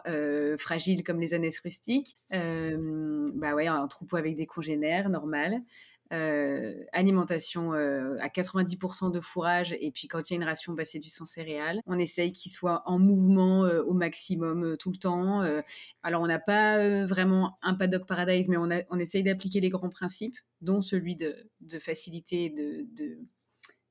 fragile 0.58 1.04
comme 1.04 1.20
les 1.20 1.34
ânesses 1.34 1.60
rustiques. 1.60 2.16
bah 2.30 3.54
ouais, 3.54 3.66
un 3.66 3.86
trou 3.88 4.06
avec 4.16 4.36
des 4.36 4.46
congénères, 4.46 5.08
normal. 5.08 5.62
Euh, 6.10 6.84
alimentation 6.94 7.74
euh, 7.74 8.16
à 8.22 8.28
90% 8.28 9.12
de 9.12 9.20
fourrage 9.20 9.76
et 9.78 9.90
puis 9.90 10.08
quand 10.08 10.30
il 10.30 10.32
y 10.32 10.36
a 10.36 10.40
une 10.40 10.48
ration 10.48 10.72
bah, 10.72 10.86
c'est 10.86 11.00
du 11.00 11.10
sang 11.10 11.26
céréal 11.26 11.82
on 11.84 11.98
essaye 11.98 12.32
qu'il 12.32 12.50
soit 12.50 12.82
en 12.86 12.98
mouvement 12.98 13.66
euh, 13.66 13.82
au 13.82 13.92
maximum 13.92 14.78
tout 14.78 14.90
le 14.90 14.96
temps 14.96 15.42
alors 16.02 16.22
on 16.22 16.26
n'a 16.26 16.38
pas 16.38 17.04
vraiment 17.04 17.58
un 17.60 17.74
paddock 17.74 18.06
paradise 18.06 18.48
mais 18.48 18.56
on, 18.56 18.98
essaye 18.98 19.22
d'appliquer 19.22 19.60
les 19.60 19.68
grands 19.68 19.90
principes 19.90 20.38
dont 20.62 20.80
celui 20.80 21.14
de, 21.14 21.50
de 21.60 21.78
facilité 21.78 22.48
de 22.48 23.18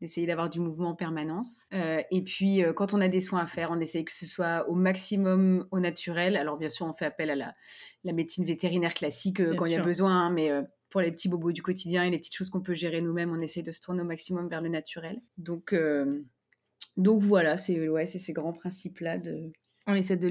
d'essayer 0.01 0.27
d'avoir 0.27 0.49
du 0.49 0.59
mouvement 0.59 0.89
en 0.89 0.95
permanence. 0.95 1.65
et 1.71 2.23
puis, 2.23 2.61
quand 2.75 2.93
on 2.93 3.01
a 3.01 3.07
des 3.07 3.19
soins 3.19 3.41
à 3.41 3.45
faire, 3.45 3.71
on 3.71 3.79
essaye 3.79 4.05
que 4.05 4.13
ce 4.13 4.25
soit 4.25 4.69
au 4.69 4.75
maximum 4.75 5.67
au 5.71 5.79
naturel. 5.79 6.37
Alors, 6.37 6.57
bien 6.57 6.69
sûr, 6.69 6.85
on 6.85 6.93
fait 6.93 7.05
appel 7.05 7.29
à 7.29 7.35
la, 7.35 7.55
la 8.03 8.13
médecine 8.13 8.45
vétérinaire 8.45 8.93
classique 8.93 9.41
quand 9.55 9.65
il 9.65 9.71
y 9.71 9.75
a 9.75 9.83
besoin, 9.83 10.27
hein, 10.27 10.29
mais 10.29 10.51
pour 10.89 11.01
les 11.01 11.11
petits 11.11 11.29
bobos 11.29 11.51
du 11.51 11.63
quotidien 11.63 12.03
et 12.03 12.11
les 12.11 12.17
petites 12.17 12.35
choses 12.35 12.49
qu'on 12.49 12.61
peut 12.61 12.75
gérer 12.75 13.01
nous-mêmes, 13.01 13.31
on 13.31 13.41
essaye 13.41 13.63
de 13.63 13.71
se 13.71 13.81
tourner 13.81 14.01
au 14.01 14.05
maximum 14.05 14.47
vers 14.47 14.61
le 14.61 14.69
naturel. 14.69 15.21
Donc, 15.37 15.75
donc 16.95 17.21
voilà, 17.21 17.57
c'est 17.57 17.89
ouais, 17.89 18.05
ces 18.05 18.33
grands 18.33 18.53
principes-là 18.53 19.17
de, 19.17 19.51
on 19.87 19.93
essaie 19.93 20.17
de, 20.17 20.27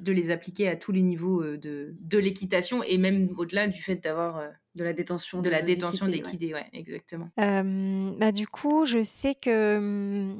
de, 0.00 0.12
les 0.12 0.30
appliquer 0.30 0.66
à 0.68 0.76
tous 0.76 0.92
les 0.92 1.02
niveaux 1.02 1.44
de, 1.44 1.94
de 2.00 2.18
l'équitation 2.18 2.82
et 2.82 2.96
même 2.96 3.34
au-delà 3.36 3.68
du 3.68 3.82
fait 3.82 3.96
d'avoir 3.96 4.50
de 4.78 4.84
la 4.84 4.92
détention 4.92 5.42
de, 5.42 5.50
la 5.50 5.60
détention 5.60 6.06
d'équidés, 6.06 6.54
ouais. 6.54 6.66
exactement. 6.72 7.30
bah, 7.36 8.32
du 8.32 8.46
coup, 8.46 8.86
je 8.86 9.02
sais 9.02 9.34
que 9.34 10.34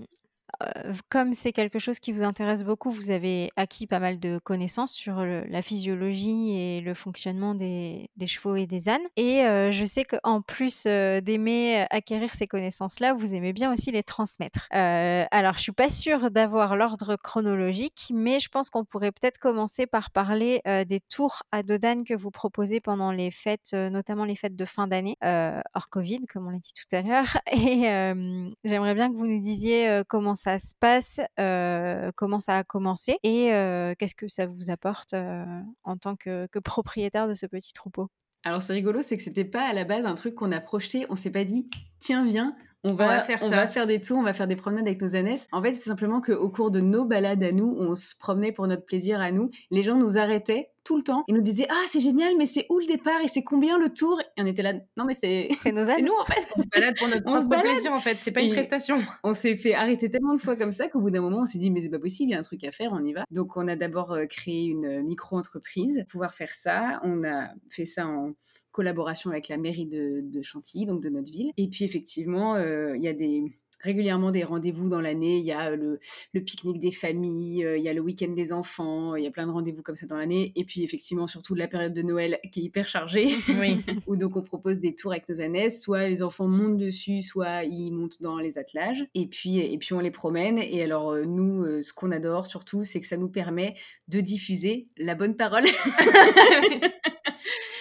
comme 1.09 1.35
c'est 1.35 1.53
quelque 1.53 1.79
chose 1.79 1.99
qui 1.99 2.12
vous 2.12 2.23
intéresse 2.23 2.64
beaucoup, 2.64 2.90
vous 2.90 3.11
avez 3.11 3.51
acquis 3.57 3.87
pas 3.87 4.01
mal 4.01 4.18
de 4.18 4.38
connaissances 4.42 4.92
sur 4.92 5.25
la 5.25 5.62
physiologie 5.62 6.59
et 6.59 6.81
le 6.81 6.94
fonctionnement 6.94 7.55
des, 7.55 8.11
chevaux 8.27 8.57
et 8.57 8.66
des 8.66 8.88
ânes. 8.88 9.07
Et 9.16 9.42
je 9.71 9.85
sais 9.85 10.05
qu'en 10.05 10.42
plus 10.42 10.85
d'aimer 10.85 11.87
acquérir 11.90 12.35
ces 12.35 12.47
connaissances-là, 12.47 13.14
vous 13.14 13.35
aimez 13.35 13.53
bien 13.53 13.73
aussi 13.73 13.92
les 13.92 14.03
transmettre. 14.03 14.66
alors, 14.71 15.55
je 15.55 15.61
suis 15.61 15.73
pas 15.73 15.90
sûre 15.90 16.31
d'avoir 16.31 16.77
l'ordre 16.77 17.16
chronologique, 17.16 18.11
mais 18.12 18.40
je 18.40 18.49
pense 18.49 18.71
qu'on 18.71 18.85
pourrait 18.85 19.12
peut-être 19.12 19.38
commencer 19.38 19.87
par 19.87 20.11
parler 20.11 20.61
des 20.64 21.01
tours 21.01 21.42
à 21.53 21.62
dos 21.62 21.79
d'âne 21.79 22.05
que 22.05 22.14
vous 22.14 22.31
proposez 22.31 22.81
pendant 22.81 23.12
les 23.12 23.31
fêtes, 23.31 23.75
notamment 23.75 24.25
les 24.25 24.37
fêtes 24.37 24.57
de 24.57 24.64
fin 24.64 24.88
d'année, 24.88 25.16
hors 25.23 25.88
Covid, 25.90 26.27
comme 26.27 26.49
on 26.49 26.51
l'a 26.51 26.59
dit 26.59 26.73
tout 26.73 26.97
à 26.97 27.03
l'heure. 27.03 27.38
Et 27.53 27.83
j'aimerais 28.64 28.94
bien 28.94 29.11
que 29.11 29.16
vous 29.16 29.27
nous 29.27 29.40
disiez 29.40 30.03
comment 30.09 30.35
ça 30.35 30.47
ça 30.48 30.58
se 30.58 30.74
passe, 30.80 31.20
comment 32.16 32.40
ça 32.40 32.58
a 32.58 32.64
commencé 32.64 33.18
et 33.22 33.50
qu'est-ce 33.98 34.14
que 34.14 34.28
ça 34.28 34.46
vous 34.46 34.70
apporte 34.70 35.14
en 35.84 35.96
tant 35.98 36.16
que, 36.16 36.46
propriétaire 36.61 37.28
de 37.28 37.34
ce 37.34 37.46
petit 37.46 37.72
troupeau? 37.74 38.08
Alors 38.44 38.62
c'est 38.62 38.72
rigolo, 38.72 39.02
c'est 39.02 39.16
que 39.16 39.22
c'était 39.22 39.44
pas 39.44 39.68
à 39.68 39.72
la 39.72 39.84
base 39.84 40.06
un 40.06 40.14
truc 40.14 40.34
qu'on 40.34 40.52
a 40.52 40.61
projeté, 40.61 41.04
on 41.11 41.16
s'est 41.16 41.30
pas 41.30 41.44
dit 41.44 41.68
tiens 41.98 42.24
viens, 42.24 42.56
on 42.85 42.95
va, 42.95 43.21
faire 43.21 43.38
on 43.43 43.49
va 43.49 43.67
faire 43.67 43.87
des 43.87 44.01
tours, 44.01 44.19
on 44.19 44.23
va 44.23 44.33
faire 44.33 44.47
des 44.47 44.57
promenades 44.57 44.87
avec 44.87 45.03
nos 45.03 45.17
ânesses. 45.17 45.49
En 45.51 45.62
fait, 45.62 45.73
c'est 45.73 45.88
simplement 45.88 46.21
qu'au 46.21 46.49
cours 46.49 46.71
de 46.71 46.81
nos 46.81 47.05
balades 47.05 47.43
à 47.43 47.51
nous, 47.51 47.77
on 47.79 47.95
se 47.97 48.14
promenait 48.17 48.53
pour 48.53 48.67
notre 48.69 48.85
plaisir 48.85 49.21
à 49.21 49.33
nous, 49.33 49.51
les 49.71 49.83
gens 49.83 49.97
nous 49.97 50.17
arrêtaient 50.17 50.71
tout 50.85 50.97
le 50.97 51.03
temps 51.03 51.25
et 51.29 51.33
nous 51.33 51.43
disaient 51.43 51.67
ah 51.69 51.85
c'est 51.87 52.01
génial 52.01 52.35
mais 52.38 52.47
c'est 52.47 52.64
où 52.71 52.79
le 52.79 52.87
départ 52.87 53.21
et 53.23 53.29
c'est 53.29 53.43
combien 53.43 53.79
le 53.79 53.93
tour? 53.93 54.19
Et 54.37 54.43
on 54.43 54.47
était 54.47 54.62
là 54.62 54.73
non 54.97 55.05
mais 55.05 55.12
c'est 55.12 55.49
c'est 55.59 55.73
nos 55.73 55.91
ânes 55.91 56.05
nous 56.05 56.14
en 56.19 56.25
fait. 56.25 56.41
On 56.57 56.62
se 56.62 56.69
balade 56.69 56.97
pour 56.97 57.09
notre 57.09 57.25
propre 57.49 57.61
plaisir 57.61 57.93
en 57.93 57.99
fait. 57.99 58.14
C'est 58.14 58.33
pas 58.33 58.41
une 58.41 58.53
prestation. 58.53 58.97
on 59.23 59.35
s'est 59.35 59.57
fait 59.57 59.75
arrêter 59.75 60.09
tellement 60.09 60.33
de 60.33 60.41
fois 60.41 60.57
comme 60.57 60.73
ça 60.73 60.88
qu'au 60.88 61.01
bout 61.01 61.11
d'un 61.11 61.21
moment 61.21 61.41
on 61.43 61.47
s'est 61.47 61.59
dit 61.59 61.71
mais 61.71 61.83
c'est 61.83 61.91
pas 61.91 61.99
possible 61.99 62.31
il 62.31 62.33
y 62.33 62.37
a 62.37 62.38
un 62.38 62.43
truc 62.43 62.64
à 62.64 62.71
faire 62.71 62.93
on 62.93 63.05
y 63.05 63.12
va. 63.12 63.25
Donc 63.31 63.57
on 63.57 63.69
a 63.69 63.77
d'abord 63.77 64.12
euh, 64.12 64.25
créé 64.27 64.64
une 64.64 65.03
micro 65.03 65.37
entreprise 65.37 65.99
pour 65.99 66.12
pouvoir 66.12 66.33
faire 66.33 66.55
ça. 66.55 67.01
On 67.03 67.23
a 67.23 67.49
fait 67.69 67.85
ça 67.85 68.07
en 68.07 68.33
collaboration 68.79 69.33
avec 69.33 69.49
la 69.49 69.57
mairie 69.57 69.87
de, 69.87 70.41
Chantilly, 70.41 70.87
donc 70.87 71.03
de 71.03 71.09
notre 71.09 71.33
ville. 71.33 71.51
Et 71.57 71.67
puis 71.67 71.85
effectivement, 71.85 72.55
euh, 72.55 72.97
il 72.97 73.03
y 73.03 73.09
a 73.09 73.12
des, 73.12 73.43
régulièrement 73.81 74.31
des 74.31 74.45
rendez-vous 74.45 74.88
dans 74.88 75.01
l'année. 75.01 75.38
Il 75.38 75.45
y 75.45 75.51
a 75.51 75.75
le, 75.75 75.99
le 76.33 76.41
pique-nique 76.41 76.79
des 76.79 76.93
familles, 76.93 77.67
il 77.77 77.83
y 77.83 77.88
a 77.88 77.93
le 77.93 78.01
week-end 78.01 78.29
des 78.29 78.53
enfants, 78.53 79.17
il 79.17 79.25
y 79.25 79.27
a 79.27 79.33
plein 79.33 79.49
de 79.49 79.51
rendez-vous 79.51 79.83
comme 79.83 79.97
ça 79.97 80.07
dans 80.07 80.17
l'année. 80.17 80.53
Et 80.55 80.64
puis 80.64 80.85
effectivement, 80.85 81.27
surtout 81.27 81.57
la 81.57 81.67
période 81.67 81.93
de 81.93 82.03
Noël 82.03 82.38
qui 82.53 82.61
est 82.61 82.62
hyper 82.62 82.87
chargée, 82.87 83.35
Oui. 83.61 83.83
où 84.07 84.14
donc 84.14 84.37
on 84.37 84.43
propose 84.43 84.79
des 84.79 84.95
tours 84.95 85.11
avec 85.11 85.29
nos 85.29 85.41
ânesses. 85.41 85.83
Soit 85.83 86.07
les 86.07 86.22
enfants 86.22 86.47
montent 86.47 86.79
dessus, 86.79 87.20
soit 87.20 87.64
ils 87.64 87.91
montent 87.91 88.22
dans 88.22 88.39
les 88.39 88.59
attelages. 88.59 89.05
Et 89.16 89.26
puis, 89.26 89.59
et 89.59 89.76
puis 89.79 89.93
on 89.93 90.01
les 90.01 90.12
promène. 90.12 90.59
Et 90.59 90.85
alors 90.85 91.11
euh, 91.11 91.24
nous, 91.24 91.64
euh, 91.64 91.83
ce 91.83 91.93
qu'on 91.93 92.12
adore 92.12 92.47
surtout, 92.47 92.85
c'est 92.85 93.01
que 93.01 93.09
ça 93.09 93.16
nous 93.16 93.29
permet 93.29 93.74
de 94.07 94.20
diffuser 94.20 94.87
la 94.97 95.16
bonne 95.16 95.35
parole. 95.35 95.64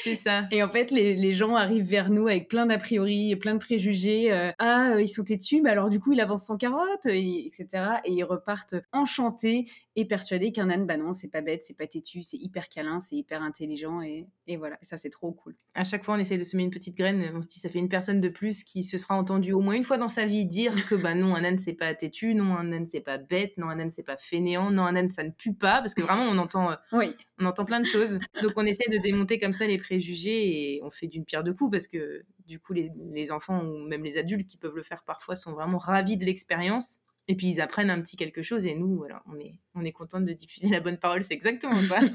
C'est 0.09 0.15
ça. 0.15 0.47
Et 0.51 0.61
en 0.63 0.69
fait, 0.69 0.91
les, 0.91 1.15
les 1.15 1.33
gens 1.33 1.55
arrivent 1.55 1.85
vers 1.87 2.09
nous 2.09 2.27
avec 2.27 2.47
plein 2.47 2.65
d'a 2.65 2.77
priori 2.77 3.31
et 3.31 3.35
plein 3.35 3.53
de 3.53 3.59
préjugés. 3.59 4.31
euh, 4.31 4.51
ah, 4.59 4.91
euh, 4.93 5.01
ils 5.01 5.07
sont 5.07 5.23
têtus, 5.23 5.61
mais 5.61 5.69
alors 5.69 5.89
du 5.89 5.99
coup, 5.99 6.13
il 6.13 6.19
avance 6.21 6.45
sans 6.45 6.57
carotte, 6.57 7.05
et- 7.05 7.45
etc. 7.47 7.67
Et 8.05 8.13
ils 8.13 8.23
repartent 8.23 8.75
enchantés 8.91 9.65
et 9.95 10.05
persuadés 10.05 10.51
qu'un 10.51 10.69
âne, 10.69 10.85
bah 10.85 10.97
non, 10.97 11.13
c'est 11.13 11.27
pas 11.29 11.41
bête, 11.41 11.61
c'est 11.63 11.73
pas 11.77 11.87
têtu, 11.87 12.21
c'est 12.23 12.37
hyper 12.37 12.69
câlin, 12.69 12.99
c'est 12.99 13.15
hyper 13.15 13.41
intelligent. 13.41 14.01
Et, 14.01 14.27
et 14.47 14.57
voilà, 14.57 14.77
ça, 14.81 14.97
c'est 14.97 15.09
trop 15.09 15.31
cool. 15.31 15.55
À 15.75 15.83
chaque 15.83 16.03
fois, 16.03 16.15
on 16.15 16.19
essaie 16.19 16.37
de 16.37 16.43
semer 16.43 16.63
une 16.63 16.69
petite 16.71 16.95
graine. 16.97 17.23
On 17.35 17.41
se 17.41 17.47
dit, 17.47 17.59
ça 17.59 17.69
fait 17.69 17.79
une 17.79 17.89
personne 17.89 18.19
de 18.21 18.29
plus 18.29 18.63
qui 18.63 18.83
se 18.83 18.97
sera 18.97 19.15
entendue 19.15 19.53
au 19.53 19.59
moins 19.61 19.73
une 19.75 19.83
fois 19.83 19.97
dans 19.97 20.07
sa 20.07 20.25
vie 20.25 20.45
dire 20.45 20.87
que 20.87 20.95
bah 20.95 21.13
non, 21.15 21.35
un 21.35 21.43
âne 21.43 21.57
c'est 21.57 21.73
pas 21.73 21.93
têtu, 21.93 22.33
non, 22.35 22.55
un 22.55 22.71
âne 22.71 22.85
c'est 22.85 22.99
pas 23.01 23.17
bête, 23.17 23.57
non, 23.57 23.69
un 23.69 23.79
âne 23.79 23.91
c'est 23.91 24.03
pas 24.03 24.17
fainéant, 24.17 24.71
non, 24.71 24.83
un 24.83 24.95
âne 24.95 25.09
ça 25.09 25.23
ne 25.23 25.29
pue 25.31 25.53
pas, 25.53 25.79
parce 25.79 25.93
que 25.93 26.01
vraiment 26.01 26.23
on 26.23 26.37
entend, 26.37 26.71
euh, 26.71 26.75
Oui. 26.91 27.15
On 27.39 27.45
entend 27.45 27.65
plein 27.65 27.79
de 27.79 27.85
choses. 27.85 28.19
Donc 28.41 28.53
on 28.55 28.65
essaie 28.65 28.89
de 28.89 28.97
démonter 28.97 29.39
comme 29.39 29.53
ça 29.53 29.65
les 29.67 29.77
préjugés 29.77 30.75
et 30.75 30.83
on 30.83 30.91
fait 30.91 31.07
d'une 31.07 31.25
pierre 31.25 31.43
deux 31.43 31.53
coups 31.53 31.71
parce 31.71 31.87
que 31.87 32.23
du 32.47 32.59
coup 32.59 32.73
les, 32.73 33.31
enfants 33.31 33.63
ou 33.63 33.87
même 33.87 34.03
les 34.03 34.17
adultes 34.17 34.47
qui 34.47 34.57
peuvent 34.57 34.75
le 34.75 34.83
faire 34.83 35.03
parfois 35.03 35.35
sont 35.35 35.53
vraiment 35.53 35.77
ravis 35.77 36.17
de 36.17 36.25
l'expérience. 36.25 36.99
Et 37.27 37.35
puis 37.35 37.47
ils 37.47 37.61
apprennent 37.61 37.89
un 37.89 38.01
petit 38.01 38.15
quelque 38.15 38.41
chose 38.41 38.65
et 38.65 38.73
nous, 38.73 39.03
on 39.25 39.39
est, 39.39 39.59
on 39.75 39.83
est 39.83 39.91
contente 39.91 40.25
de 40.25 40.33
diffuser 40.33 40.69
la 40.71 40.79
bonne 40.79 40.97
parole, 40.97 41.23
c'est 41.23 41.33
exactement 41.33 41.81
ça. 41.83 41.99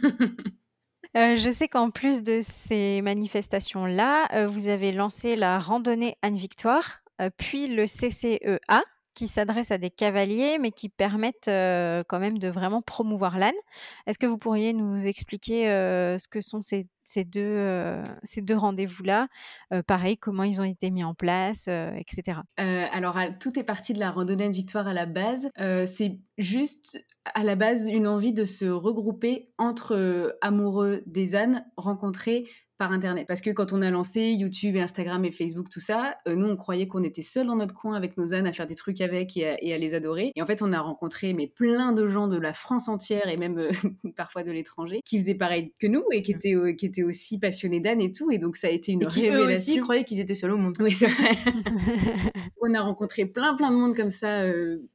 Euh, 1.14 1.36
je 1.36 1.50
sais 1.50 1.68
qu'en 1.68 1.90
plus 1.90 2.22
de 2.22 2.40
ces 2.42 3.02
manifestations-là, 3.02 4.28
euh, 4.32 4.46
vous 4.46 4.68
avez 4.68 4.92
lancé 4.92 5.36
la 5.36 5.58
randonnée 5.58 6.16
Anne-Victoire, 6.22 7.02
euh, 7.20 7.28
puis 7.36 7.68
le 7.68 7.84
CCEA, 7.84 8.82
qui 9.14 9.28
s'adresse 9.28 9.70
à 9.70 9.78
des 9.78 9.90
cavaliers, 9.90 10.58
mais 10.58 10.70
qui 10.70 10.88
permettent 10.88 11.48
euh, 11.48 12.02
quand 12.08 12.18
même 12.18 12.38
de 12.38 12.48
vraiment 12.48 12.82
promouvoir 12.82 13.38
l'âne. 13.38 13.54
Est-ce 14.06 14.18
que 14.18 14.26
vous 14.26 14.38
pourriez 14.38 14.72
nous 14.72 15.06
expliquer 15.06 15.68
euh, 15.70 16.18
ce 16.18 16.28
que 16.28 16.40
sont 16.40 16.60
ces, 16.60 16.86
euh, 17.36 18.04
deux 18.38 18.56
rendez-vous-là? 18.56 19.28
Pareil, 19.86 20.16
comment 20.16 20.44
ils 20.44 20.60
ont 20.60 20.64
été 20.64 20.90
mis 20.90 21.04
en 21.04 21.14
place, 21.14 21.68
etc. 21.68 22.40
Alors, 22.56 23.18
tout 23.40 23.58
est 23.58 23.64
parti 23.64 23.92
de 23.92 23.98
la 23.98 24.10
randonnée 24.10 24.48
de 24.48 24.54
victoire 24.54 24.86
à 24.86 24.94
la 24.94 25.06
base. 25.06 25.48
C'est 25.56 26.18
juste 26.38 27.04
à 27.34 27.44
la 27.44 27.54
base 27.54 27.88
une 27.88 28.06
envie 28.06 28.32
de 28.32 28.44
se 28.44 28.64
regrouper 28.64 29.52
entre 29.58 30.36
amoureux 30.40 31.02
des 31.06 31.36
ânes 31.36 31.64
rencontrés 31.76 32.44
par 32.82 32.90
internet. 32.90 33.28
Parce 33.28 33.40
que 33.40 33.50
quand 33.50 33.72
on 33.72 33.80
a 33.80 33.90
lancé 33.90 34.32
YouTube 34.32 34.76
Instagram 34.76 35.24
et 35.24 35.30
Facebook, 35.30 35.68
tout 35.70 35.78
ça, 35.78 36.16
euh, 36.26 36.34
nous 36.34 36.48
on 36.48 36.56
croyait 36.56 36.88
qu'on 36.88 37.04
était 37.04 37.22
seuls 37.22 37.46
dans 37.46 37.54
notre 37.54 37.76
coin 37.76 37.94
avec 37.94 38.16
nos 38.16 38.34
ânes 38.34 38.48
à 38.48 38.52
faire 38.52 38.66
des 38.66 38.74
trucs 38.74 39.00
avec 39.00 39.36
et 39.36 39.46
à, 39.46 39.62
et 39.62 39.72
à 39.72 39.78
les 39.78 39.94
adorer. 39.94 40.32
Et 40.34 40.42
en 40.42 40.46
fait, 40.46 40.62
on 40.62 40.72
a 40.72 40.80
rencontré 40.80 41.32
mais 41.32 41.46
plein 41.46 41.92
de 41.92 42.08
gens 42.08 42.26
de 42.26 42.36
la 42.36 42.52
France 42.52 42.88
entière 42.88 43.28
et 43.28 43.36
même 43.36 43.56
euh, 43.58 43.70
parfois 44.16 44.42
de 44.42 44.50
l'étranger 44.50 45.00
qui 45.04 45.20
faisaient 45.20 45.36
pareil 45.36 45.72
que 45.78 45.86
nous 45.86 46.02
et 46.10 46.22
qui 46.22 46.32
étaient, 46.32 46.56
euh, 46.56 46.72
qui 46.72 46.86
étaient 46.86 47.04
aussi 47.04 47.38
passionnés 47.38 47.78
d'ânes 47.78 48.00
et 48.00 48.10
tout. 48.10 48.32
Et 48.32 48.38
donc 48.38 48.56
ça 48.56 48.66
a 48.66 48.70
été 48.70 48.90
une 48.90 49.04
Et 49.04 49.06
qui 49.06 49.28
eux 49.28 49.52
aussi 49.52 49.78
croyaient 49.78 50.02
qu'ils 50.02 50.18
étaient 50.18 50.34
seuls 50.34 50.50
au 50.50 50.58
monde. 50.58 50.74
Oui, 50.80 50.90
c'est 50.90 51.06
vrai. 51.06 51.36
on 52.60 52.74
a 52.74 52.80
rencontré 52.80 53.26
plein 53.26 53.54
plein 53.54 53.70
de 53.70 53.76
monde 53.76 53.94
comme 53.94 54.10
ça 54.10 54.42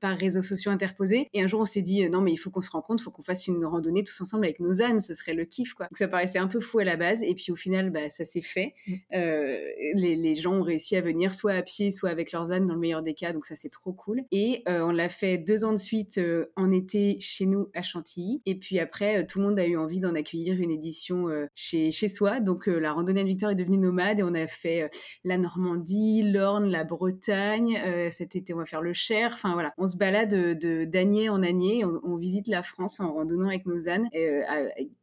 par 0.01 0.17
réseaux 0.17 0.41
sociaux 0.41 0.71
interposés 0.71 1.29
et 1.33 1.41
un 1.41 1.47
jour 1.47 1.61
on 1.61 1.65
s'est 1.65 1.81
dit 1.81 2.09
non 2.09 2.19
mais 2.19 2.33
il 2.33 2.37
faut 2.37 2.49
qu'on 2.49 2.61
se 2.61 2.69
rencontre, 2.69 3.01
il 3.01 3.05
faut 3.05 3.11
qu'on 3.11 3.23
fasse 3.23 3.47
une 3.47 3.63
randonnée 3.65 4.03
tous 4.03 4.19
ensemble 4.19 4.43
avec 4.43 4.59
nos 4.59 4.81
ânes, 4.81 4.99
ce 4.99 5.13
serait 5.13 5.33
le 5.33 5.45
kiff 5.45 5.73
quoi. 5.73 5.85
Donc 5.85 5.97
ça 5.97 6.09
paraissait 6.09 6.39
un 6.39 6.47
peu 6.47 6.59
fou 6.59 6.79
à 6.79 6.83
la 6.83 6.97
base 6.97 7.23
et 7.23 7.33
puis 7.33 7.53
au 7.53 7.55
final 7.55 7.76
bah, 7.91 8.09
ça 8.09 8.25
s'est 8.25 8.41
fait. 8.41 8.73
Mm. 8.87 8.93
Euh, 9.13 9.57
les, 9.95 10.15
les 10.15 10.35
gens 10.35 10.53
ont 10.55 10.61
réussi 10.61 10.95
à 10.95 11.01
venir 11.01 11.33
soit 11.33 11.53
à 11.53 11.61
pied 11.61 11.91
soit 11.91 12.09
avec 12.09 12.31
leurs 12.31 12.51
ânes 12.51 12.67
dans 12.67 12.73
le 12.73 12.79
meilleur 12.79 13.01
des 13.01 13.13
cas 13.13 13.33
donc 13.33 13.45
ça 13.45 13.55
c'est 13.55 13.69
trop 13.69 13.93
cool. 13.93 14.23
Et 14.31 14.63
euh, 14.67 14.81
on 14.81 14.91
l'a 14.91 15.09
fait 15.09 15.37
deux 15.37 15.63
ans 15.63 15.71
de 15.73 15.77
suite 15.77 16.17
euh, 16.17 16.45
en 16.55 16.71
été 16.71 17.17
chez 17.19 17.45
nous 17.45 17.69
à 17.73 17.81
Chantilly 17.81 18.41
et 18.45 18.55
puis 18.55 18.79
après 18.79 19.25
tout 19.25 19.39
le 19.39 19.45
monde 19.45 19.59
a 19.59 19.65
eu 19.65 19.77
envie 19.77 19.99
d'en 19.99 20.15
accueillir 20.15 20.59
une 20.61 20.71
édition 20.71 21.27
chez, 21.55 21.91
chez 21.91 22.07
soi 22.07 22.39
donc 22.39 22.67
la 22.67 22.91
randonnée 22.93 23.23
de 23.23 23.27
Victor 23.27 23.51
est 23.51 23.55
devenue 23.55 23.77
nomade 23.77 24.19
et 24.19 24.23
on 24.23 24.33
a 24.33 24.47
fait 24.47 24.89
la 25.23 25.37
Normandie, 25.37 26.23
l'Orne, 26.23 26.69
la 26.69 26.83
Bretagne. 26.83 27.79
Cet 28.11 28.35
été, 28.35 28.53
on 28.53 28.57
va 28.57 28.65
faire 28.65 28.81
le 28.81 28.93
Cher. 28.93 29.31
Enfin 29.33 29.53
voilà, 29.53 29.73
on 29.77 29.87
se 29.87 29.97
balade 29.97 30.29
de 30.31 30.53
de- 30.53 30.85
d'année 30.85 31.29
en 31.29 31.43
année. 31.43 31.83
On, 31.85 31.99
on 32.03 32.15
visite 32.17 32.47
la 32.47 32.63
France 32.63 32.99
en 32.99 33.13
randonnant 33.13 33.47
avec 33.47 33.65
nos 33.65 33.87
ânes. 33.89 34.07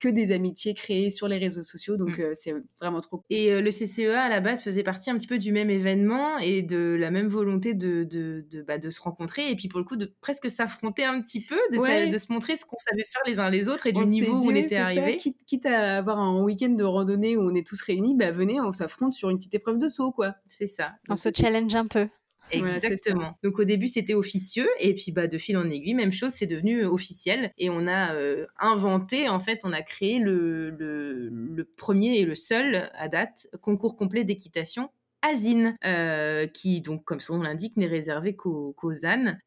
que 0.00 0.08
des 0.08 0.32
amitiés 0.32 0.74
créées 0.74 1.10
sur 1.10 1.28
les 1.28 1.38
réseaux 1.38 1.62
sociaux. 1.62 1.96
Donc 1.96 2.18
Mm. 2.18 2.22
euh, 2.22 2.30
c'est 2.34 2.54
vraiment 2.80 3.00
trop. 3.00 3.22
Et 3.30 3.52
euh, 3.52 3.60
le 3.60 3.70
CCEA, 3.70 4.22
à 4.24 4.28
la 4.28 4.40
base, 4.40 4.62
faisait 4.64 4.82
partie 4.82 5.10
un 5.10 5.16
petit 5.18 5.26
peu 5.26 5.38
du 5.38 5.52
même 5.52 5.70
événement 5.70 6.38
et 6.38 6.62
de 6.62 6.96
la 6.98 7.10
même 7.10 7.28
volonté 7.28 7.74
de, 7.74 8.04
de, 8.04 8.44
de, 8.50 8.62
bah, 8.62 8.78
de 8.78 8.90
se 8.90 9.00
rencontrer 9.00 9.50
et 9.50 9.56
puis 9.56 9.68
pour 9.68 9.78
le 9.78 9.84
coup 9.84 9.96
de 9.96 10.12
presque 10.20 10.50
s'affronter 10.50 11.04
un 11.04 11.20
petit 11.20 11.40
peu, 11.44 11.58
de, 11.72 11.78
Ouais. 11.78 12.08
de 12.08 12.18
se 12.18 12.32
montrer 12.32 12.56
ce 12.56 12.64
qu'on 12.64 12.78
savait 12.78 13.04
faire 13.04 13.22
les 13.26 13.40
uns 13.40 13.50
les 13.50 13.68
autres 13.68 13.86
et 13.86 13.92
du 13.92 14.00
On 14.00 14.04
niveau 14.04 14.38
dit, 14.40 14.46
où 14.46 14.50
on 14.50 14.54
était 14.54 14.68
c'est 14.68 14.74
ça, 14.76 14.84
arrivé. 14.84 15.16
Quitte, 15.16 15.44
quitte 15.46 15.66
à 15.66 15.98
avoir 15.98 16.18
un 16.18 16.42
week-end 16.42 16.70
de 16.70 16.84
randonnée 16.84 17.36
où 17.36 17.42
on 17.42 17.54
est 17.54 17.66
tous 17.66 17.80
réunis, 17.82 18.14
bah 18.16 18.30
venez, 18.30 18.60
on 18.60 18.72
s'affronte 18.72 19.14
sur 19.14 19.30
une 19.30 19.38
petite 19.38 19.54
épreuve 19.54 19.78
de 19.78 19.88
saut 19.88 20.12
quoi. 20.12 20.34
C'est 20.48 20.66
ça. 20.66 20.92
On 21.08 21.12
Donc, 21.14 21.18
se 21.18 21.28
challenge 21.34 21.74
un 21.74 21.86
peu. 21.86 22.08
Exactement. 22.50 23.36
Donc 23.42 23.58
au 23.58 23.64
début 23.64 23.88
c'était 23.88 24.14
officieux 24.14 24.68
et 24.78 24.94
puis 24.94 25.12
bah 25.12 25.26
de 25.26 25.38
fil 25.38 25.56
en 25.56 25.68
aiguille 25.68 25.94
même 25.94 26.12
chose 26.12 26.30
c'est 26.30 26.46
devenu 26.46 26.84
euh, 26.84 26.88
officiel 26.88 27.52
et 27.58 27.70
on 27.70 27.86
a 27.86 28.14
euh, 28.14 28.46
inventé 28.58 29.28
en 29.28 29.40
fait 29.40 29.60
on 29.64 29.72
a 29.72 29.82
créé 29.82 30.18
le, 30.18 30.70
le, 30.70 31.64
premier 31.76 32.18
et 32.18 32.24
le 32.24 32.34
seul 32.34 32.90
à 32.94 33.08
date 33.08 33.48
concours 33.60 33.96
complet 33.96 34.24
d'équitation 34.24 34.90
Asine, 35.22 35.78
euh, 35.86 36.46
qui 36.46 36.82
donc 36.82 37.02
comme 37.06 37.18
son 37.18 37.38
nom 37.38 37.44
l'indique 37.44 37.78
n'est 37.78 37.86
réservé 37.86 38.36
qu'aux 38.36 38.74
qu'aux 38.74 39.06
ânes. 39.06 39.40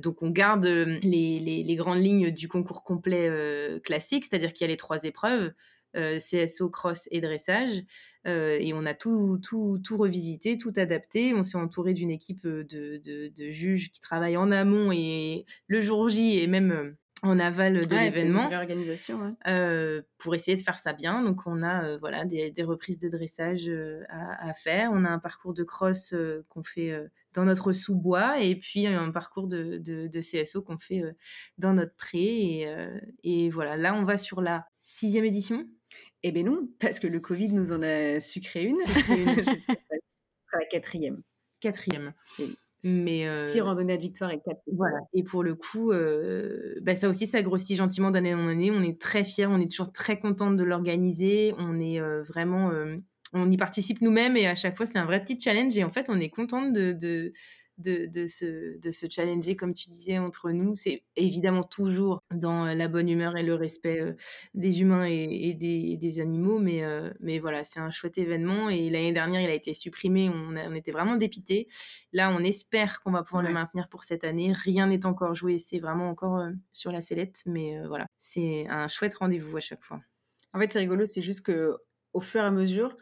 Donc 0.00 0.22
on 0.22 0.30
garde 0.30 0.64
les, 0.64 1.38
les- 1.38 1.76
grandes 1.76 2.02
lignes 2.02 2.30
du 2.30 2.48
concours 2.48 2.82
complet 2.82 3.30
classique, 3.84 4.24
c'est-à-dire 4.24 4.54
qu'il 4.54 4.64
y 4.64 4.68
a 4.70 4.72
les 4.72 4.78
trois 4.78 5.02
épreuves, 5.04 5.52
CSO, 6.18 6.70
cross 6.70 7.08
et 7.10 7.20
dressage. 7.20 7.82
Euh, 8.26 8.58
et 8.60 8.72
on 8.74 8.84
a 8.84 8.94
tout, 8.94 9.38
tout, 9.42 9.78
tout 9.82 9.96
revisité, 9.96 10.58
tout 10.58 10.72
adapté. 10.76 11.32
On 11.34 11.42
s'est 11.44 11.56
entouré 11.56 11.94
d'une 11.94 12.10
équipe 12.10 12.44
euh, 12.44 12.64
de, 12.64 12.98
de- 12.98 13.28
de 13.28 13.50
juges 13.50 13.90
qui 13.90 14.00
travaillent 14.00 14.36
en 14.36 14.50
amont 14.50 14.90
et 14.92 15.46
le 15.68 15.80
jour 15.80 16.08
J 16.08 16.38
et 16.40 16.46
même 16.46 16.72
euh, 16.72 16.90
en 17.22 17.38
aval 17.38 17.74
de 17.86 17.94
l'événement 18.04 18.48
ouais. 19.20 19.30
euh, 19.46 20.02
pour 20.18 20.34
essayer 20.34 20.56
de 20.56 20.62
faire 20.62 20.78
ça 20.78 20.92
bien. 20.92 21.22
Donc 21.22 21.46
on 21.46 21.62
a 21.62 21.84
euh, 21.84 21.98
voilà 21.98 22.24
des, 22.24 22.50
des 22.50 22.62
reprises 22.64 22.98
de 22.98 23.08
dressage 23.08 23.68
euh, 23.68 24.02
à, 24.08 24.48
à 24.50 24.52
faire. 24.52 24.90
On 24.92 25.04
a 25.04 25.08
un 25.10 25.18
parcours 25.20 25.54
de 25.54 25.62
cross 25.64 26.12
euh, 26.12 26.44
qu'on 26.48 26.62
fait 26.64 26.90
euh, 26.90 27.06
dans 27.34 27.44
notre 27.44 27.72
sous-bois 27.72 28.40
et 28.42 28.56
puis 28.56 28.86
un 28.88 29.10
parcours 29.10 29.46
de, 29.46 29.78
de- 29.78 30.08
de 30.08 30.20
CSO 30.20 30.60
qu'on 30.60 30.78
fait 30.78 31.02
euh, 31.02 31.12
dans 31.56 31.72
notre 31.72 31.94
pré. 31.94 32.18
Et, 32.60 32.68
euh, 32.68 32.98
et 33.22 33.48
voilà, 33.48 33.76
là 33.76 33.94
on 33.94 34.04
va 34.04 34.18
sur 34.18 34.40
la 34.42 34.66
sixième 34.78 35.24
édition. 35.24 35.66
Eh 36.22 36.32
ben 36.32 36.44
non, 36.44 36.68
parce 36.80 36.98
que 36.98 37.06
le 37.06 37.20
Covid 37.20 37.52
nous 37.52 37.72
en 37.72 37.82
a 37.82 38.20
sucré 38.20 38.64
une. 38.64 38.80
Sucré 38.80 39.24
la 40.52 40.64
quatrième. 40.66 41.22
Quatrième. 41.60 42.12
Oui. 42.38 42.56
Mais, 42.84 43.26
euh, 43.26 43.48
Six 43.48 43.60
randonnées 43.60 43.94
à 43.94 43.96
victoire 43.96 44.30
et 44.30 44.40
quatre. 44.40 44.60
Voilà. 44.72 44.98
Et 45.12 45.24
pour 45.24 45.42
le 45.42 45.54
coup, 45.56 45.90
euh, 45.90 46.76
bah, 46.82 46.94
ça 46.94 47.08
aussi, 47.08 47.26
ça 47.26 47.42
grossit 47.42 47.76
gentiment 47.76 48.10
d'année 48.10 48.34
en 48.34 48.46
année. 48.46 48.70
On 48.70 48.82
est 48.82 49.00
très 49.00 49.24
fiers, 49.24 49.46
on 49.46 49.58
est 49.58 49.68
toujours 49.68 49.92
très 49.92 50.18
contente 50.18 50.56
de 50.56 50.64
l'organiser. 50.64 51.54
On 51.58 51.80
est 51.80 52.00
euh, 52.00 52.22
vraiment, 52.22 52.70
on 53.32 53.50
y 53.50 53.56
participe 53.56 54.00
nous-mêmes 54.00 54.36
et 54.36 54.46
à 54.46 54.54
chaque 54.54 54.76
fois, 54.76 54.86
c'est 54.86 54.98
un 54.98 55.06
vrai 55.06 55.18
petit 55.18 55.38
challenge. 55.40 55.76
Et 55.76 55.82
en 55.82 55.90
fait, 55.90 56.08
on 56.08 56.20
est 56.20 56.30
contente 56.30 56.72
de, 56.72 56.92
de, 56.92 57.32
de, 57.78 58.06
de 58.06 58.26
se, 58.26 58.78
de 58.78 58.90
se 58.90 59.06
challenger, 59.08 59.56
comme 59.56 59.72
tu 59.72 59.88
disais, 59.88 60.18
entre 60.18 60.50
nous. 60.50 60.74
C'est 60.76 61.02
évidemment 61.16 61.62
toujours 61.62 62.20
dans 62.34 62.66
la 62.66 62.88
bonne 62.88 63.08
humeur 63.08 63.36
et 63.36 63.42
le 63.42 63.54
respect 63.54 64.00
euh, 64.00 64.14
des 64.54 64.80
humains 64.82 65.06
et, 65.08 65.48
et 65.48 65.54
des, 65.54 65.96
des 65.96 66.20
animaux. 66.20 66.58
Mais, 66.58 66.82
euh, 66.84 67.10
mais 67.20 67.38
voilà, 67.38 67.64
c'est 67.64 67.80
un 67.80 67.90
chouette 67.90 68.18
événement. 68.18 68.68
Et 68.68 68.90
l'année 68.90 69.12
dernière, 69.12 69.40
il 69.40 69.48
a 69.48 69.54
été 69.54 69.74
supprimé. 69.74 70.28
On, 70.28 70.56
a- 70.56 70.68
on 70.68 70.74
était 70.74 70.92
vraiment 70.92 71.16
dépités. 71.16 71.68
Là, 72.12 72.30
on 72.30 72.40
espère 72.44 73.00
qu'on 73.02 73.12
va 73.12 73.22
pouvoir 73.22 73.42
le 73.42 73.52
maintenir 73.52 73.88
pour 73.88 74.04
cette 74.04 74.24
année. 74.24 74.52
Rien 74.52 74.86
n'est 74.88 75.06
encore 75.06 75.34
joué, 75.34 75.58
c'est 75.58 75.78
vraiment 75.78 76.08
encore 76.10 76.38
euh, 76.38 76.50
sur 76.72 76.92
la 76.92 77.00
sellette, 77.00 77.42
mais 77.46 77.78
euh, 77.78 77.88
voilà, 77.88 78.06
c'est 78.18 78.66
un 78.68 78.88
chouette 78.88 79.14
rendez-vous 79.14 79.56
à 79.56 79.60
chaque 79.60 79.82
fois. 79.82 80.00
En 80.52 80.58
fait, 80.58 80.72
c'est 80.72 80.78
rigolo, 80.78 81.04
c'est 81.04 81.22
juste 81.22 81.44
que 81.44 81.76
au 82.12 82.20
fur 82.20 82.40
et 82.40 82.44
à 82.46 82.50
mesure, 82.50 82.96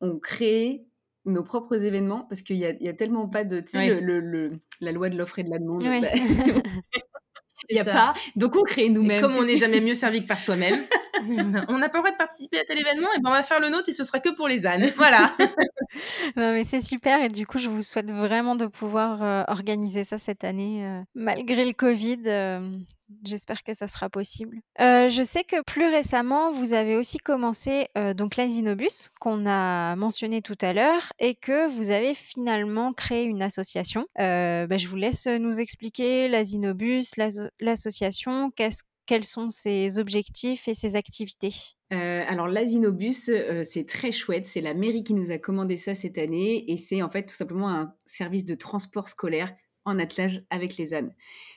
on 0.00 0.18
crée 0.18 0.84
nos 1.24 1.42
propres 1.44 1.84
événements 1.84 2.26
parce 2.28 2.42
qu'il 2.42 2.56
y 2.56 2.60
y 2.80 2.88
a 2.88 2.92
tellement 2.94 3.28
pas 3.28 3.44
de, 3.44 3.60
tu 3.60 3.68
sais, 3.72 3.78
Ouais. 3.78 3.88
le, 4.00 4.00
le- 4.00 4.20
le- 4.20 4.50
la 4.80 4.92
loi 4.92 5.08
de 5.08 5.16
l'offre 5.16 5.38
et 5.38 5.44
de 5.44 5.50
la 5.50 5.58
demande. 5.58 5.82
Ouais. 5.84 6.00
bah, 6.00 6.08
il 7.70 7.76
y 7.76 7.78
a 7.78 7.84
Ça. 7.84 7.92
pas, 7.92 8.14
donc 8.36 8.56
on 8.56 8.62
crée 8.64 8.88
nous-mêmes. 8.88 9.20
comme 9.20 9.34
on 9.36 9.44
n'est 9.44 9.56
jamais 9.56 9.80
mieux 9.80 9.94
servi 9.94 10.22
que 10.22 10.26
par 10.26 10.40
soi-même, 10.40 10.80
on 11.68 11.78
n'a 11.78 11.88
pas 11.88 11.98
le 11.98 12.02
droit 12.02 12.10
de 12.10 12.16
participer 12.16 12.60
à 12.60 12.64
tel 12.64 12.78
événement, 12.78 13.08
et 13.16 13.20
ben 13.20 13.30
on 13.30 13.32
va 13.32 13.42
faire 13.42 13.60
le 13.60 13.68
nôtre 13.68 13.88
et 13.88 13.92
ce 13.92 14.04
sera 14.04 14.20
que 14.20 14.30
pour 14.30 14.48
les 14.48 14.66
ânes. 14.66 14.86
Voilà. 14.96 15.34
non, 16.36 16.52
mais 16.52 16.64
c'est 16.64 16.80
super 16.80 17.22
et 17.22 17.28
du 17.28 17.46
coup, 17.46 17.58
je 17.58 17.68
vous 17.68 17.82
souhaite 17.82 18.10
vraiment 18.10 18.54
de 18.54 18.66
pouvoir 18.66 19.22
euh, 19.22 19.42
organiser 19.48 20.04
ça 20.04 20.18
cette 20.18 20.44
année, 20.44 20.86
euh, 20.86 21.00
malgré 21.14 21.64
le 21.64 21.72
Covid. 21.72 22.22
Euh, 22.26 22.78
j'espère 23.24 23.62
que 23.62 23.74
ça 23.74 23.88
sera 23.88 24.08
possible. 24.08 24.58
je 24.78 25.22
sais 25.24 25.44
que 25.44 25.62
plus 25.64 25.88
récemment, 25.88 26.50
vous 26.50 26.72
avez 26.72 26.96
aussi 26.96 27.18
commencé 27.18 27.88
donc 28.16 28.36
l'Asinobus 28.36 29.10
qu'on 29.20 29.44
a 29.44 29.96
mentionné 29.96 30.40
tout 30.40 30.56
à 30.62 30.72
l'heure 30.72 31.12
et 31.18 31.34
que 31.34 31.68
vous 31.68 31.90
avez 31.90 32.14
finalement 32.14 32.92
créé 32.92 33.24
une 33.24 33.42
association. 33.42 34.06
Bah, 34.16 34.76
je 34.76 34.88
vous 34.88 34.96
laisse 34.96 35.26
nous 35.26 35.60
expliquer 35.60 36.28
l'Asinobus, 36.28 37.16
l'association, 37.60 38.50
qu'est-ce 38.50 38.82
quels 39.06 39.24
sont 39.24 39.50
ses 39.50 39.98
objectifs 39.98 40.68
et 40.68 40.74
ses 40.74 40.96
activités? 40.96 41.52
Euh, 41.92 42.24
alors 42.26 42.48
l'Asinobus, 42.48 43.28
euh, 43.28 43.62
c'est 43.64 43.86
très 43.86 44.12
chouette. 44.12 44.46
C'est 44.46 44.60
la 44.60 44.74
mairie 44.74 45.04
qui 45.04 45.14
nous 45.14 45.30
a 45.30 45.38
commandé 45.38 45.76
ça 45.76 45.94
cette 45.94 46.18
année 46.18 46.70
et 46.70 46.76
c'est 46.76 47.02
en 47.02 47.10
fait 47.10 47.24
tout 47.24 47.34
simplement 47.34 47.68
un 47.68 47.94
service 48.06 48.46
de 48.46 48.54
transport 48.54 49.08
scolaire 49.08 49.54
en 49.84 49.98
attelage 49.98 50.44
avec 50.50 50.76
les 50.76 50.94
ânes. 50.94 51.12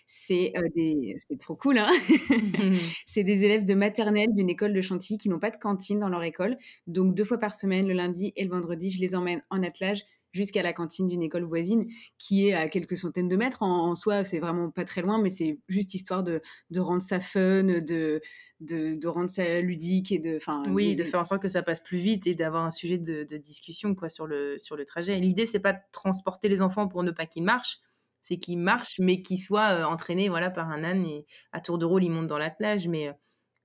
C'est 0.08 0.54
euh, 0.58 1.38
trop 1.40 1.56
cool, 1.56 1.78
hein 1.78 1.92
C'est 3.06 3.24
des 3.24 3.46
élèves 3.46 3.66
de 3.66 3.76
maternelle 3.76 4.34
d'une 4.34 4.50
école 4.50 4.74
de 4.74 4.82
Chantilly 4.82 5.18
qui 5.18 5.30
n'ont 5.30 5.40
pas 5.40 5.52
de 5.52 5.58
cantine 5.58 6.00
dans 6.00 6.10
leur 6.10 6.24
école. 6.24 6.58
Donc 6.88 7.16
deux 7.16 7.24
fois 7.24 7.38
par 7.38 7.54
semaine, 7.54 7.88
le 7.88 7.94
lundi 7.94 8.34
et 8.36 8.44
le 8.44 8.50
vendredi, 8.50 8.90
je 8.90 9.00
les 9.00 9.16
emmène 9.16 9.44
en 9.50 9.62
attelage 9.64 10.04
jusqu'à 10.36 10.62
la 10.62 10.74
cantine 10.74 11.08
d'une 11.08 11.24
école 11.24 11.46
voisine 11.46 11.86
qui 12.18 12.48
est 12.48 12.54
à 12.54 12.68
quelques 12.68 12.98
centaines 12.98 13.30
de 13.30 13.36
mètres. 13.38 13.64
En, 13.64 13.96
soi, 13.96 14.26
c'est 14.26 14.40
vraiment 14.40 14.70
pas 14.70 14.84
très 14.84 15.02
loin, 15.02 15.20
mais 15.20 15.30
c'est 15.30 15.58
juste 15.70 15.94
histoire 15.94 16.24
de, 16.24 16.42
rendre 16.78 17.02
ça 17.02 17.22
fun, 17.22 17.64
de, 17.64 18.22
de, 18.60 19.08
rendre 19.08 19.30
ça 19.30 19.62
ludique 19.62 20.12
et 20.12 20.20
de. 20.20 20.40
Oui, 20.70 20.96
de, 20.96 21.04
faire 21.06 21.22
en 21.22 21.24
sorte 21.24 21.42
que 21.42 21.48
ça 21.48 21.64
passe 21.64 21.80
plus 21.80 22.00
vite 22.00 22.28
et 22.28 22.36
d'avoir 22.36 22.66
un 22.66 22.72
sujet 22.72 22.98
de, 22.98 23.24
discussion 23.38 23.96
quoi, 23.96 24.10
sur, 24.10 24.28
le, 24.28 24.58
sur 24.58 24.76
le 24.76 24.84
trajet. 24.84 25.18
L'idée, 25.20 25.46
c'est 25.46 25.60
pas 25.60 25.74
de 25.74 25.80
transporter 25.94 26.50
les 26.50 26.62
enfants 26.62 26.88
pour 26.88 27.04
ne 27.04 27.12
pas 27.12 27.26
qu'ils 27.26 27.44
marchent, 27.44 27.80
c'est 28.22 28.38
qu'ils 28.38 28.60
marchent, 28.60 29.00
mais 29.00 29.22
qu'ils 29.22 29.40
soient 29.40 29.70
euh, 29.70 29.84
entraînés 29.86 30.28
voilà, 30.28 30.50
par 30.50 30.70
un 30.70 30.84
âne 30.84 31.06
et 31.06 31.26
à 31.54 31.62
tour 31.62 31.78
de 31.78 31.86
rôle, 31.86 32.04
ils 32.04 32.12
montent 32.12 32.28
dans 32.28 32.38
l'attelage. 32.38 32.88
Mais 32.88 33.08
euh, 33.08 33.14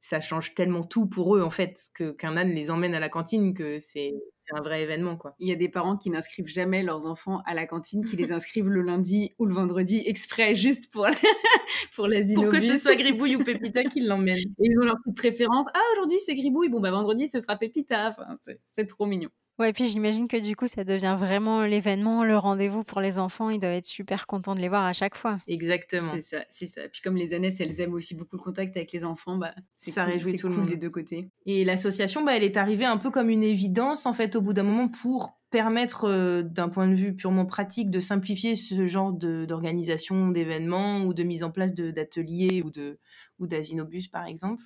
ça 0.00 0.20
change 0.22 0.54
tellement 0.54 0.82
tout 0.82 1.06
pour 1.06 1.36
eux 1.36 1.42
en 1.42 1.50
fait 1.50 1.78
que 1.92 2.10
qu'un 2.12 2.38
âne 2.38 2.54
les 2.54 2.70
emmène 2.70 2.94
à 2.94 3.00
la 3.00 3.10
cantine 3.10 3.52
que 3.52 3.78
c'est 3.78 4.14
un 4.52 4.62
vrai 4.62 4.82
événement 4.82 5.16
quoi. 5.16 5.36
Il 5.38 5.46
y 5.46 5.52
a 5.52 5.56
des 5.56 5.68
parents 5.68 5.96
qui 5.96 6.10
n'inscrivent 6.10 6.48
jamais 6.48 6.82
leurs 6.82 7.06
enfants 7.06 7.42
à 7.44 7.54
la 7.54 7.66
cantine, 7.66 8.04
qui 8.04 8.16
les 8.16 8.32
inscrivent 8.32 8.70
le 8.70 8.80
lundi 8.80 9.34
ou 9.38 9.44
le 9.44 9.54
vendredi 9.54 10.02
exprès 10.06 10.54
juste 10.54 10.90
pour 10.90 11.06
pour 11.94 12.06
les 12.08 12.34
Pour 12.34 12.48
que 12.48 12.60
ce 12.60 12.78
soit 12.78 12.96
Gribouille 12.96 13.36
ou 13.36 13.44
Pépita 13.44 13.84
qui 13.84 14.00
l'emmènent. 14.00 14.38
ils 14.58 14.78
ont 14.80 14.84
leur 14.84 14.96
petite 15.04 15.18
préférence. 15.18 15.66
Ah 15.74 15.82
aujourd'hui 15.92 16.18
c'est 16.18 16.34
Gribouille, 16.34 16.70
bon 16.70 16.80
bah 16.80 16.90
vendredi 16.90 17.28
ce 17.28 17.38
sera 17.38 17.56
Pépita. 17.56 18.08
Enfin, 18.08 18.38
c'est 18.72 18.86
trop 18.86 19.04
mignon. 19.04 19.28
Ouais, 19.60 19.68
et 19.68 19.72
puis 19.74 19.88
j'imagine 19.88 20.26
que 20.26 20.38
du 20.38 20.56
coup, 20.56 20.66
ça 20.66 20.84
devient 20.84 21.16
vraiment 21.18 21.64
l'événement, 21.66 22.24
le 22.24 22.38
rendez-vous 22.38 22.82
pour 22.82 23.02
les 23.02 23.18
enfants. 23.18 23.50
Ils 23.50 23.58
doivent 23.58 23.74
être 23.74 23.84
super 23.84 24.26
contents 24.26 24.54
de 24.54 24.60
les 24.60 24.70
voir 24.70 24.86
à 24.86 24.94
chaque 24.94 25.14
fois. 25.14 25.38
Exactement. 25.46 26.12
C'est 26.14 26.22
ça, 26.22 26.38
c'est 26.48 26.66
ça. 26.66 26.80
Puis 26.90 27.02
comme 27.02 27.14
les 27.14 27.34
Années, 27.34 27.52
elles 27.60 27.78
aiment 27.78 27.92
aussi 27.92 28.14
beaucoup 28.14 28.36
le 28.36 28.42
contact 28.42 28.74
avec 28.78 28.90
les 28.92 29.04
enfants, 29.04 29.36
bah, 29.36 29.54
c'est 29.76 29.90
ça 29.90 30.04
réjouit 30.04 30.38
tout 30.38 30.48
le 30.48 30.54
monde 30.54 30.70
des 30.70 30.78
deux 30.78 30.88
côtés. 30.88 31.28
Et 31.44 31.66
l'association, 31.66 32.24
bah, 32.24 32.34
elle 32.34 32.42
est 32.42 32.56
arrivée 32.56 32.86
un 32.86 32.96
peu 32.96 33.10
comme 33.10 33.28
une 33.28 33.42
évidence 33.42 34.06
en 34.06 34.14
fait 34.14 34.34
au 34.34 34.40
bout 34.40 34.54
d'un 34.54 34.62
moment 34.62 34.88
pour 34.88 35.38
permettre 35.50 36.04
euh, 36.04 36.42
d'un 36.42 36.68
point 36.68 36.88
de 36.88 36.94
vue 36.94 37.14
purement 37.14 37.46
pratique 37.46 37.90
de 37.90 38.00
simplifier 38.00 38.56
ce 38.56 38.86
genre 38.86 39.12
d'organisation 39.12 40.28
d'événements 40.28 41.02
ou 41.02 41.14
de 41.14 41.22
mise 41.22 41.42
en 41.44 41.50
place 41.50 41.74
d'ateliers 41.74 42.62
ou 42.64 42.70
de 42.70 42.98
ou 43.38 43.46
d'asinobus 43.46 44.08
par 44.08 44.26
exemple 44.26 44.62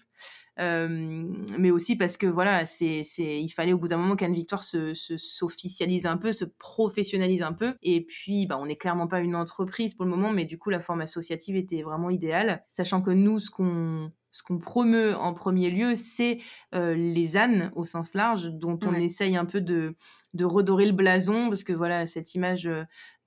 mais 0.56 1.70
aussi 1.70 1.96
parce 1.96 2.16
que 2.16 2.26
voilà, 2.26 2.64
c'est, 2.64 3.02
il 3.18 3.48
fallait 3.48 3.72
au 3.72 3.78
bout 3.78 3.88
d'un 3.88 3.96
moment 3.96 4.16
qu'Anne 4.16 4.34
Victoire 4.34 4.62
se, 4.62 4.94
s'officialise 4.94 6.06
un 6.06 6.16
peu, 6.16 6.32
se 6.32 6.44
professionnalise 6.44 7.42
un 7.42 7.52
peu. 7.52 7.74
Et 7.82 8.04
puis, 8.04 8.46
bah, 8.46 8.58
on 8.60 8.66
n'est 8.66 8.76
clairement 8.76 9.08
pas 9.08 9.20
une 9.20 9.36
entreprise 9.36 9.94
pour 9.94 10.04
le 10.04 10.10
moment, 10.10 10.32
mais 10.32 10.44
du 10.44 10.58
coup, 10.58 10.70
la 10.70 10.80
forme 10.80 11.00
associative 11.00 11.56
était 11.56 11.82
vraiment 11.82 12.10
idéale, 12.10 12.64
sachant 12.68 13.02
que 13.02 13.10
nous, 13.10 13.38
ce 13.38 13.50
qu'on 13.50 14.12
ce 14.34 14.42
qu'on 14.42 14.58
promeut 14.58 15.14
en 15.14 15.32
premier 15.32 15.70
lieu, 15.70 15.94
c'est 15.94 16.38
les 16.72 17.36
ânes 17.36 17.70
au 17.76 17.84
sens 17.84 18.14
large, 18.14 18.50
dont 18.50 18.78
on 18.84 18.94
essaye 18.94 19.36
un 19.36 19.44
peu 19.44 19.60
de, 19.60 19.94
de 20.34 20.44
redorer 20.44 20.86
le 20.86 20.92
blason, 20.92 21.48
parce 21.48 21.62
que 21.62 21.72
voilà, 21.72 22.04
cette 22.06 22.34
image 22.34 22.68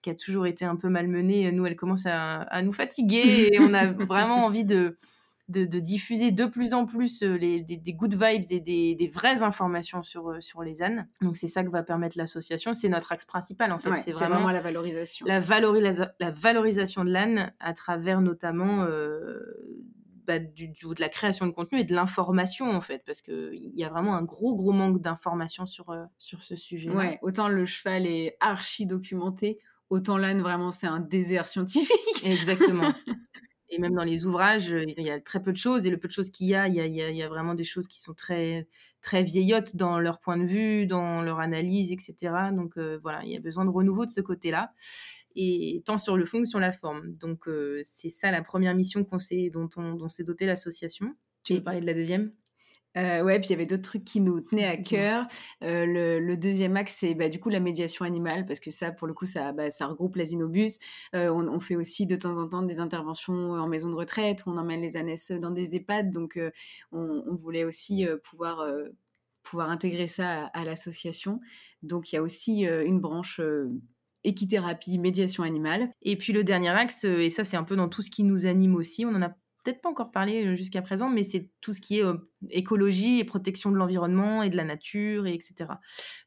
qui 0.02 0.10
a 0.10 0.16
toujours 0.16 0.48
été 0.48 0.66
un 0.66 0.76
peu 0.76 0.90
malmenée, 0.90 1.50
nous, 1.54 1.66
elle 1.66 1.78
commence 1.78 2.06
à, 2.06 2.42
à 2.42 2.62
nous 2.62 2.74
fatiguer 2.74 3.52
et 3.54 3.60
on 3.62 3.74
a 3.74 3.88
vraiment 4.06 4.46
envie 4.46 4.66
de, 4.66 4.98
de, 5.50 5.80
diffuser 5.80 6.32
de 6.32 6.46
plus 6.46 6.74
en 6.74 6.86
plus 6.86 7.24
euh, 7.24 7.38
les, 7.38 7.62
des, 7.62 7.94
good 7.94 8.14
vibes 8.14 8.44
et 8.50 8.60
des, 8.60 9.08
vraies 9.08 9.44
informations 9.44 10.04
sur, 10.04 10.30
euh, 10.30 10.42
sur 10.42 10.62
les 10.62 10.82
ânes. 10.84 11.08
Donc 11.22 11.38
c'est 11.38 11.48
ça 11.48 11.64
que 11.64 11.70
va 11.70 11.84
permettre 11.84 12.18
l'association. 12.18 12.74
C'est 12.74 12.90
notre 12.90 13.12
axe 13.12 13.26
principal 13.26 13.72
en 13.72 13.80
fait. 13.80 13.90
c'est 14.04 14.12
vraiment, 14.12 14.52
la 14.52 14.60
valorisation. 14.60 15.26
La, 15.26 15.40
la, 15.40 16.32
valorisation 16.32 17.06
de 17.06 17.12
l'âne 17.12 17.54
à 17.60 17.74
travers 17.74 18.22
notamment 18.22 18.84
euh, 18.84 19.40
bah, 20.28 20.40
du, 20.40 20.68
de 20.68 21.00
la 21.00 21.10
création 21.10 21.48
de 21.48 21.52
contenu 21.52 21.80
et 21.80 21.84
de 21.86 21.96
l'information 21.96 22.70
en 22.70 22.82
fait. 22.82 23.04
Parce 23.06 23.22
qu'il 23.22 23.72
y 23.74 23.84
a 23.84 23.90
vraiment 23.90 24.16
un 24.16 24.24
gros 24.24 24.56
gros 24.56 24.74
manque 24.74 25.02
d'informations 25.02 25.66
sur, 25.66 25.96
sur 26.18 26.44
ce 26.44 26.56
sujet. 26.56 26.90
Ouais, 26.90 27.18
autant 27.22 27.48
le 27.48 27.66
cheval 27.66 28.06
est 28.06 28.36
archi 28.42 28.86
documenté, 28.86 29.60
autant 29.90 30.18
l'âne 30.18 30.42
vraiment 30.42 30.72
c'est 30.72 30.88
un 30.88 31.00
désert 31.00 31.48
scientifique. 31.48 31.96
Exactement. 32.24 32.94
Et 33.70 33.80
même 33.80 33.96
dans 33.96 34.06
les 34.06 34.26
ouvrages, 34.26 34.70
il 34.70 35.04
y 35.04 35.10
a 35.10 35.20
très 35.20 35.42
peu 35.42 35.52
de 35.52 35.58
choses. 35.58 35.86
Et 35.86 35.90
le 35.90 35.98
peu 35.98 36.08
de 36.08 36.14
choses 36.14 36.30
qu'il 36.30 36.48
y 36.48 36.56
a, 36.56 36.70
il 36.70 36.76
y 36.76 36.80
a, 36.80 36.86
il 36.86 36.96
y 36.96 37.22
a, 37.22 37.28
vraiment 37.28 37.54
des 37.54 37.66
choses 37.66 37.86
qui 37.88 38.00
sont 38.00 38.14
très, 38.14 38.66
très 39.02 39.24
vieillottes 39.24 39.76
dans 39.76 40.00
leur 40.00 40.20
point 40.20 40.38
de 40.38 40.46
vue, 40.46 40.88
dans 40.88 41.22
leur 41.22 41.42
analyse, 41.42 41.92
etc. 41.92 42.16
Donc 42.54 42.78
voilà, 43.02 43.24
il 43.26 43.32
y 43.32 43.36
a 43.36 43.42
besoin 43.42 43.66
de 43.66 43.70
renouveau 43.70 44.06
de 44.06 44.12
ce 44.12 44.22
côté-là. 44.22 44.72
Et 45.40 45.84
tant 45.86 46.00
sur 46.00 46.18
le 46.18 46.26
fond 46.26 46.42
que 46.42 46.48
sur 46.48 46.60
la 46.60 46.72
forme. 46.72 47.14
Donc 47.14 47.48
c'est 47.84 48.10
ça 48.10 48.32
la 48.32 48.42
première 48.42 48.76
mission 48.76 49.04
qu'on 49.04 49.18
dont, 49.54 49.70
on, 49.78 49.94
dont 49.94 50.10
s'est 50.10 50.24
dotée 50.24 50.48
l'association. 50.48 51.16
Tu 51.44 51.54
veux 51.54 51.64
parler 51.64 51.80
de 51.80 51.86
la 51.86 51.94
deuxième? 51.94 52.32
Euh, 52.98 53.22
ouais, 53.22 53.40
puis 53.40 53.50
il 53.50 53.52
y 53.52 53.54
avait 53.54 53.66
d'autres 53.68 53.84
trucs 53.84 54.04
qui 54.04 54.22
nous 54.22 54.42
tenaient 54.42 54.66
à 54.66 54.78
cœur. 54.78 55.28
Euh, 55.64 56.20
le, 56.20 56.36
deuxième 56.36 56.76
axe, 56.78 56.96
c'est 57.00 57.14
bah, 57.14 57.30
du 57.30 57.40
coup 57.40 57.50
la 57.50 57.60
médiation 57.60 58.06
animale, 58.06 58.46
parce 58.46 58.60
que 58.60 58.72
ça, 58.72 58.92
pour 58.92 59.08
le 59.08 59.14
coup, 59.14 59.26
ça, 59.26 59.52
bah, 59.52 59.70
ça 59.70 59.88
regroupe 59.88 60.16
l'Asinobus. 60.16 60.80
Euh, 61.16 61.30
on, 61.30 61.60
fait 61.60 61.76
aussi 61.76 62.08
de 62.08 62.16
temps 62.16 62.38
en 62.38 62.48
temps 62.48 62.64
des 62.64 62.80
interventions 62.80 63.52
en 63.52 63.68
maison 63.68 63.90
de 63.90 63.96
retraite, 63.96 64.46
où 64.46 64.50
on 64.50 64.58
emmène 64.58 64.82
les 64.82 64.98
ânesses 64.98 65.32
dans 65.32 65.52
des 65.52 65.76
EHPAD, 65.76 66.12
donc 66.12 66.40
on, 66.92 67.36
voulait 67.36 67.66
aussi 67.66 68.06
pouvoir, 68.24 68.66
pouvoir 69.44 69.70
intégrer 69.70 70.08
ça 70.08 70.46
à, 70.46 70.62
à 70.62 70.64
l'association. 70.64 71.40
Donc 71.84 72.12
il 72.12 72.16
y 72.16 72.20
a 72.20 72.24
aussi 72.24 72.62
une 72.62 73.00
branche 73.00 73.42
équithérapie, 74.28 74.98
médiation 75.00 75.44
animale. 75.44 75.90
Et 76.02 76.18
puis 76.18 76.34
le 76.34 76.44
dernier 76.44 76.70
axe, 76.70 77.06
et 77.06 77.30
ça 77.30 77.44
c'est 77.44 77.58
un 77.58 77.64
peu 77.64 77.76
dans 77.76 77.90
tout 77.90 78.02
ce 78.02 78.12
qui 78.12 78.24
nous 78.24 78.46
anime 78.46 78.76
aussi, 78.76 79.06
on 79.06 79.16
en 79.16 79.22
a 79.22 79.30
peut-être 79.64 79.82
pas 79.82 79.90
encore 79.90 80.12
parlé 80.12 80.56
jusqu'à 80.56 80.82
présent, 80.82 81.10
mais 81.10 81.24
c'est 81.24 81.50
tout 81.60 81.74
ce 81.74 81.82
qui 81.82 82.00
est 82.00 82.04
écologie 82.52 83.20
et 83.20 83.26
protection 83.26 83.70
de 83.70 83.76
l'environnement 83.76 84.42
et 84.42 84.50
de 84.50 84.56
la 84.56 84.64
nature, 84.64 85.28
et 85.28 85.34
etc. 85.34 85.72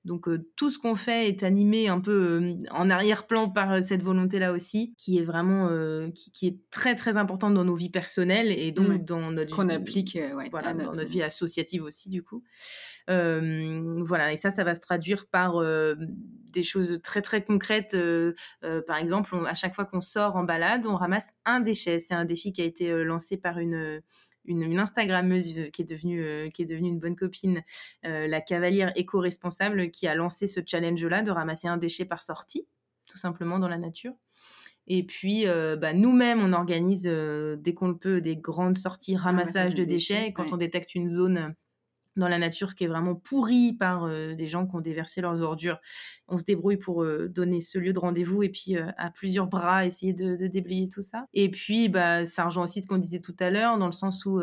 Donc 0.04 0.28
tout 0.56 0.70
ce 0.70 0.78
qu'on 0.78 0.94
fait 0.94 1.28
est 1.28 1.42
animé 1.42 1.88
un 1.88 2.00
peu 2.00 2.54
en 2.70 2.90
arrière-plan 2.90 3.48
par 3.48 3.82
cette 3.82 4.02
volonté-là 4.02 4.52
aussi, 4.52 4.94
qui 4.98 5.16
est 5.16 5.24
vraiment 5.24 5.70
qui, 6.14 6.48
est 6.48 6.58
très 6.70 6.94
très 6.96 7.16
importante 7.16 7.54
dans 7.54 7.64
nos 7.64 7.74
vies 7.74 7.88
personnelles 7.88 8.52
et 8.52 8.72
donc 8.72 9.04
dans 9.04 9.30
notre 9.30 9.56
qu'on 9.56 9.70
applique 9.70 10.18
voilà, 10.50 10.74
dans 10.74 10.92
notre 10.92 11.04
vie 11.04 11.22
associative 11.22 11.82
aussi 11.82 12.10
du 12.10 12.22
coup. 12.22 12.42
Voilà, 13.10 14.32
et 14.32 14.36
ça, 14.36 14.50
ça 14.50 14.64
va 14.64 14.74
se 14.74 14.80
traduire 14.80 15.26
par 15.26 15.62
des 15.96 16.62
choses 16.62 17.00
très 17.02 17.22
très 17.22 17.42
concrètes. 17.44 17.96
par 18.86 18.96
exemple, 18.96 19.34
à 19.46 19.54
chaque 19.54 19.74
fois 19.74 19.84
qu'on 19.84 20.00
sort 20.00 20.36
en 20.36 20.44
balade, 20.44 20.86
on 20.86 20.96
ramasse 20.96 21.32
un 21.44 21.60
déchet. 21.60 21.98
C'est 21.98 22.14
un 22.14 22.24
défi 22.24 22.52
qui 22.52 22.62
a 22.62 22.64
été 22.64 23.04
lancé 23.04 23.36
par 23.36 23.58
une, 23.58 24.00
une, 24.44 24.78
Instagrammeuse 24.78 25.70
qui 25.72 25.82
est 25.82 25.88
devenue, 25.88 26.50
qui 26.52 26.62
est 26.62 26.66
devenue 26.66 26.88
une 26.88 27.00
bonne 27.00 27.16
copine, 27.16 27.62
la 28.02 28.40
cavalière 28.40 28.92
éco-responsable, 28.96 29.90
qui 29.90 30.06
a 30.06 30.14
lancé 30.14 30.46
ce 30.46 30.60
challenge-là 30.64 31.22
de 31.22 31.30
ramasser 31.30 31.68
un 31.68 31.76
déchet 31.76 32.04
par 32.04 32.22
sortie, 32.22 32.66
tout 33.06 33.18
simplement 33.18 33.58
dans 33.58 33.68
la 33.68 33.78
nature. 33.78 34.14
Et 34.86 35.04
puis, 35.04 35.44
bah, 35.46 35.92
nous-mêmes, 35.92 36.40
on 36.40 36.52
organise 36.52 37.04
dès 37.04 37.74
qu'on 37.74 37.88
le 37.88 37.96
peut 37.96 38.20
des 38.20 38.36
grandes 38.36 38.78
sorties 38.78 39.16
ramassage 39.16 39.74
de 39.74 39.84
déchets. 39.84 40.32
Quand 40.32 40.52
on 40.52 40.56
détecte 40.56 40.94
une 40.94 41.08
zone 41.08 41.54
dans 42.16 42.28
la 42.28 42.38
nature 42.38 42.74
qui 42.74 42.84
est 42.84 42.88
vraiment 42.88 43.14
pourrie 43.14 43.72
par 43.72 44.04
euh, 44.04 44.34
des 44.34 44.46
gens 44.46 44.66
qui 44.66 44.76
ont 44.76 44.80
déversé 44.80 45.20
leurs 45.20 45.40
ordures. 45.42 45.78
On 46.28 46.38
se 46.38 46.44
débrouille 46.44 46.76
pour 46.76 47.02
euh, 47.02 47.28
donner 47.28 47.60
ce 47.60 47.78
lieu 47.78 47.92
de 47.92 47.98
rendez-vous 47.98 48.42
et 48.42 48.48
puis 48.48 48.76
euh, 48.76 48.86
à 48.96 49.10
plusieurs 49.10 49.46
bras 49.46 49.86
essayer 49.86 50.12
de, 50.12 50.46
déblayer 50.46 50.88
tout 50.88 51.02
ça. 51.02 51.26
Et 51.34 51.50
puis 51.50 51.88
bah, 51.88 52.24
ça 52.24 52.44
rejoint 52.44 52.64
aussi 52.64 52.82
ce 52.82 52.88
qu'on 52.88 52.98
disait 52.98 53.20
tout 53.20 53.36
à 53.38 53.50
l'heure 53.50 53.78
dans 53.78 53.86
le 53.86 53.92
sens 53.92 54.26
où 54.26 54.40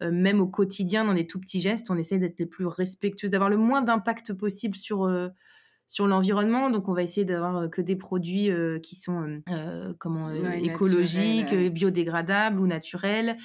même 0.00 0.40
au 0.40 0.46
quotidien, 0.46 1.04
dans 1.04 1.12
les 1.12 1.26
tout 1.26 1.40
petits 1.40 1.60
gestes, 1.60 1.90
on 1.90 1.96
essaie 1.96 2.18
d'être 2.18 2.38
les 2.38 2.46
plus 2.46 2.66
respectueux, 2.66 3.28
d'avoir 3.28 3.48
le 3.48 3.56
moins 3.56 3.80
d'impact 3.80 4.34
possible 4.34 4.74
sur 4.74 5.08
sur 5.86 6.06
l'environnement. 6.06 6.70
Donc, 6.70 6.88
on 6.88 6.92
va 6.92 7.02
essayer 7.02 7.24
d'avoir 7.24 7.70
que 7.70 7.80
des 7.80 7.96
produits 7.96 8.50
qui 8.82 8.96
sont 8.96 9.42
comment 9.98 10.30
écologiques, 10.30 11.54
biodégradables 11.54 12.58
ou 12.60 12.66
naturels. 12.66 13.36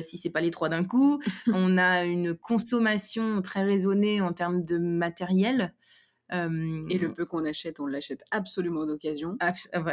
si 0.00 0.18
c'est 0.18 0.30
pas 0.30 0.40
les 0.40 0.50
trois 0.50 0.68
d'un 0.68 0.84
coup, 0.84 1.20
on 1.52 1.78
a 1.78 2.04
une 2.04 2.34
consommation 2.34 3.42
très 3.42 3.64
raisonnée 3.64 4.20
en 4.20 4.32
termes 4.32 4.62
de 4.64 4.78
matériel. 4.78 5.74
Et 6.32 6.98
le 6.98 7.12
peu 7.12 7.26
qu'on 7.26 7.44
achète, 7.44 7.80
on 7.80 7.86
l'achète 7.86 8.24
absolument 8.30 8.86
d'occasion. 8.86 9.36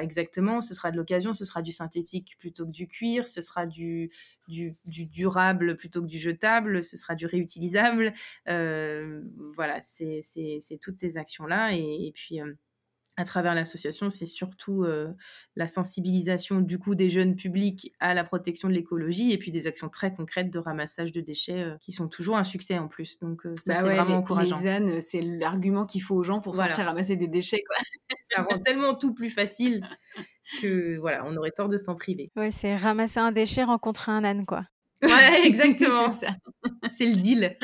exactement, 0.02 0.62
ce 0.62 0.74
sera 0.74 0.92
de 0.92 0.98
l'occasion, 0.98 1.34
ce 1.34 1.46
sera 1.46 1.62
du 1.62 1.72
synthétique 1.72 2.36
plutôt 2.40 2.66
que 2.66 2.72
du 2.72 2.88
cuir, 2.88 3.28
ce 3.28 3.42
sera 3.42 3.66
du, 3.66 4.12
du, 4.48 4.76
durable 4.86 5.76
plutôt 5.76 6.02
que 6.02 6.08
du 6.08 6.18
jetable, 6.20 6.82
ce 6.84 6.98
sera 6.98 7.16
du 7.16 7.26
réutilisable. 7.26 8.14
voilà, 8.46 9.80
c'est 9.82 10.80
toutes 10.82 11.00
ces 11.00 11.18
actions-là. 11.18 11.74
Et, 11.74 12.12
puis, 12.16 12.40
à 13.20 13.26
travers 13.26 13.54
l'association, 13.54 14.10
c'est 14.10 14.26
surtout 14.26 14.86
la 15.56 15.68
sensibilisation 15.68 16.62
du 16.62 16.80
coup 16.80 16.96
des 16.96 17.10
jeunes 17.10 17.36
publics 17.36 17.94
à 18.00 18.14
la 18.14 18.24
protection 18.24 18.70
de 18.70 18.74
l'écologie 18.74 19.34
et 19.34 19.38
puis 19.38 19.52
des 19.52 19.68
actions 19.68 19.90
très 19.90 20.14
concrètes 20.14 20.50
de 20.50 20.58
ramassage 20.58 21.12
de 21.12 21.20
déchets 21.20 21.76
qui 21.82 21.92
sont 21.92 22.08
toujours 22.08 22.38
un 22.38 22.46
succès 22.46 22.78
en 22.78 22.88
plus. 22.88 23.20
Donc 23.20 23.42
ça, 23.56 23.74
bah 23.74 23.80
c'est 23.82 23.82
vraiment 23.82 24.18
encourageant. 24.18 24.60
Les 24.60 25.02
c'est 25.02 25.22
l'argument 25.22 25.86
qu'il 25.86 26.02
faut 26.02 26.16
aux 26.16 26.24
gens 26.24 26.40
pour 26.40 26.56
sortir 26.56 26.86
ramasser 26.86 27.18
des 27.18 27.28
déchets. 27.28 27.64
Quoi. 27.68 27.76
ça 28.32 28.44
rend 28.44 28.60
tellement 28.60 28.96
tout 28.96 29.14
plus 29.14 29.30
facile 29.30 29.86
que 30.62 30.98
voilà, 30.98 31.24
on 31.26 31.36
aurait 31.36 31.52
tort 31.52 31.68
de 31.68 31.78
s'en 31.78 31.96
priver. 31.96 32.32
Ouais, 32.36 32.52
c'est 32.52 32.76
ramasser 32.76 33.20
un 33.20 33.32
déchet, 33.32 33.64
rencontrer 33.64 34.12
un 34.12 34.24
âne, 34.24 34.46
quoi. 34.46 34.66
Ouais, 35.02 35.42
exactement. 35.46 36.08
c'est 36.92 37.06
le 37.06 37.16
deal. 37.16 37.58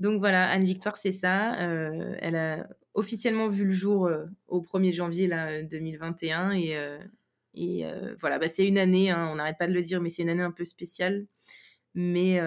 Donc 0.00 0.18
voilà, 0.18 0.48
Anne 0.50 0.64
Victoire, 0.64 0.96
c'est 0.96 1.12
ça. 1.12 1.60
Euh, 1.60 2.16
elle 2.20 2.36
a 2.36 2.66
officiellement 2.94 3.48
vu 3.48 3.64
le 3.64 3.72
jour 3.72 4.06
euh, 4.06 4.24
au 4.48 4.60
1er 4.60 4.92
janvier 4.92 5.26
là, 5.26 5.62
2021. 5.62 6.52
Et, 6.52 6.76
euh, 6.76 6.98
et 7.54 7.84
voilà, 8.18 8.38
bah, 8.38 8.48
c'est 8.48 8.66
une 8.66 8.78
année, 8.78 9.10
hein, 9.10 9.28
on 9.32 9.36
n'arrête 9.36 9.58
pas 9.58 9.68
de 9.68 9.72
le 9.72 9.82
dire, 9.82 10.00
mais 10.00 10.10
c'est 10.10 10.22
une 10.22 10.30
année 10.30 10.42
un 10.42 10.50
peu 10.50 10.64
spéciale. 10.64 11.26
Mais 11.94 12.40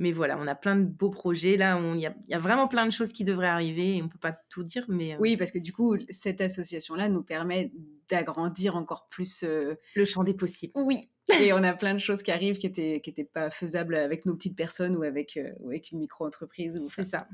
mais 0.00 0.12
voilà, 0.12 0.38
on 0.38 0.46
a 0.46 0.54
plein 0.54 0.76
de 0.76 0.86
beaux 0.86 1.10
projets. 1.10 1.58
Là, 1.58 1.78
il 1.78 2.00
y, 2.00 2.34
a 2.34 2.38
vraiment 2.38 2.66
plein 2.68 2.86
de 2.86 2.90
choses 2.90 3.12
qui 3.12 3.22
devraient 3.22 3.46
arriver 3.46 3.98
et 3.98 4.00
on 4.00 4.06
ne 4.06 4.10
peut 4.10 4.18
pas 4.18 4.32
tout 4.48 4.64
dire. 4.64 4.86
Mais, 4.88 5.12
euh, 5.12 5.18
Oui, 5.20 5.36
parce 5.36 5.52
que 5.52 5.58
du 5.58 5.74
coup, 5.74 5.94
cette 6.08 6.40
association-là 6.40 7.10
nous 7.10 7.22
permet 7.22 7.70
d'agrandir 8.08 8.76
encore 8.76 9.08
plus 9.10 9.44
euh, 9.44 9.74
le 9.94 10.04
champ 10.06 10.24
des 10.24 10.32
possibles. 10.32 10.72
Oui. 10.74 11.10
Et 11.42 11.52
on 11.52 11.62
a 11.62 11.74
plein 11.74 11.92
de 11.92 11.98
choses 11.98 12.22
qui 12.22 12.32
arrivent 12.32 12.56
qui 12.56 12.66
n'étaient 12.66 13.02
qui 13.02 13.10
étaient 13.10 13.24
pas 13.24 13.50
faisables 13.50 13.94
avec 13.94 14.24
nos 14.24 14.34
petites 14.34 14.56
personnes 14.56 14.96
ou 14.96 15.02
avec, 15.02 15.36
euh, 15.36 15.52
avec 15.66 15.92
une 15.92 15.98
micro-entreprise. 15.98 16.80
C'est 16.96 17.04
ça 17.04 17.28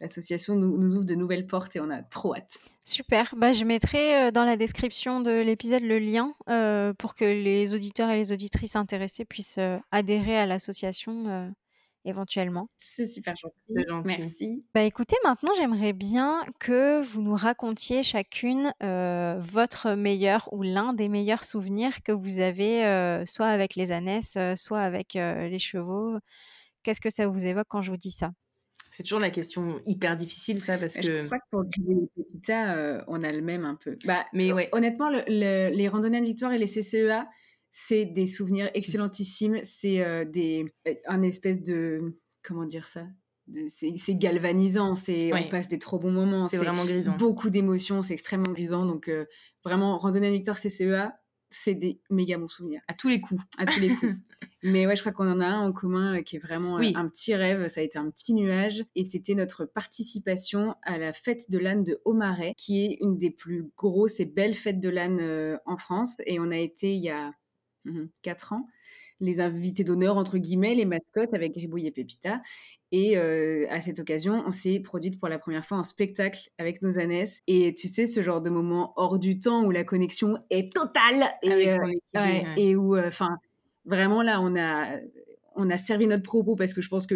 l'association 0.00 0.56
nous, 0.56 0.76
nous, 0.76 0.94
ouvre 0.94 1.04
de 1.04 1.14
nouvelles 1.14 1.46
portes 1.46 1.76
et 1.76 1.80
on 1.80 1.90
a 1.90 2.02
trop 2.02 2.34
hâte. 2.34 2.58
Super. 2.84 3.34
Bah, 3.36 3.52
je 3.52 3.64
mettrai 3.64 4.30
dans 4.30 4.44
la 4.44 4.56
description 4.56 5.20
de 5.20 5.30
l'épisode 5.30 5.82
le 5.82 5.98
lien 5.98 6.34
pour 6.98 7.14
que 7.14 7.24
les 7.24 7.74
auditeurs 7.74 8.10
et 8.10 8.16
les 8.16 8.32
auditrices 8.32 8.76
intéressés 8.76 9.24
puissent 9.24 9.58
adhérer 9.90 10.38
à 10.38 10.46
l'association 10.46 11.52
éventuellement. 12.06 12.68
C'est 12.76 13.06
super 13.06 13.34
gentil. 13.36 13.74
Merci. 14.04 14.64
Bah 14.74 14.82
écoutez, 14.82 15.16
maintenant 15.24 15.50
j'aimerais 15.56 15.92
bien 15.92 16.44
que 16.60 17.02
vous 17.02 17.20
nous 17.20 17.34
racontiez 17.34 18.02
chacune 18.02 18.72
euh, 18.82 19.38
votre 19.40 19.94
meilleur 19.94 20.48
ou 20.52 20.62
l'un 20.62 20.92
des 20.92 21.08
meilleurs 21.08 21.44
souvenirs 21.44 22.02
que 22.02 22.12
vous 22.12 22.38
avez, 22.38 22.86
euh, 22.86 23.26
soit 23.26 23.48
avec 23.48 23.74
les 23.74 23.92
ânesses, 23.92 24.36
euh, 24.36 24.54
soit 24.56 24.80
avec 24.80 25.14
les 25.14 25.58
chevaux. 25.58 26.16
Qu'est-ce 26.82 27.00
que 27.00 27.10
ça 27.10 27.26
vous 27.26 27.44
évoque 27.44 27.66
quand 27.68 27.82
je 27.82 27.90
vous 27.90 27.96
dis 27.96 28.12
ça? 28.12 28.30
C'est 28.96 29.02
toujours 29.02 29.20
la 29.20 29.28
question 29.28 29.82
hyper 29.84 30.16
difficile, 30.16 30.58
ça, 30.58 30.78
parce 30.78 30.94
que. 30.94 31.02
Je 31.02 31.26
crois 31.26 31.38
que 31.38 31.44
pour 31.50 31.62
les 31.62 32.08
Pépita, 32.16 33.04
on 33.08 33.20
a 33.20 33.30
le 33.30 33.42
même 33.42 33.66
un 33.66 33.74
peu. 33.74 33.98
Bah, 34.06 34.24
mais 34.32 34.52
ouais. 34.52 34.70
Honnêtement, 34.72 35.10
les 35.10 35.88
randonnées 35.88 36.20
de 36.20 36.24
victoire 36.24 36.52
et 36.52 36.58
les 36.58 36.66
CCEA, 36.66 37.26
c'est 37.78 38.06
des 38.06 38.24
souvenirs 38.24 38.70
excellentissimes. 38.72 39.58
C'est 39.62 40.00
euh, 40.00 40.24
des 40.24 40.64
euh, 40.88 40.94
un 41.04 41.20
espèce 41.20 41.62
de 41.62 42.16
comment 42.42 42.64
dire 42.64 42.88
ça? 42.88 43.06
C'est 43.68 44.14
galvanisant, 44.14 44.94
c'est 44.94 45.32
on 45.34 45.48
passe 45.50 45.68
des 45.68 45.78
trop 45.78 45.98
bons 45.98 46.10
moments, 46.10 46.46
c'est 46.46 46.56
vraiment 46.56 46.86
grisant. 46.86 47.14
Beaucoup 47.18 47.50
d'émotions, 47.50 48.00
c'est 48.00 48.14
extrêmement 48.14 48.50
grisant. 48.52 48.86
Donc 48.86 49.08
euh, 49.08 49.26
vraiment, 49.62 49.98
randonnée 49.98 50.32
Victor 50.32 50.56
CCEA, 50.56 51.20
c'est 51.50 51.74
des 51.74 52.00
méga 52.10 52.38
bons 52.38 52.48
souvenirs 52.48 52.80
à 52.88 52.94
tous 52.94 53.08
les 53.08 53.20
coups, 53.20 53.42
à 53.58 53.66
tous 53.66 53.80
les 53.80 53.94
coups. 53.94 54.14
Mais 54.62 54.86
ouais, 54.86 54.96
je 54.96 55.00
crois 55.00 55.12
qu'on 55.12 55.30
en 55.30 55.40
a 55.40 55.46
un 55.46 55.68
en 55.68 55.72
commun 55.72 56.22
qui 56.22 56.36
est 56.36 56.40
vraiment 56.40 56.78
un 56.78 57.08
petit 57.08 57.34
rêve. 57.34 57.68
Ça 57.68 57.80
a 57.80 57.84
été 57.84 57.98
un 57.98 58.10
petit 58.10 58.34
nuage 58.34 58.84
et 58.94 59.04
c'était 59.04 59.34
notre 59.34 59.64
participation 59.64 60.74
à 60.82 60.98
la 60.98 61.12
fête 61.12 61.50
de 61.50 61.58
l'âne 61.58 61.84
de 61.84 62.00
Aumarais, 62.04 62.54
qui 62.56 62.84
est 62.84 62.98
une 63.00 63.16
des 63.16 63.30
plus 63.30 63.70
grosses 63.76 64.20
et 64.20 64.24
belles 64.24 64.54
fêtes 64.54 64.80
de 64.80 64.88
l'âne 64.88 65.58
en 65.66 65.76
France. 65.76 66.20
Et 66.26 66.40
on 66.40 66.50
a 66.50 66.58
été 66.58 66.94
il 66.94 67.02
y 67.02 67.10
a 67.10 67.32
4 68.22 68.52
mmh 68.52 68.56
ans, 68.56 68.66
les 69.20 69.40
invités 69.40 69.84
d'honneur, 69.84 70.16
entre 70.16 70.38
guillemets, 70.38 70.74
les 70.74 70.84
mascottes 70.84 71.32
avec 71.32 71.54
Gribouille 71.54 71.86
et 71.86 71.90
Pépita. 71.90 72.42
Et 72.92 73.16
euh, 73.16 73.66
à 73.70 73.80
cette 73.80 73.98
occasion, 73.98 74.42
on 74.46 74.50
s'est 74.50 74.78
produite 74.80 75.18
pour 75.18 75.28
la 75.28 75.38
première 75.38 75.64
fois 75.64 75.78
en 75.78 75.82
spectacle 75.82 76.50
avec 76.58 76.82
nos 76.82 76.98
ânesses. 76.98 77.40
Et 77.46 77.74
tu 77.74 77.88
sais, 77.88 78.06
ce 78.06 78.22
genre 78.22 78.40
de 78.40 78.50
moment 78.50 78.92
hors 78.96 79.18
du 79.18 79.38
temps 79.38 79.64
où 79.64 79.70
la 79.70 79.84
connexion 79.84 80.36
est 80.50 80.72
totale. 80.72 81.24
Et, 81.42 81.70
euh, 81.70 81.76
et 82.56 82.76
où, 82.76 82.94
euh, 82.94 83.08
enfin, 83.08 83.38
vraiment 83.86 84.22
là, 84.22 84.40
on 84.40 84.54
a, 84.56 84.98
on 85.54 85.70
a 85.70 85.76
servi 85.78 86.06
notre 86.06 86.22
propos 86.22 86.54
parce 86.54 86.74
que 86.74 86.82
je 86.82 86.88
pense 86.88 87.06
que 87.06 87.14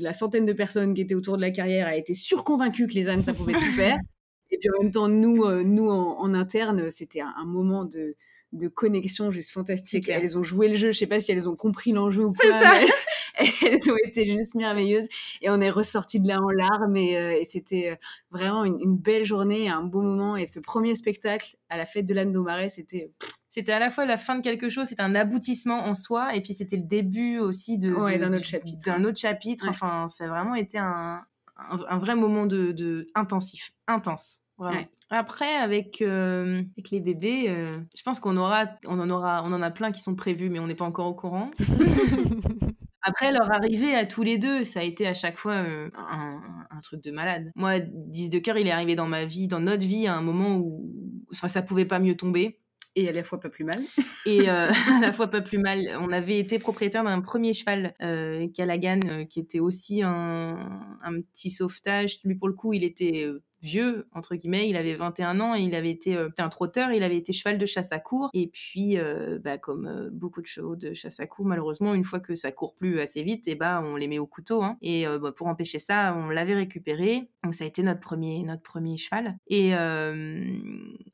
la 0.00 0.12
centaine 0.12 0.44
de 0.44 0.52
personnes 0.52 0.92
qui 0.94 1.00
étaient 1.00 1.14
autour 1.14 1.36
de 1.36 1.42
la 1.42 1.50
carrière 1.50 1.86
a 1.86 1.96
été 1.96 2.12
surconvaincue 2.12 2.86
que 2.86 2.94
les 2.94 3.08
ânes, 3.08 3.24
ça 3.24 3.32
pouvait 3.32 3.54
tout 3.54 3.72
faire. 3.76 3.96
Et 4.50 4.56
puis 4.58 4.70
en 4.70 4.82
même 4.82 4.92
temps, 4.92 5.08
nous, 5.08 5.46
nous 5.62 5.88
en, 5.90 6.32
interne, 6.32 6.90
c'était 6.90 7.20
un, 7.20 7.44
moment 7.44 7.84
de, 7.84 8.16
de 8.52 8.68
connexion 8.68 9.30
juste 9.30 9.50
fantastique. 9.50 10.08
Elles 10.08 10.38
ont 10.38 10.42
joué 10.42 10.68
le 10.68 10.74
jeu, 10.74 10.92
je 10.92 10.98
sais 10.98 11.06
pas 11.06 11.20
si 11.20 11.32
elles 11.32 11.48
ont 11.48 11.56
compris 11.56 11.92
l'enjeu 11.92 12.24
ou 12.24 12.32
quoi. 12.32 12.60
Ça. 12.60 12.80
elles 13.62 13.90
ont 13.90 13.96
été 14.04 14.26
juste 14.26 14.54
merveilleuses 14.54 15.06
et 15.42 15.50
on 15.50 15.60
est 15.60 15.70
ressorti 15.70 16.20
de 16.20 16.28
là 16.28 16.40
en 16.40 16.50
larmes 16.50 16.96
et, 16.96 17.16
euh, 17.16 17.40
c'était 17.44 17.90
euh, 17.92 17.96
vraiment 18.30 18.64
une, 18.64 18.96
belle 18.96 19.24
journée, 19.24 19.68
un 19.68 19.82
beau 19.82 20.02
moment 20.02 20.36
et 20.36 20.46
ce 20.46 20.58
premier 20.58 20.94
spectacle 20.94 21.56
à 21.68 21.76
la 21.76 21.86
fête 21.86 22.06
de 22.06 22.14
l'Anne 22.14 22.32
d'Aumarais, 22.32 22.68
c'était 22.68 23.12
c'était 23.48 23.72
à 23.72 23.78
la 23.78 23.90
fois 23.90 24.04
la 24.06 24.18
fin 24.18 24.36
de 24.36 24.42
quelque 24.42 24.68
chose, 24.68 24.88
c'était 24.88 25.02
un 25.02 25.14
aboutissement 25.14 25.86
en 25.86 25.94
soi, 25.94 26.34
et 26.34 26.42
puis 26.42 26.52
c'était 26.52 26.76
le 26.76 26.82
début 26.82 27.38
aussi 27.38 27.78
de, 27.78 27.90
d'un 28.18 28.32
autre 28.32 28.44
chapitre. 28.44 28.84
D'un 28.84 29.04
autre 29.04 29.18
chapitre. 29.18 29.66
Enfin, 29.68 30.06
ça 30.08 30.24
a 30.24 30.28
vraiment 30.28 30.54
été 30.54 30.78
un, 30.78 31.20
un, 31.56 31.98
vrai 31.98 32.14
moment 32.14 32.46
de, 32.46 32.72
de, 32.72 33.08
intensif, 33.14 33.72
intense, 33.86 34.42
vraiment. 34.58 34.84
Après, 35.10 35.54
avec, 35.54 36.02
euh, 36.02 36.62
avec 36.76 36.90
les 36.90 37.00
bébés, 37.00 37.46
euh, 37.48 37.78
je 37.96 38.02
pense 38.02 38.20
qu'on 38.20 38.36
aura, 38.36 38.66
on 38.86 39.00
en 39.00 39.08
aura, 39.08 39.42
on 39.44 39.52
en 39.52 39.62
a 39.62 39.70
plein 39.70 39.90
qui 39.90 40.00
sont 40.00 40.14
prévus, 40.14 40.50
mais 40.50 40.58
on 40.58 40.66
n'est 40.66 40.74
pas 40.74 40.84
encore 40.84 41.06
au 41.06 41.14
courant. 41.14 41.50
Après, 43.02 43.32
leur 43.32 43.50
arrivée 43.50 43.94
à 43.94 44.04
tous 44.04 44.22
les 44.22 44.36
deux, 44.36 44.64
ça 44.64 44.80
a 44.80 44.82
été 44.82 45.06
à 45.06 45.14
chaque 45.14 45.38
fois 45.38 45.54
euh, 45.54 45.88
un, 45.96 46.42
un, 46.70 46.80
truc 46.82 47.02
de 47.02 47.10
malade. 47.10 47.50
Moi, 47.54 47.78
10 47.80 48.28
de 48.28 48.38
cœur, 48.38 48.58
il 48.58 48.66
est 48.66 48.70
arrivé 48.70 48.96
dans 48.96 49.06
ma 49.06 49.24
vie, 49.24 49.46
dans 49.46 49.60
notre 49.60 49.86
vie, 49.86 50.06
à 50.06 50.14
un 50.14 50.20
moment 50.20 50.56
où 50.56 50.92
enfin, 51.32 51.48
ça 51.48 51.62
pouvait 51.62 51.86
pas 51.86 52.00
mieux 52.00 52.16
tomber. 52.16 52.60
Et 52.96 53.08
à 53.08 53.12
la 53.12 53.22
fois 53.22 53.40
pas 53.40 53.48
plus 53.48 53.64
mal. 53.64 53.82
Et 54.26 54.48
à 54.48 54.70
la 55.00 55.12
fois 55.12 55.28
pas 55.28 55.40
plus 55.40 55.58
mal. 55.58 55.88
On 56.00 56.10
avait 56.10 56.38
été 56.38 56.58
propriétaire 56.58 57.04
d'un 57.04 57.22
premier 57.22 57.54
cheval, 57.54 57.94
euh, 58.02 58.46
Callaghan, 58.54 59.24
qui 59.30 59.40
était 59.40 59.60
aussi 59.60 60.02
un, 60.02 60.98
un, 61.02 61.20
petit 61.22 61.50
sauvetage. 61.50 62.18
Lui, 62.24 62.34
pour 62.34 62.48
le 62.48 62.54
coup, 62.54 62.74
il 62.74 62.84
était 62.84 63.26
vieux, 63.60 64.06
entre 64.12 64.34
guillemets, 64.36 64.68
il 64.68 64.76
avait 64.76 64.94
21 64.94 65.40
ans 65.40 65.54
et 65.54 65.60
il 65.60 65.74
avait 65.74 65.90
été 65.90 66.16
euh, 66.16 66.28
un 66.38 66.48
trotteur, 66.48 66.92
il 66.92 67.02
avait 67.02 67.16
été 67.16 67.32
cheval 67.32 67.58
de 67.58 67.66
chasse 67.66 67.92
à 67.92 67.98
court. 67.98 68.30
Et 68.34 68.48
puis, 68.48 68.98
euh, 68.98 69.38
bah, 69.42 69.58
comme 69.58 69.86
euh, 69.86 70.08
beaucoup 70.12 70.40
de 70.40 70.46
chevaux 70.46 70.76
de 70.76 70.94
chasse 70.94 71.20
à 71.20 71.26
court, 71.26 71.46
malheureusement, 71.46 71.94
une 71.94 72.04
fois 72.04 72.20
que 72.20 72.34
ça 72.34 72.52
court 72.52 72.74
plus 72.74 73.00
assez 73.00 73.22
vite, 73.22 73.48
et 73.48 73.54
bah, 73.54 73.82
on 73.84 73.96
les 73.96 74.08
met 74.08 74.18
au 74.18 74.26
couteau. 74.26 74.62
Hein. 74.62 74.76
Et 74.82 75.06
bah, 75.20 75.32
pour 75.32 75.46
empêcher 75.46 75.78
ça, 75.78 76.14
on 76.16 76.28
l'avait 76.28 76.54
récupéré. 76.54 77.30
Donc, 77.44 77.54
ça 77.54 77.64
a 77.64 77.66
été 77.66 77.82
notre 77.82 78.00
premier, 78.00 78.42
notre 78.42 78.62
premier 78.62 78.96
cheval. 78.96 79.36
Et, 79.48 79.70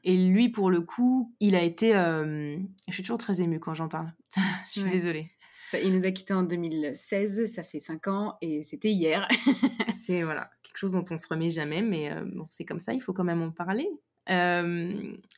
et 0.04 0.16
lui, 0.16 0.48
pour 0.48 0.70
le 0.70 0.80
coup, 0.80 1.32
il 1.40 1.54
a 1.54 1.62
été. 1.62 1.92
Je 1.92 2.92
suis 2.92 3.02
toujours 3.02 3.18
très 3.18 3.40
émue 3.40 3.60
quand 3.60 3.74
j'en 3.74 3.88
parle. 3.88 4.12
Je 4.74 4.80
suis 4.80 4.90
désolée. 4.90 5.30
Ça, 5.64 5.80
il 5.80 5.94
nous 5.94 6.04
a 6.04 6.10
quittés 6.10 6.34
en 6.34 6.42
2016, 6.42 7.46
ça 7.46 7.62
fait 7.62 7.78
5 7.78 8.08
ans 8.08 8.36
et 8.42 8.62
c'était 8.62 8.90
hier. 8.90 9.26
c'est 10.04 10.22
voilà, 10.22 10.50
quelque 10.62 10.76
chose 10.76 10.92
dont 10.92 11.04
on 11.10 11.16
se 11.16 11.26
remet 11.26 11.50
jamais, 11.50 11.80
mais 11.80 12.12
euh, 12.12 12.22
bon, 12.26 12.46
c'est 12.50 12.66
comme 12.66 12.80
ça, 12.80 12.92
il 12.92 13.00
faut 13.00 13.14
quand 13.14 13.24
même 13.24 13.40
en 13.40 13.50
parler. 13.50 13.88
Euh, 14.30 14.92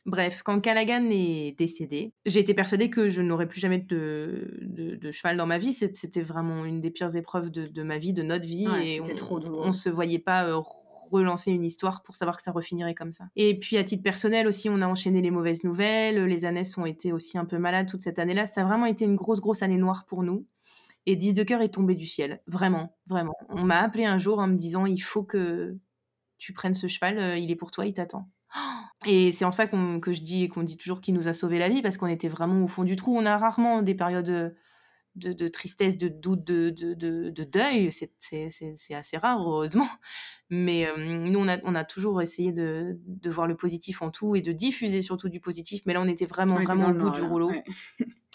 bref, 0.05 0.43
quand 0.43 0.59
Callaghan 0.59 1.09
est 1.09 1.57
décédé, 1.57 2.13
j'ai 2.25 2.39
été 2.39 2.53
persuadée 2.53 2.89
que 2.89 3.09
je 3.09 3.21
n'aurais 3.21 3.47
plus 3.47 3.59
jamais 3.59 3.79
de, 3.79 4.59
de, 4.61 5.11
cheval 5.11 5.37
dans 5.37 5.45
ma 5.45 5.57
vie. 5.57 5.73
C'était 5.73 6.21
vraiment 6.21 6.65
une 6.65 6.79
des 6.79 6.91
pires 6.91 7.15
épreuves 7.15 7.49
de, 7.49 7.83
ma 7.83 7.97
vie, 7.97 8.13
de 8.13 8.23
notre 8.23 8.45
vie. 8.45 8.67
et 8.85 9.01
on, 9.01 9.15
trop 9.15 9.39
On 9.45 9.71
se 9.71 9.89
voyait 9.89 10.19
pas 10.19 10.45
euh, 10.45 10.61
relancer 11.09 11.51
une 11.51 11.65
histoire 11.65 12.03
pour 12.03 12.15
savoir 12.15 12.37
que 12.37 12.43
ça 12.43 12.51
refinirait 12.51 12.95
comme 12.95 13.11
ça. 13.11 13.25
Et 13.35 13.57
puis 13.59 13.77
à 13.77 13.83
titre 13.83 14.03
personnel 14.03 14.47
aussi, 14.47 14.69
on 14.69 14.81
a 14.81 14.87
enchaîné 14.87 15.21
les 15.21 15.31
mauvaises 15.31 15.63
nouvelles. 15.63 16.25
Les 16.25 16.45
années 16.45 16.63
ont 16.77 16.85
été 16.85 17.11
aussi 17.13 17.37
un 17.37 17.45
peu 17.45 17.57
malades 17.57 17.87
toute 17.87 18.01
cette 18.01 18.19
année-là. 18.19 18.45
Ça 18.45 18.61
a 18.61 18.65
vraiment 18.65 18.85
été 18.85 19.05
une 19.05 19.15
grosse, 19.15 19.41
grosse 19.41 19.63
année 19.63 19.77
noire 19.77 20.05
pour 20.05 20.23
nous. 20.23 20.45
Et 21.05 21.15
10 21.15 21.33
de 21.33 21.43
cœur 21.43 21.61
est 21.61 21.69
tombé 21.69 21.95
du 21.95 22.05
ciel. 22.05 22.41
Vraiment, 22.47 22.97
vraiment. 23.07 23.35
On 23.49 23.63
m'a 23.63 23.81
appelé 23.81 24.05
un 24.05 24.17
jour 24.17 24.39
en 24.39 24.47
me 24.47 24.55
disant 24.55 24.85
il 24.85 25.01
faut 25.01 25.23
que 25.23 25.77
tu 26.37 26.53
prennes 26.53 26.73
ce 26.73 26.87
cheval, 26.87 27.39
il 27.39 27.49
est 27.49 27.55
pour 27.55 27.71
toi, 27.71 27.85
il 27.85 27.93
t'attend. 27.93 28.29
Et 29.07 29.31
c'est 29.31 29.45
en 29.45 29.51
ça 29.51 29.67
que 29.67 30.11
je 30.11 30.21
dis 30.21 30.49
qu'on 30.49 30.63
dit 30.63 30.77
toujours 30.77 31.01
qu'il 31.01 31.13
nous 31.13 31.27
a 31.27 31.33
sauvé 31.33 31.59
la 31.59 31.69
vie 31.69 31.81
parce 31.81 31.97
qu'on 31.97 32.07
était 32.07 32.27
vraiment 32.27 32.63
au 32.63 32.67
fond 32.67 32.83
du 32.83 32.95
trou. 32.95 33.17
On 33.17 33.25
a 33.25 33.37
rarement 33.37 33.81
des 33.81 33.95
périodes 33.95 34.55
de, 35.17 35.47
tristesse, 35.47 35.97
de 35.97 36.07
doute, 36.07 36.43
de, 36.43 36.69
de, 36.69 37.43
deuil. 37.43 37.91
C'est, 37.91 38.93
assez 38.93 39.17
rare, 39.17 39.41
heureusement. 39.41 39.87
Mais 40.49 40.87
nous, 40.97 41.39
on 41.39 41.47
a, 41.47 41.57
on 41.63 41.75
a 41.75 41.83
toujours 41.83 42.21
essayé 42.21 42.51
de, 42.51 42.97
voir 43.25 43.47
le 43.47 43.55
positif 43.55 44.01
en 44.01 44.11
tout 44.11 44.35
et 44.35 44.41
de 44.41 44.51
diffuser 44.51 45.01
surtout 45.01 45.29
du 45.29 45.39
positif. 45.39 45.81
Mais 45.85 45.93
là, 45.93 46.01
on 46.01 46.07
était 46.07 46.25
vraiment, 46.25 46.59
vraiment 46.59 46.89
au 46.89 46.93
bout 46.93 47.09
du 47.09 47.21
rouleau. 47.21 47.51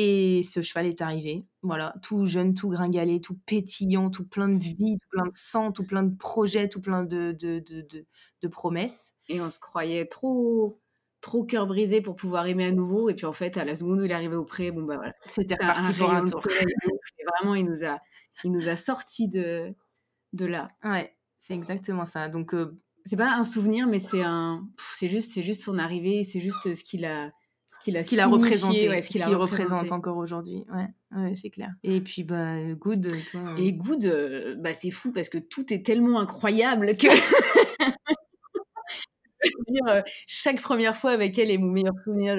Et 0.00 0.44
ce 0.44 0.62
cheval 0.62 0.86
est 0.86 1.02
arrivé, 1.02 1.44
voilà, 1.62 1.92
tout 2.04 2.24
jeune, 2.24 2.54
tout 2.54 2.68
gringalé, 2.68 3.20
tout 3.20 3.36
pétillant, 3.46 4.10
tout 4.10 4.24
plein 4.24 4.48
de 4.48 4.62
vie, 4.62 4.96
tout 5.00 5.08
plein 5.10 5.26
de 5.26 5.32
sang, 5.34 5.72
tout 5.72 5.82
plein 5.82 6.04
de 6.04 6.16
projets, 6.16 6.68
tout 6.68 6.80
plein 6.80 7.02
de, 7.02 7.32
de, 7.32 7.58
de, 7.58 8.06
de, 8.40 8.48
promesses. 8.48 9.14
Et 9.26 9.40
on 9.40 9.50
se 9.50 9.58
croyait 9.58 10.06
trop 10.06 10.78
trop 11.20 11.44
cœur 11.44 11.66
brisé 11.66 12.00
pour 12.00 12.16
pouvoir 12.16 12.46
aimer 12.46 12.66
à 12.66 12.72
nouveau. 12.72 13.10
Et 13.10 13.14
puis 13.14 13.26
en 13.26 13.32
fait, 13.32 13.56
à 13.56 13.64
la 13.64 13.74
seconde 13.74 14.00
où 14.00 14.04
il 14.04 14.10
est 14.10 14.14
arrivé 14.14 14.36
au 14.36 14.44
pré, 14.44 14.70
bon 14.70 14.82
bah 14.82 14.96
voilà. 14.96 15.14
C'était 15.26 15.54
reparti 15.54 15.92
pour 15.94 16.10
un 16.10 16.26
tour. 16.26 16.42
et 16.60 17.24
vraiment, 17.38 17.54
il 17.54 17.64
nous 17.64 17.84
a, 17.84 17.98
il 18.44 18.52
nous 18.52 18.68
a 18.68 18.76
sorti 18.76 19.28
de, 19.28 19.74
de 20.32 20.46
là. 20.46 20.70
Ouais, 20.84 21.14
c'est 21.38 21.54
exactement 21.54 22.06
ça. 22.06 22.28
Donc, 22.28 22.54
c'est 23.04 23.16
pas 23.16 23.32
un 23.32 23.44
souvenir, 23.44 23.86
mais 23.86 24.00
c'est 24.00 24.22
un, 24.22 24.66
c'est 24.94 25.08
juste, 25.08 25.32
c'est 25.32 25.42
juste 25.42 25.62
son 25.62 25.78
arrivée, 25.78 26.22
c'est 26.22 26.40
juste 26.40 26.74
ce 26.74 26.84
qu'il 26.84 27.04
a, 27.04 27.30
ce 27.68 28.04
qu'il 28.04 28.20
a, 28.20 28.26
représenté, 28.26 29.02
ce 29.02 29.08
qu'il 29.08 29.24
représente 29.24 29.92
encore 29.92 30.16
aujourd'hui. 30.16 30.64
Ouais, 30.72 30.88
ouais 31.16 31.34
c'est 31.34 31.50
clair. 31.50 31.70
Et 31.82 32.00
puis, 32.00 32.24
bah, 32.24 32.56
Good, 32.74 33.08
toi. 33.30 33.40
Euh, 33.40 33.56
Et 33.56 33.72
Good, 33.72 34.04
euh, 34.04 34.56
bah, 34.58 34.72
c'est 34.72 34.90
fou 34.90 35.12
parce 35.12 35.28
que 35.28 35.38
tout 35.38 35.72
est 35.72 35.84
tellement 35.84 36.20
incroyable 36.20 36.96
que. 36.96 37.06
dire, 39.68 39.86
euh, 39.88 40.02
chaque 40.26 40.60
première 40.60 40.96
fois 40.96 41.10
avec 41.10 41.38
elle 41.38 41.50
est 41.50 41.58
mon 41.58 41.70
meilleur 41.70 41.94
souvenir. 42.04 42.34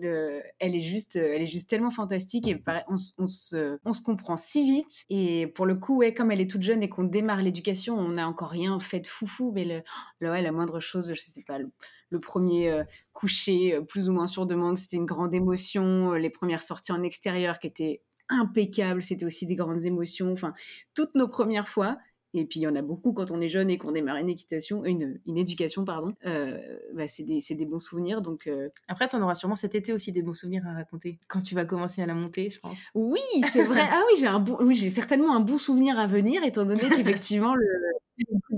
Elle 0.00 0.74
est 0.74 0.80
juste, 0.80 1.16
elle 1.16 1.42
est 1.42 1.46
juste 1.46 1.68
tellement 1.68 1.90
fantastique 1.90 2.46
et 2.46 2.62
on, 2.88 2.96
se, 3.26 4.02
comprend 4.04 4.36
si 4.36 4.64
vite. 4.64 5.04
Et 5.10 5.48
pour 5.48 5.66
le 5.66 5.74
coup, 5.74 5.98
ouais, 5.98 6.14
comme 6.14 6.30
elle 6.30 6.40
est 6.40 6.50
toute 6.50 6.62
jeune 6.62 6.82
et 6.82 6.88
qu'on 6.88 7.04
démarre 7.04 7.42
l'éducation, 7.42 7.98
on 7.98 8.10
n'a 8.10 8.28
encore 8.28 8.50
rien 8.50 8.78
fait 8.78 9.00
de 9.00 9.06
foufou, 9.06 9.52
mais 9.52 9.64
le, 9.64 9.82
la 10.20 10.52
moindre 10.52 10.80
chose, 10.80 11.12
je 11.12 11.20
sais 11.20 11.42
pas, 11.42 11.58
le, 11.58 12.20
premier 12.20 12.70
euh, 12.70 12.84
coucher 13.12 13.74
euh, 13.74 13.82
plus 13.82 14.08
ou 14.08 14.12
moins 14.12 14.26
sur 14.26 14.46
demande, 14.46 14.76
c'était 14.76 14.96
une 14.96 15.04
grande 15.04 15.34
émotion. 15.34 16.12
Euh, 16.12 16.18
les 16.18 16.30
premières 16.30 16.62
sorties 16.62 16.92
en 16.92 17.02
extérieur 17.02 17.58
qui 17.58 17.66
étaient 17.66 18.02
impeccables, 18.28 19.02
c'était 19.02 19.26
aussi 19.26 19.46
des 19.46 19.56
grandes 19.56 19.84
émotions. 19.84 20.32
Enfin, 20.32 20.54
toutes 20.94 21.14
nos 21.14 21.28
premières 21.28 21.68
fois, 21.68 21.98
et 22.34 22.44
puis 22.44 22.60
il 22.60 22.62
y 22.62 22.66
en 22.66 22.76
a 22.76 22.82
beaucoup 22.82 23.12
quand 23.12 23.30
on 23.30 23.40
est 23.40 23.48
jeune 23.48 23.70
et 23.70 23.78
qu'on 23.78 23.92
démarre 23.92 24.16
une 24.16 24.28
équitation, 24.28 24.84
une, 24.84 25.20
une 25.26 25.38
éducation, 25.38 25.84
pardon. 25.84 26.12
Euh, 26.26 26.58
bah, 26.94 27.08
c'est 27.08 27.22
des, 27.22 27.40
des, 27.50 27.66
bons 27.66 27.80
souvenirs. 27.80 28.22
Donc 28.22 28.46
euh... 28.46 28.68
après, 28.88 29.08
tu 29.08 29.16
en 29.16 29.22
auras 29.22 29.34
sûrement 29.34 29.56
cet 29.56 29.74
été 29.74 29.92
aussi 29.92 30.12
des 30.12 30.22
bons 30.22 30.34
souvenirs 30.34 30.64
à 30.66 30.74
raconter 30.74 31.18
quand 31.28 31.40
tu 31.40 31.54
vas 31.54 31.64
commencer 31.64 32.02
à 32.02 32.06
la 32.06 32.14
monter, 32.14 32.50
je 32.50 32.60
pense. 32.60 32.78
Oui, 32.94 33.20
c'est 33.52 33.64
vrai. 33.64 33.82
ah 33.90 34.02
oui, 34.08 34.18
j'ai 34.20 34.26
un 34.26 34.40
bon, 34.40 34.58
oui, 34.60 34.74
j'ai 34.74 34.90
certainement 34.90 35.34
un 35.34 35.40
bon 35.40 35.58
souvenir 35.58 35.98
à 35.98 36.06
venir, 36.06 36.44
étant 36.44 36.64
donné 36.64 36.82
qu'effectivement 36.82 37.54
le, 37.54 37.66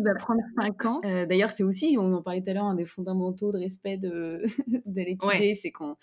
va 0.03 0.15
prendre 0.15 0.41
5 0.57 0.85
ans. 0.85 1.01
Euh, 1.05 1.27
d'ailleurs, 1.27 1.51
c'est 1.51 1.63
aussi, 1.63 1.97
on 1.99 2.13
en 2.15 2.23
parlait 2.23 2.43
tout 2.43 2.51
à 2.51 2.55
l'heure, 2.55 2.65
un 2.65 2.75
des 2.75 2.85
fondamentaux 2.85 3.53
de 3.53 3.59
respect 3.59 3.97
de, 3.97 4.43
de 4.87 5.01
l'équité, 5.03 5.55
c'est 5.55 5.71
qu'on 5.71 5.97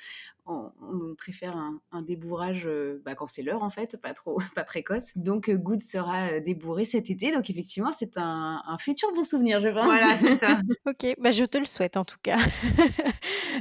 on, 0.46 0.72
préfère 1.18 1.58
un, 1.58 2.02
débourrage 2.02 2.64
euh, 2.68 3.02
bah, 3.04 3.16
quand 3.16 3.28
c'est 3.28 3.42
l'heure, 3.42 3.64
en 3.64 3.70
fait, 3.70 3.98
pas 4.02 4.14
trop, 4.14 4.40
pas 4.56 4.64
précoce. 4.64 5.12
Donc, 5.16 5.50
euh, 5.50 5.58
Good 5.58 5.82
sera 5.82 6.40
débourré 6.40 6.86
cet 6.86 7.10
été. 7.10 7.34
Donc, 7.34 7.50
effectivement, 7.50 7.92
c'est 7.92 8.18
un, 8.18 8.62
futur 8.80 9.12
bon 9.14 9.24
souvenir, 9.24 9.60
je 9.60 9.70
pense. 9.70 9.86
Voilà, 9.86 10.18
c'est 10.18 10.38
ça. 10.38 10.62
ok, 10.88 11.16
bah, 11.20 11.32
je 11.32 11.44
te 11.44 11.58
le 11.58 11.66
souhaite 11.66 11.98
en 11.98 12.06
tout 12.06 12.18
cas. 12.22 12.38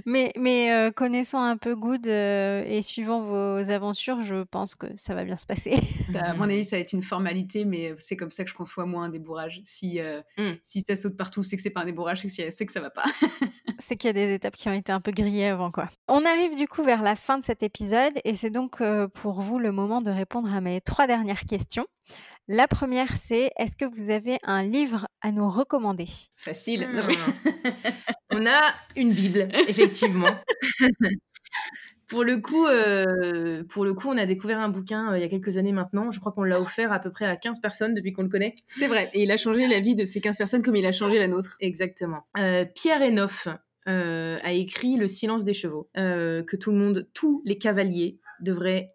mais 0.06 0.32
mais 0.38 0.92
connaissant 0.94 1.42
un 1.42 1.56
peu 1.56 1.74
Good 1.74 2.06
et 2.06 2.80
suivant 2.82 3.22
vos 3.22 3.70
aventures, 3.70 4.20
je 4.20 4.42
pense 4.44 4.74
que 4.74 4.86
ça 4.94 5.14
va 5.14 5.24
bien 5.24 5.36
se 5.36 5.46
passer. 5.46 5.76
à 6.14 6.34
mon 6.34 6.44
avis, 6.44 6.64
ça 6.64 6.76
va 6.76 6.80
être 6.80 6.92
une 6.92 7.02
formalité, 7.02 7.64
mais 7.64 7.94
c'est 7.98 8.16
comme 8.16 8.30
ça 8.30 8.44
que 8.44 8.50
je 8.50 8.54
conçois 8.54 8.84
moi 8.84 9.04
un 9.04 9.08
débourrage. 9.08 9.62
Si 9.64 9.85
Mmh. 10.38 10.52
Si 10.62 10.82
ça 10.86 10.96
saute 10.96 11.16
partout, 11.16 11.42
c'est 11.42 11.56
que 11.56 11.62
c'est 11.62 11.70
pas 11.70 11.82
un 11.82 11.86
débourrage, 11.86 12.26
c'est 12.26 12.66
que 12.66 12.72
ça 12.72 12.80
va 12.80 12.90
pas. 12.90 13.04
c'est 13.78 13.96
qu'il 13.96 14.08
y 14.08 14.10
a 14.10 14.12
des 14.12 14.34
étapes 14.34 14.56
qui 14.56 14.68
ont 14.68 14.72
été 14.72 14.92
un 14.92 15.00
peu 15.00 15.12
grillées 15.12 15.48
avant, 15.48 15.70
quoi. 15.70 15.88
On 16.08 16.24
arrive 16.24 16.56
du 16.56 16.68
coup 16.68 16.82
vers 16.82 17.02
la 17.02 17.16
fin 17.16 17.38
de 17.38 17.44
cet 17.44 17.62
épisode 17.62 18.14
et 18.24 18.34
c'est 18.34 18.50
donc 18.50 18.80
euh, 18.80 19.08
pour 19.08 19.40
vous 19.40 19.58
le 19.58 19.72
moment 19.72 20.02
de 20.02 20.10
répondre 20.10 20.52
à 20.52 20.60
mes 20.60 20.80
trois 20.80 21.06
dernières 21.06 21.44
questions. 21.44 21.86
La 22.48 22.68
première, 22.68 23.16
c'est 23.16 23.50
est-ce 23.58 23.74
que 23.74 23.84
vous 23.84 24.10
avez 24.10 24.38
un 24.44 24.62
livre 24.62 25.08
à 25.20 25.32
nous 25.32 25.48
recommander? 25.48 26.06
Facile. 26.36 26.86
Mmh. 26.86 27.72
On 28.30 28.46
a 28.46 28.74
une 28.94 29.12
Bible, 29.12 29.48
effectivement. 29.68 30.30
Pour 32.08 32.22
le 32.22 32.38
coup, 32.38 32.66
euh, 32.66 33.64
pour 33.68 33.84
le 33.84 33.92
coup, 33.92 34.08
on 34.08 34.16
a 34.16 34.26
découvert 34.26 34.60
un 34.60 34.68
bouquin 34.68 35.12
euh, 35.12 35.18
il 35.18 35.20
y 35.20 35.24
a 35.24 35.28
quelques 35.28 35.56
années 35.56 35.72
maintenant. 35.72 36.10
Je 36.12 36.20
crois 36.20 36.32
qu'on 36.32 36.44
l'a 36.44 36.60
offert 36.60 36.92
à 36.92 37.00
peu 37.00 37.10
près 37.10 37.26
à 37.26 37.36
15 37.36 37.60
personnes 37.60 37.94
depuis 37.94 38.12
qu'on 38.12 38.22
le 38.22 38.28
connaît. 38.28 38.54
C'est 38.68 38.86
vrai. 38.86 39.10
Et 39.12 39.24
il 39.24 39.30
a 39.32 39.36
changé 39.36 39.66
la 39.66 39.80
vie 39.80 39.96
de 39.96 40.04
ces 40.04 40.20
15 40.20 40.36
personnes 40.36 40.62
comme 40.62 40.76
il 40.76 40.86
a 40.86 40.92
changé 40.92 41.18
la 41.18 41.26
nôtre. 41.26 41.56
Exactement. 41.60 42.26
Euh, 42.38 42.64
Pierre 42.74 43.02
Enoff 43.02 43.48
a 43.86 44.52
écrit 44.52 44.96
Le 44.96 45.06
silence 45.06 45.44
des 45.44 45.54
chevaux, 45.54 45.88
que 45.94 46.56
tout 46.56 46.72
le 46.72 46.76
monde, 46.76 47.08
tous 47.14 47.40
les 47.44 47.56
cavaliers 47.56 48.18
devraient 48.40 48.92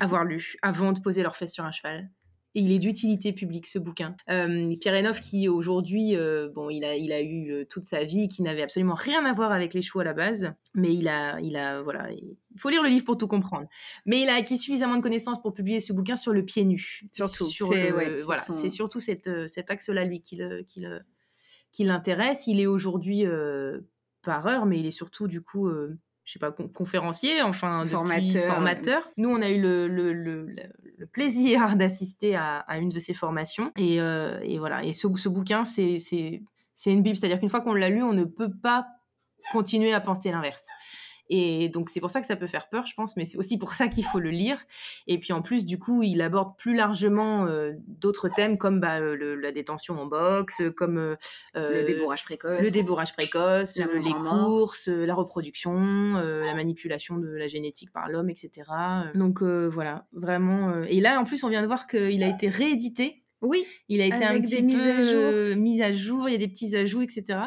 avoir 0.00 0.24
lu 0.24 0.56
avant 0.62 0.92
de 0.92 0.98
poser 0.98 1.22
leurs 1.22 1.36
fesses 1.36 1.52
sur 1.52 1.64
un 1.64 1.70
cheval 1.70 2.10
et 2.54 2.60
il 2.60 2.72
est 2.72 2.78
d'utilité 2.78 3.32
publique 3.32 3.66
ce 3.66 3.78
bouquin. 3.78 4.14
Euh, 4.30 4.74
Pierre 4.80 4.94
Enoff 4.94 5.20
qui 5.20 5.48
aujourd'hui, 5.48 6.16
euh, 6.16 6.50
bon, 6.54 6.68
il 6.70 6.84
a, 6.84 6.96
il 6.96 7.12
a 7.12 7.22
eu 7.22 7.50
euh, 7.50 7.64
toute 7.64 7.84
sa 7.84 8.04
vie 8.04 8.28
qui 8.28 8.42
n'avait 8.42 8.62
absolument 8.62 8.94
rien 8.94 9.24
à 9.24 9.32
voir 9.32 9.52
avec 9.52 9.72
les 9.74 9.82
chevaux 9.82 10.00
à 10.00 10.04
la 10.04 10.12
base, 10.12 10.52
mais 10.74 10.94
il 10.94 11.08
a, 11.08 11.40
il 11.40 11.56
a, 11.56 11.82
voilà, 11.82 12.10
il 12.12 12.36
faut 12.58 12.68
lire 12.68 12.82
le 12.82 12.88
livre 12.88 13.04
pour 13.04 13.16
tout 13.16 13.28
comprendre. 13.28 13.66
Mais 14.04 14.20
il 14.20 14.28
a 14.28 14.34
acquis 14.34 14.58
suffisamment 14.58 14.96
de 14.96 15.02
connaissances 15.02 15.40
pour 15.40 15.54
publier 15.54 15.80
ce 15.80 15.92
bouquin 15.92 16.16
sur 16.16 16.32
le 16.32 16.44
pied 16.44 16.64
nu, 16.64 17.02
surtout. 17.12 17.48
c'est, 17.50 17.90
voilà, 18.22 18.42
c'est 18.42 18.68
surtout 18.68 19.00
cette, 19.00 19.30
cet 19.48 19.70
axe-là 19.70 20.04
lui 20.04 20.20
qui, 20.20 21.84
l'intéresse. 21.84 22.46
Il 22.46 22.60
est 22.60 22.66
aujourd'hui 22.66 23.24
par 24.22 24.46
heure, 24.46 24.66
mais 24.66 24.78
il 24.78 24.86
est 24.86 24.90
surtout 24.90 25.26
du 25.26 25.40
coup 25.40 25.70
je 26.24 26.32
sais 26.32 26.38
pas, 26.38 26.52
conférencier, 26.52 27.42
enfin, 27.42 27.84
formateur. 27.84 28.54
formateur. 28.54 29.10
Nous, 29.16 29.28
on 29.28 29.42
a 29.42 29.50
eu 29.50 29.60
le, 29.60 29.88
le, 29.88 30.12
le, 30.12 30.46
le 30.98 31.06
plaisir 31.06 31.76
d'assister 31.76 32.36
à, 32.36 32.64
une 32.78 32.88
de 32.88 33.00
ces 33.00 33.14
formations. 33.14 33.72
Et, 33.76 34.00
euh, 34.00 34.38
voilà. 34.58 34.84
Et 34.84 34.92
ce, 34.92 35.08
ce 35.16 35.28
bouquin, 35.28 35.64
c'est 35.64 35.98
une 36.86 37.02
Bible. 37.02 37.16
C'est-à-dire 37.16 37.38
qu'une 37.38 37.48
fois 37.48 37.60
qu'on 37.60 37.74
l'a 37.74 37.88
lu, 37.88 38.02
on 38.02 38.12
ne 38.12 38.24
peut 38.24 38.50
pas 38.62 38.86
continuer 39.50 39.92
à 39.92 40.00
penser 40.00 40.30
l'inverse. 40.30 40.64
Et 41.28 41.68
donc, 41.68 41.88
c'est 41.88 42.00
pour 42.00 42.10
ça 42.10 42.20
que 42.20 42.26
ça 42.26 42.36
peut 42.36 42.46
faire 42.46 42.68
peur, 42.68 42.86
je 42.86 42.94
pense, 42.94 43.16
mais 43.16 43.24
c'est 43.24 43.38
aussi 43.38 43.58
pour 43.58 43.74
ça 43.74 43.88
qu'il 43.88 44.04
faut 44.04 44.18
le 44.18 44.30
lire. 44.30 44.58
Et 45.06 45.18
puis, 45.18 45.32
en 45.32 45.42
plus, 45.42 45.64
du 45.64 45.78
coup, 45.78 46.02
il 46.02 46.20
aborde 46.20 46.56
plus 46.58 46.74
largement 46.74 47.46
euh, 47.46 47.72
d'autres 47.86 48.28
thèmes 48.28 48.58
comme 48.58 48.80
bah, 48.80 49.00
euh, 49.00 49.36
la 49.40 49.52
détention 49.52 49.98
en 49.98 50.06
boxe, 50.06 50.62
comme 50.76 50.98
euh, 50.98 51.16
le 51.54 51.84
débourrage 51.84 52.24
précoce, 52.24 52.60
le 52.60 52.70
débourrage 52.70 53.12
précoce, 53.14 53.76
les 53.76 54.12
courses, 54.12 54.88
la 54.88 55.14
reproduction, 55.14 56.14
la 56.14 56.54
manipulation 56.54 57.16
de 57.16 57.28
la 57.28 57.46
génétique 57.46 57.92
par 57.92 58.08
l'homme, 58.08 58.30
etc. 58.30 58.68
Donc, 59.14 59.42
voilà, 59.42 60.06
vraiment. 60.12 60.82
Et 60.84 61.00
là, 61.00 61.20
en 61.20 61.24
plus, 61.24 61.44
on 61.44 61.48
vient 61.48 61.62
de 61.62 61.66
voir 61.66 61.86
qu'il 61.86 62.22
a 62.22 62.28
été 62.28 62.48
réédité. 62.48 63.24
Oui, 63.40 63.66
il 63.88 64.00
a 64.00 64.06
été 64.06 64.24
un 64.24 64.40
petit 64.40 64.62
peu 64.62 65.54
mis 65.54 65.82
à 65.82 65.92
jour, 65.92 66.28
il 66.28 66.32
y 66.32 66.34
a 66.34 66.38
des 66.38 66.48
petits 66.48 66.76
ajouts, 66.76 67.02
etc. 67.02 67.38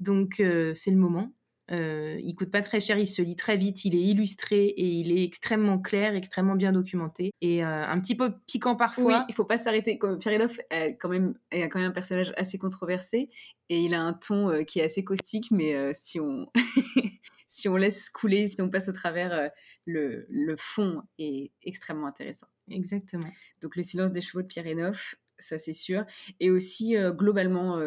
Donc, 0.00 0.42
c'est 0.74 0.90
le 0.90 0.96
moment. 0.96 1.32
Euh, 1.70 2.18
il 2.22 2.34
coûte 2.34 2.50
pas 2.50 2.62
très 2.62 2.80
cher, 2.80 2.98
il 2.98 3.06
se 3.06 3.20
lit 3.20 3.36
très 3.36 3.56
vite, 3.56 3.84
il 3.84 3.94
est 3.94 4.00
illustré 4.00 4.64
et 4.64 4.86
il 4.86 5.12
est 5.12 5.22
extrêmement 5.22 5.78
clair, 5.78 6.14
extrêmement 6.14 6.54
bien 6.54 6.72
documenté 6.72 7.32
et 7.40 7.64
euh, 7.64 7.76
un 7.76 8.00
petit 8.00 8.16
peu 8.16 8.32
piquant 8.46 8.76
parfois. 8.76 9.18
Oui, 9.18 9.24
il 9.28 9.34
faut 9.34 9.44
pas 9.44 9.58
s'arrêter. 9.58 9.98
Pierre 10.18 10.48
a 10.70 10.90
quand 10.92 11.08
même 11.08 11.34
a 11.52 11.68
quand 11.68 11.78
même 11.78 11.90
un 11.90 11.94
personnage 11.94 12.32
assez 12.36 12.58
controversé 12.58 13.30
et 13.68 13.80
il 13.80 13.94
a 13.94 14.00
un 14.00 14.12
ton 14.12 14.50
euh, 14.50 14.62
qui 14.62 14.80
est 14.80 14.84
assez 14.84 15.04
caustique, 15.04 15.50
mais 15.50 15.74
euh, 15.74 15.92
si 15.94 16.20
on 16.20 16.46
si 17.48 17.68
on 17.68 17.76
laisse 17.76 18.08
couler, 18.10 18.48
si 18.48 18.60
on 18.62 18.70
passe 18.70 18.88
au 18.88 18.92
travers, 18.92 19.50
le, 19.86 20.26
le, 20.28 20.56
fond 20.58 21.02
est 21.18 21.50
extrêmement 21.62 22.06
intéressant. 22.06 22.46
Exactement. 22.70 23.30
Donc 23.62 23.76
le 23.76 23.82
silence 23.82 24.12
des 24.12 24.20
chevaux 24.20 24.42
de 24.42 24.46
Pierre 24.46 24.92
ça 25.38 25.56
c'est 25.56 25.72
sûr, 25.72 26.04
et 26.40 26.50
aussi 26.50 26.94
globalement 27.12 27.80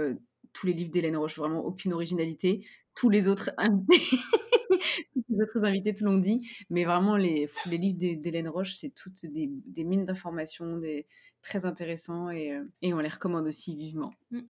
tous 0.54 0.66
les 0.66 0.74
livres 0.74 0.90
d'Hélène 0.90 1.16
Roche, 1.16 1.38
vraiment 1.38 1.64
aucune 1.64 1.94
originalité 1.94 2.66
tous 3.02 3.10
les 3.10 3.28
autres 3.28 3.50
invités. 3.58 4.00
les 5.30 5.42
autres 5.42 5.64
invités 5.64 5.92
tout 5.92 6.06
l'ont 6.06 6.20
dit, 6.20 6.48
mais 6.70 6.86
vraiment 6.86 7.18
les, 7.18 7.50
les 7.66 7.80
livres 7.80 7.98
d'Hélène 7.98 8.48
Roche, 8.48 8.76
c'est 8.76 8.94
toutes 8.94 9.26
des, 9.26 9.50
mines 9.84 10.06
d'informations, 10.06 10.78
des 10.78 11.08
très 11.42 11.66
intéressants 11.66 12.30
et, 12.30 12.52
euh, 12.54 12.64
et, 12.84 12.94
on 12.94 13.00
les 13.00 13.10
recommande 13.10 13.48
aussi 13.48 13.76
vivement. 13.76 14.14
Mm. 14.30 14.42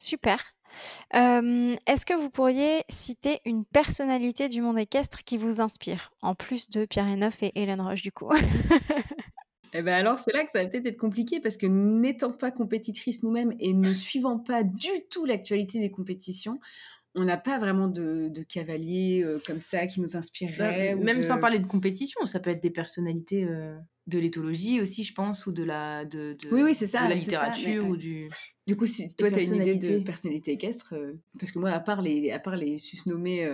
Super. 0.00 0.42
Est-ce 1.12 2.04
que 2.04 2.14
vous 2.14 2.30
pourriez 2.30 2.82
citer 2.88 3.40
une 3.44 3.64
personnalité 3.64 4.48
du 4.48 4.60
monde 4.60 4.80
équestre 4.80 5.22
qui 5.22 5.36
vous 5.36 5.60
inspire, 5.60 6.10
en 6.20 6.34
plus 6.34 6.68
de 6.68 6.84
Pierre 6.84 7.06
Enoff 7.06 7.44
et 7.44 7.52
Hélène 7.54 7.80
Roche 7.80 8.02
du 8.02 8.10
coup? 8.10 8.28
Eh 9.74 9.80
ben 9.80 9.94
alors, 9.94 10.18
c'est 10.18 10.32
là 10.32 10.44
que 10.44 10.50
ça 10.50 10.62
va 10.62 10.68
peut-être 10.68 10.84
être 10.84 10.98
compliqué 10.98 11.40
parce 11.40 11.56
que 11.56 11.66
n'étant 11.66 12.30
pas 12.30 12.50
compétitrice 12.50 13.22
nous-mêmes 13.22 13.54
et 13.58 13.72
ne 13.72 13.94
suivant 13.94 14.38
pas 14.38 14.64
du 14.64 14.90
tout 15.10 15.24
l'actualité 15.24 15.78
des 15.78 15.90
compétitions, 15.90 16.60
on 17.14 17.24
n'a 17.24 17.36
pas 17.36 17.58
vraiment 17.58 17.88
de, 17.88 18.28
de 18.28 18.42
cavalier 18.42 19.22
euh, 19.24 19.38
comme 19.46 19.60
ça 19.60 19.86
qui 19.86 20.00
nous. 20.00 20.08
Bah, 20.58 20.94
même 20.96 21.22
sans 21.22 21.38
parler 21.38 21.58
de 21.58 21.66
compétition, 21.66 22.24
ça 22.26 22.40
peut 22.40 22.50
être 22.50 22.62
des 22.62 22.70
personnalités 22.70 23.44
euh, 23.44 23.76
de 24.06 24.18
l'éthologie 24.18 24.80
aussi, 24.80 25.04
je 25.04 25.12
pense, 25.12 25.46
ou 25.46 25.52
de 25.52 25.62
la, 25.62 26.04
de, 26.04 26.34
de 26.34 26.48
oui, 26.50 26.62
oui, 26.62 26.74
c'est 26.74 26.86
ça, 26.86 27.04
de 27.04 27.10
la 27.10 27.14
littérature. 27.14 27.86
ou 27.86 27.96
du... 27.96 28.28
Du 28.66 28.76
coup, 28.76 28.86
si 28.86 29.08
toi, 29.16 29.30
tu 29.30 29.38
as 29.40 29.42
une 29.42 29.56
idée 29.56 29.74
de 29.74 29.98
personnalité 29.98 30.52
équestre, 30.52 30.94
euh, 30.94 31.14
parce 31.38 31.50
que 31.50 31.58
moi, 31.58 31.70
à 31.70 31.80
part 31.80 32.00
les, 32.00 32.30
à 32.30 32.38
part 32.38 32.56
les 32.56 32.78
susnommés 32.78 33.44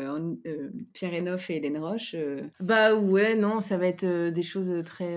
Pierre 0.92 1.14
Enoff 1.14 1.50
et 1.50 1.56
Hélène 1.56 1.78
Roche. 1.78 2.14
Bah 2.60 2.94
ouais, 2.94 3.34
non, 3.34 3.60
ça 3.60 3.78
va 3.78 3.86
être 3.86 4.28
des 4.28 4.42
choses 4.42 4.82
très, 4.84 5.16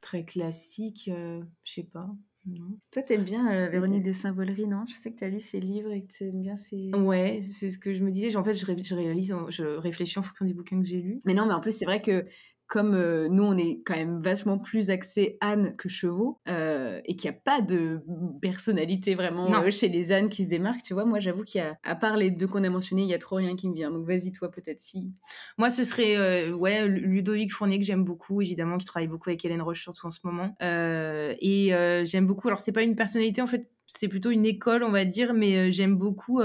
très 0.00 0.24
classiques, 0.24 1.08
je 1.08 1.72
sais 1.72 1.84
pas. 1.84 2.10
Non. 2.46 2.78
Toi, 2.92 3.02
t'aimes 3.02 3.24
bien 3.24 3.52
euh, 3.52 3.68
Véronique 3.68 4.04
de 4.04 4.12
Saint-Volery, 4.12 4.66
non? 4.66 4.84
Je 4.86 4.94
sais 4.94 5.10
que 5.10 5.18
tu 5.18 5.24
as 5.24 5.28
lu 5.28 5.40
ses 5.40 5.58
livres 5.58 5.90
et 5.90 6.02
que 6.02 6.12
tu 6.12 6.24
aimes 6.24 6.42
bien 6.42 6.54
ses... 6.54 6.92
Ouais, 6.94 7.40
c'est 7.42 7.68
ce 7.68 7.78
que 7.78 7.92
je 7.92 8.04
me 8.04 8.10
disais. 8.10 8.36
En 8.36 8.44
fait, 8.44 8.54
je, 8.54 8.64
je 8.64 8.94
réalise, 8.94 9.34
je 9.48 9.64
réfléchis 9.64 10.18
en 10.18 10.22
fonction 10.22 10.44
des 10.44 10.54
bouquins 10.54 10.80
que 10.80 10.86
j'ai 10.86 11.00
lus. 11.00 11.18
Mais 11.24 11.34
non, 11.34 11.46
mais 11.46 11.54
en 11.54 11.60
plus, 11.60 11.72
c'est 11.76 11.84
vrai 11.84 12.00
que 12.00 12.24
comme 12.66 12.94
euh, 12.94 13.28
nous, 13.28 13.44
on 13.44 13.56
est 13.56 13.82
quand 13.84 13.96
même 13.96 14.20
vachement 14.20 14.58
plus 14.58 14.90
axé 14.90 15.38
âne 15.40 15.76
que 15.76 15.88
chevaux, 15.88 16.40
euh, 16.48 17.00
et 17.04 17.14
qu'il 17.14 17.30
n'y 17.30 17.36
a 17.36 17.40
pas 17.40 17.60
de 17.60 18.00
personnalité 18.40 19.14
vraiment 19.14 19.52
euh, 19.54 19.70
chez 19.70 19.88
les 19.88 20.12
ânes 20.12 20.28
qui 20.28 20.44
se 20.44 20.48
démarquent, 20.48 20.82
tu 20.82 20.94
vois, 20.94 21.04
moi 21.04 21.20
j'avoue 21.20 21.44
qu'il 21.44 21.60
y 21.60 21.64
a, 21.64 21.78
à 21.84 21.94
part 21.94 22.16
les 22.16 22.30
deux 22.30 22.48
qu'on 22.48 22.64
a 22.64 22.68
mentionnés, 22.68 23.02
il 23.02 23.08
y 23.08 23.14
a 23.14 23.18
trop 23.18 23.36
rien 23.36 23.54
qui 23.54 23.68
me 23.68 23.74
vient. 23.74 23.90
Donc 23.90 24.06
vas-y, 24.06 24.32
toi, 24.32 24.50
peut-être 24.50 24.80
si. 24.80 25.12
Moi, 25.58 25.70
ce 25.70 25.84
serait, 25.84 26.50
ouais, 26.50 26.88
Ludovic 26.88 27.52
Fournier, 27.52 27.78
que 27.78 27.84
j'aime 27.84 28.04
beaucoup, 28.04 28.42
évidemment, 28.42 28.78
qui 28.78 28.86
travaille 28.86 29.08
beaucoup 29.08 29.30
avec 29.30 29.44
Hélène 29.44 29.62
Roche, 29.62 29.82
surtout 29.82 30.06
en 30.06 30.10
ce 30.10 30.20
moment. 30.24 30.54
et 30.60 32.04
j'aime 32.04 32.26
beaucoup, 32.26 32.48
alors 32.48 32.60
c'est 32.60 32.72
pas 32.72 32.82
une 32.82 32.96
personnalité, 32.96 33.42
en 33.42 33.46
fait, 33.46 33.70
c'est 33.86 34.08
plutôt 34.08 34.30
une 34.30 34.44
école, 34.44 34.82
on 34.82 34.90
va 34.90 35.04
dire, 35.04 35.32
mais 35.34 35.70
j'aime 35.70 35.96
beaucoup 35.96 36.40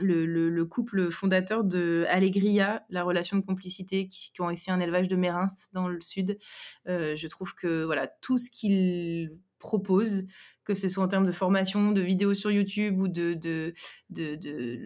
le, 0.00 0.64
couple 0.64 1.10
fondateur 1.10 1.64
de 1.64 2.04
Allegria, 2.08 2.84
la 2.90 3.02
relation 3.02 3.36
de 3.38 3.44
complicité, 3.44 4.08
qui, 4.08 4.32
ont 4.40 4.50
essayé 4.50 4.72
un 4.72 4.80
élevage 4.80 5.08
de 5.08 5.16
mérins 5.16 5.46
dans 5.72 5.88
le 5.88 6.00
sud. 6.00 6.38
Euh, 6.88 7.16
je 7.16 7.28
trouve 7.28 7.54
que 7.54 7.84
voilà 7.84 8.06
tout 8.06 8.38
ce 8.38 8.50
qu'ils 8.50 9.32
proposent, 9.58 10.26
que 10.64 10.74
ce 10.74 10.88
soit 10.88 11.04
en 11.04 11.08
termes 11.08 11.26
de 11.26 11.32
formation, 11.32 11.92
de 11.92 12.00
vidéos 12.00 12.34
sur 12.34 12.50
YouTube 12.50 12.98
ou 12.98 13.08
de, 13.08 13.74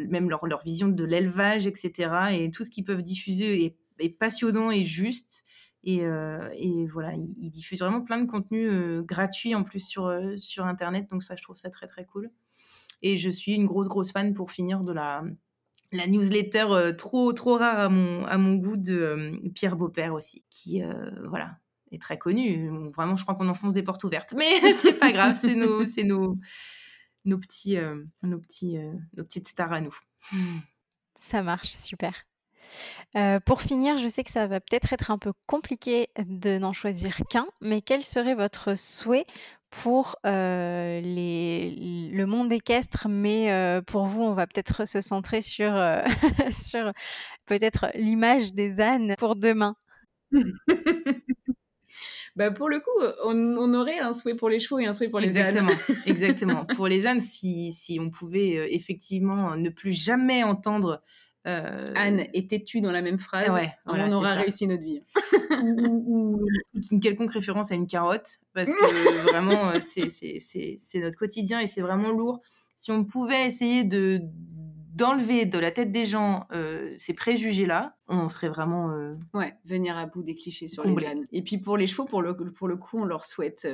même 0.08 0.28
leur, 0.28 0.62
vision 0.64 0.88
de 0.88 1.04
l'élevage, 1.04 1.66
etc. 1.66 2.10
Et 2.32 2.50
tout 2.50 2.64
ce 2.64 2.70
qu'ils 2.70 2.84
peuvent 2.84 3.02
diffuser 3.02 3.76
est, 3.98 4.08
passionnant 4.18 4.70
et 4.70 4.84
juste. 4.84 5.44
Et, 5.82 6.04
euh, 6.04 6.48
voilà, 6.92 7.14
ils, 7.14 7.50
diffusent 7.50 7.80
vraiment 7.80 8.02
plein 8.02 8.20
de 8.20 8.30
contenus 8.30 8.68
euh, 8.70 9.02
gratuits 9.02 9.54
en 9.54 9.64
plus 9.64 9.80
sur, 9.80 10.14
sur 10.36 10.66
Internet. 10.66 11.08
Donc 11.10 11.22
ça, 11.22 11.36
je 11.36 11.42
trouve 11.42 11.56
ça 11.56 11.70
très 11.70 11.86
très 11.86 12.04
cool. 12.04 12.30
Et 13.02 13.18
je 13.18 13.30
suis 13.30 13.52
une 13.52 13.66
grosse, 13.66 13.88
grosse 13.88 14.12
fan 14.12 14.34
pour 14.34 14.50
finir 14.50 14.80
de 14.80 14.92
la, 14.92 15.22
la 15.92 16.06
newsletter 16.06 16.66
euh, 16.70 16.92
trop, 16.92 17.32
trop 17.32 17.56
rare 17.56 17.78
à 17.78 17.88
mon, 17.88 18.24
à 18.26 18.38
mon 18.38 18.54
goût 18.54 18.76
de 18.76 18.98
euh, 18.98 19.48
Pierre 19.54 19.76
Beaupère 19.76 20.14
aussi, 20.14 20.44
qui, 20.50 20.82
euh, 20.82 21.10
voilà, 21.28 21.58
est 21.90 22.00
très 22.00 22.18
connu. 22.18 22.70
Vraiment, 22.94 23.16
je 23.16 23.22
crois 23.22 23.34
qu'on 23.34 23.48
enfonce 23.48 23.72
des 23.72 23.82
portes 23.82 24.04
ouvertes. 24.04 24.34
Mais 24.36 24.74
c'est 24.74 24.94
pas 24.94 25.12
grave, 25.12 25.36
c'est 25.40 25.54
nos, 25.54 25.84
c'est 25.86 26.04
nos, 26.04 26.38
nos, 27.24 27.38
petits, 27.38 27.76
nos, 28.22 28.38
petits, 28.38 28.78
nos 29.16 29.24
petites 29.24 29.48
stars 29.48 29.72
à 29.72 29.80
nous. 29.80 29.96
Ça 31.18 31.42
marche, 31.42 31.74
super. 31.74 32.26
pour 33.44 33.60
finir, 33.60 33.98
je 33.98 34.08
sais 34.08 34.22
que 34.22 34.30
ça 34.30 34.46
va 34.46 34.60
peut-être 34.60 34.92
être 34.92 35.10
un 35.10 35.18
peu 35.18 35.32
compliqué 35.46 36.08
de 36.18 36.58
n'en 36.58 36.72
choisir 36.72 37.16
qu'un, 37.28 37.48
mais 37.60 37.82
quel 37.82 38.04
serait 38.04 38.36
votre 38.36 38.78
souhait 38.78 39.26
pour 39.70 40.16
les, 40.24 42.10
le 42.12 42.24
monde 42.26 42.52
équestre, 42.52 43.08
mais 43.08 43.80
pour 43.86 44.06
vous, 44.06 44.22
on 44.22 44.34
va 44.34 44.46
peut-être 44.46 44.86
se 44.86 45.00
centrer 45.00 45.40
sur, 45.42 45.72
sur 46.52 46.92
peut-être 47.46 47.86
l'image 47.94 48.52
des 48.52 48.80
ânes 48.80 49.14
pour 49.18 49.36
demain. 49.36 49.76
Bah 52.36 52.50
pour 52.50 52.68
le 52.68 52.80
coup, 52.80 53.04
on, 53.24 53.74
aurait 53.74 53.98
un 53.98 54.12
souhait 54.12 54.36
pour 54.36 54.48
les 54.48 54.60
chevaux 54.60 54.78
et 54.78 54.86
un 54.86 54.92
souhait 54.92 55.10
pour 55.10 55.20
les 55.20 55.26
exactement, 55.26 55.70
ânes. 55.70 55.96
exactement. 56.06 56.64
Pour 56.64 56.86
les 56.86 57.06
ânes, 57.06 57.20
si, 57.20 57.72
si 57.72 57.98
on 58.00 58.10
pouvait 58.10 58.72
effectivement 58.72 59.56
ne 59.56 59.68
plus 59.70 59.92
jamais 59.92 60.44
entendre 60.44 61.02
euh, 61.46 61.92
Anne 61.96 62.26
est 62.34 62.50
têtue 62.50 62.80
dans 62.80 62.90
la 62.90 63.00
même 63.00 63.18
phrase, 63.18 63.50
on 63.86 64.10
aura 64.10 64.34
réussi 64.34 64.66
notre 64.66 64.82
vie. 64.82 65.02
ou, 65.62 66.46
une 66.90 67.00
quelconque 67.00 67.32
référence 67.32 67.72
à 67.72 67.74
une 67.74 67.86
carotte, 67.86 68.38
parce 68.52 68.70
que 68.70 69.22
vraiment, 69.30 69.70
euh, 69.70 69.80
c'est 69.80 70.98
notre 71.00 71.18
quotidien 71.18 71.60
et 71.60 71.66
c'est 71.66 71.80
vraiment 71.80 72.10
lourd. 72.10 72.40
Si 72.76 72.90
on 72.90 73.04
pouvait 73.04 73.46
essayer 73.46 73.84
de 73.84 74.20
d'enlever 74.92 75.46
de 75.46 75.58
la 75.58 75.70
tête 75.70 75.92
des 75.92 76.04
gens 76.04 76.46
euh, 76.52 76.92
ces 76.98 77.14
préjugés-là, 77.14 77.96
on 78.08 78.28
serait 78.28 78.50
vraiment... 78.50 78.92
Ouais, 79.32 79.54
venir 79.64 79.96
à 79.96 80.04
bout 80.04 80.22
des 80.22 80.34
clichés 80.34 80.68
sur 80.68 80.84
les 80.84 81.06
ânes. 81.06 81.26
Et 81.32 81.42
puis 81.42 81.56
pour 81.56 81.78
les 81.78 81.86
chevaux, 81.86 82.04
pour 82.04 82.20
le, 82.20 82.34
pour 82.34 82.68
le 82.68 82.76
coup, 82.76 82.98
on 82.98 83.04
leur 83.04 83.24
souhaite 83.24 83.66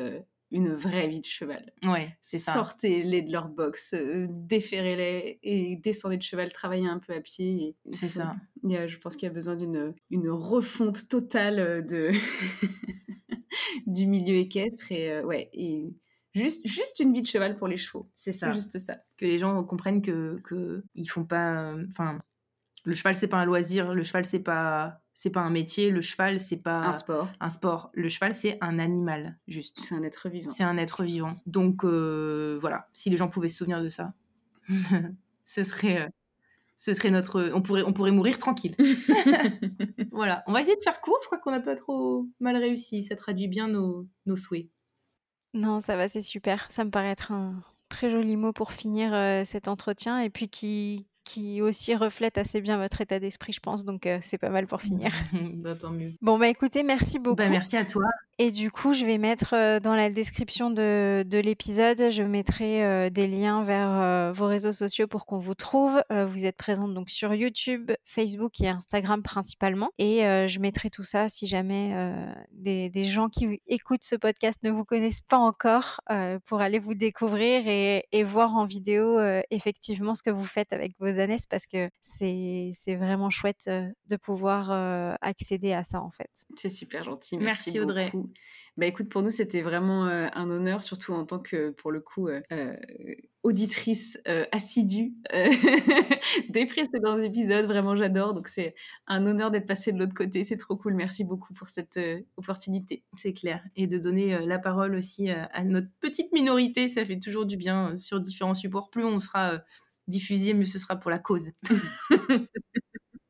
une 0.50 0.72
vraie 0.72 1.08
vie 1.08 1.20
de 1.20 1.26
cheval. 1.26 1.72
Ouais, 1.84 2.16
c'est 2.22 2.38
ça. 2.38 2.54
Sortez-les 2.54 3.22
de 3.22 3.32
leur 3.32 3.48
box, 3.48 3.94
euh, 3.94 4.26
déférez-les 4.30 5.40
et 5.42 5.76
descendez 5.76 6.16
de 6.16 6.22
cheval, 6.22 6.52
travaillez 6.52 6.86
un 6.86 6.98
peu 6.98 7.14
à 7.14 7.20
pied. 7.20 7.76
C'est 7.92 8.08
ça. 8.08 8.36
je 8.62 8.98
pense 8.98 9.16
qu'il 9.16 9.26
y 9.26 9.30
a 9.30 9.34
besoin 9.34 9.56
d'une 9.56 9.94
une 10.10 10.30
refonte 10.30 11.08
totale 11.08 11.58
euh, 11.58 11.82
de 11.82 12.12
du 13.86 14.06
milieu 14.06 14.36
équestre 14.36 14.92
et 14.92 15.10
euh, 15.10 15.24
ouais 15.24 15.50
et 15.52 15.92
juste 16.34 16.66
juste 16.66 17.00
une 17.00 17.12
vie 17.12 17.22
de 17.22 17.26
cheval 17.26 17.56
pour 17.56 17.66
les 17.66 17.76
chevaux. 17.76 18.08
C'est 18.14 18.32
ça. 18.32 18.52
Juste 18.52 18.78
ça. 18.78 18.98
Que 19.16 19.24
les 19.24 19.38
gens 19.38 19.62
comprennent 19.64 20.02
que 20.02 20.40
que 20.44 20.84
ils 20.94 21.08
font 21.08 21.24
pas, 21.24 21.74
enfin, 21.90 22.20
le 22.84 22.94
cheval 22.94 23.16
c'est 23.16 23.28
pas 23.28 23.38
un 23.38 23.46
loisir, 23.46 23.94
le 23.94 24.04
cheval 24.04 24.24
c'est 24.24 24.38
pas 24.38 25.02
c'est 25.16 25.30
pas 25.30 25.40
un 25.40 25.48
métier, 25.48 25.90
le 25.90 26.02
cheval, 26.02 26.38
c'est 26.38 26.58
pas 26.58 26.80
un 26.80 26.92
sport. 26.92 27.28
Un 27.40 27.48
sport. 27.48 27.90
Le 27.94 28.10
cheval, 28.10 28.34
c'est 28.34 28.58
un 28.60 28.78
animal, 28.78 29.38
juste. 29.48 29.80
C'est 29.82 29.94
un 29.94 30.02
être 30.02 30.28
vivant. 30.28 30.52
C'est 30.52 30.62
un 30.62 30.76
être 30.76 31.04
vivant. 31.04 31.36
Donc 31.46 31.84
euh, 31.84 32.58
voilà, 32.60 32.86
si 32.92 33.08
les 33.08 33.16
gens 33.16 33.26
pouvaient 33.26 33.48
se 33.48 33.56
souvenir 33.56 33.82
de 33.82 33.88
ça, 33.88 34.12
ce 35.46 35.64
serait, 35.64 36.02
euh, 36.02 36.08
ce 36.76 36.92
serait 36.92 37.10
notre, 37.10 37.50
on 37.54 37.62
pourrait, 37.62 37.82
on 37.82 37.94
pourrait 37.94 38.10
mourir 38.10 38.36
tranquille. 38.36 38.76
voilà, 40.12 40.44
on 40.46 40.52
va 40.52 40.60
essayer 40.60 40.76
de 40.76 40.84
faire 40.84 41.00
court. 41.00 41.18
Je 41.22 41.28
crois 41.28 41.38
qu'on 41.38 41.50
n'a 41.50 41.60
pas 41.60 41.76
trop 41.76 42.28
mal 42.38 42.58
réussi. 42.58 43.02
Ça 43.02 43.16
traduit 43.16 43.48
bien 43.48 43.68
nos, 43.68 44.06
nos 44.26 44.36
souhaits. 44.36 44.68
Non, 45.54 45.80
ça 45.80 45.96
va, 45.96 46.10
c'est 46.10 46.20
super. 46.20 46.70
Ça 46.70 46.84
me 46.84 46.90
paraît 46.90 47.12
être 47.12 47.32
un 47.32 47.62
très 47.88 48.10
joli 48.10 48.36
mot 48.36 48.52
pour 48.52 48.70
finir 48.70 49.14
euh, 49.14 49.44
cet 49.46 49.66
entretien 49.66 50.18
et 50.18 50.28
puis 50.28 50.50
qui 50.50 51.06
qui 51.26 51.60
aussi 51.60 51.94
reflète 51.94 52.38
assez 52.38 52.60
bien 52.60 52.78
votre 52.78 53.00
état 53.00 53.18
d'esprit, 53.18 53.52
je 53.52 53.60
pense. 53.60 53.84
Donc, 53.84 54.06
euh, 54.06 54.18
c'est 54.22 54.38
pas 54.38 54.48
mal 54.48 54.66
pour 54.66 54.80
finir. 54.80 55.10
bah, 55.54 55.74
tant 55.74 55.90
mieux. 55.90 56.12
Bon, 56.22 56.38
bah 56.38 56.48
écoutez, 56.48 56.82
merci 56.84 57.18
beaucoup. 57.18 57.36
Bah, 57.36 57.48
merci 57.50 57.76
à 57.76 57.84
toi. 57.84 58.04
Et 58.38 58.50
du 58.50 58.70
coup, 58.70 58.92
je 58.92 59.06
vais 59.06 59.16
mettre 59.16 59.54
euh, 59.54 59.80
dans 59.80 59.94
la 59.94 60.10
description 60.10 60.68
de, 60.70 61.24
de 61.26 61.38
l'épisode, 61.38 62.10
je 62.10 62.22
mettrai 62.22 62.84
euh, 62.84 63.08
des 63.08 63.26
liens 63.26 63.62
vers 63.62 63.90
euh, 63.90 64.32
vos 64.32 64.44
réseaux 64.44 64.74
sociaux 64.74 65.06
pour 65.06 65.24
qu'on 65.24 65.38
vous 65.38 65.54
trouve. 65.54 66.02
vous 66.10 66.44
êtes 66.44 66.56
présente 66.56 66.92
donc 66.92 67.08
sur 67.08 67.32
YouTube, 67.32 67.92
Facebook 68.04 68.60
et 68.60 68.68
Instagram 68.68 69.22
principalement. 69.22 69.90
Et 69.98 70.18
je 70.20 70.58
mettrai 70.60 70.90
tout 70.90 71.04
ça 71.04 71.28
si 71.28 71.46
jamais 71.46 71.94
des, 72.52 72.90
des, 72.90 73.04
gens 73.04 73.28
qui 73.28 73.60
écoutent 73.66 74.04
ce 74.04 74.16
podcast 74.16 74.58
ne 74.62 74.70
vous 74.70 74.84
connaissent 74.84 75.22
pas 75.22 75.38
encore 75.38 76.00
pour 76.44 76.60
aller 76.60 76.78
vous 76.78 76.94
découvrir 76.94 77.66
et, 77.66 78.06
et 78.12 78.22
voir 78.22 78.54
en 78.54 78.64
vidéo 78.64 79.18
effectivement 79.50 80.14
ce 80.14 80.22
que 80.22 80.30
vous 80.30 80.44
faites 80.44 80.72
avec 80.72 80.92
vos 80.98 81.18
années 81.18 81.36
parce 81.48 81.66
que 81.66 81.88
c'est 82.02 82.72
vraiment 82.96 83.30
chouette 83.30 83.68
de 83.68 84.16
pouvoir 84.16 84.70
accéder 85.20 85.72
à 85.72 85.82
ça 85.82 86.00
en 86.00 86.10
fait. 86.10 86.30
C'est 86.56 86.70
super 86.70 87.04
gentil. 87.04 87.38
Merci, 87.38 87.80
Audrey. 87.80 88.12
Bah 88.76 88.84
écoute, 88.84 89.08
pour 89.08 89.22
nous, 89.22 89.30
c'était 89.30 89.62
vraiment 89.62 90.06
euh, 90.06 90.28
un 90.34 90.50
honneur, 90.50 90.82
surtout 90.82 91.14
en 91.14 91.24
tant 91.24 91.38
que, 91.38 91.70
pour 91.70 91.90
le 91.90 92.00
coup, 92.00 92.28
euh, 92.28 92.42
euh, 92.52 92.76
auditrice 93.42 94.18
assidue 94.52 95.14
des 96.50 96.66
précédents 96.66 97.18
épisodes. 97.18 97.64
Vraiment, 97.64 97.96
j'adore. 97.96 98.34
Donc, 98.34 98.48
c'est 98.48 98.74
un 99.06 99.24
honneur 99.24 99.50
d'être 99.50 99.66
passé 99.66 99.92
de 99.92 99.98
l'autre 99.98 100.14
côté. 100.14 100.44
C'est 100.44 100.58
trop 100.58 100.76
cool. 100.76 100.94
Merci 100.94 101.24
beaucoup 101.24 101.54
pour 101.54 101.70
cette 101.70 101.98
opportunité. 102.36 103.04
C'est 103.16 103.32
clair. 103.32 103.64
Et 103.76 103.86
de 103.86 103.96
donner 103.98 104.44
la 104.44 104.58
parole 104.58 104.94
aussi 104.94 105.30
à 105.30 105.64
notre 105.64 105.88
petite 106.00 106.32
minorité, 106.32 106.88
ça 106.88 107.04
fait 107.04 107.18
toujours 107.18 107.46
du 107.46 107.56
bien 107.56 107.96
sur 107.96 108.20
différents 108.20 108.54
supports. 108.54 108.90
Plus 108.90 109.04
on 109.04 109.18
sera 109.18 109.62
diffusé, 110.06 110.52
mieux 110.52 110.66
ce 110.66 110.78
sera 110.78 110.96
pour 110.96 111.10
la 111.10 111.18
cause. 111.18 111.52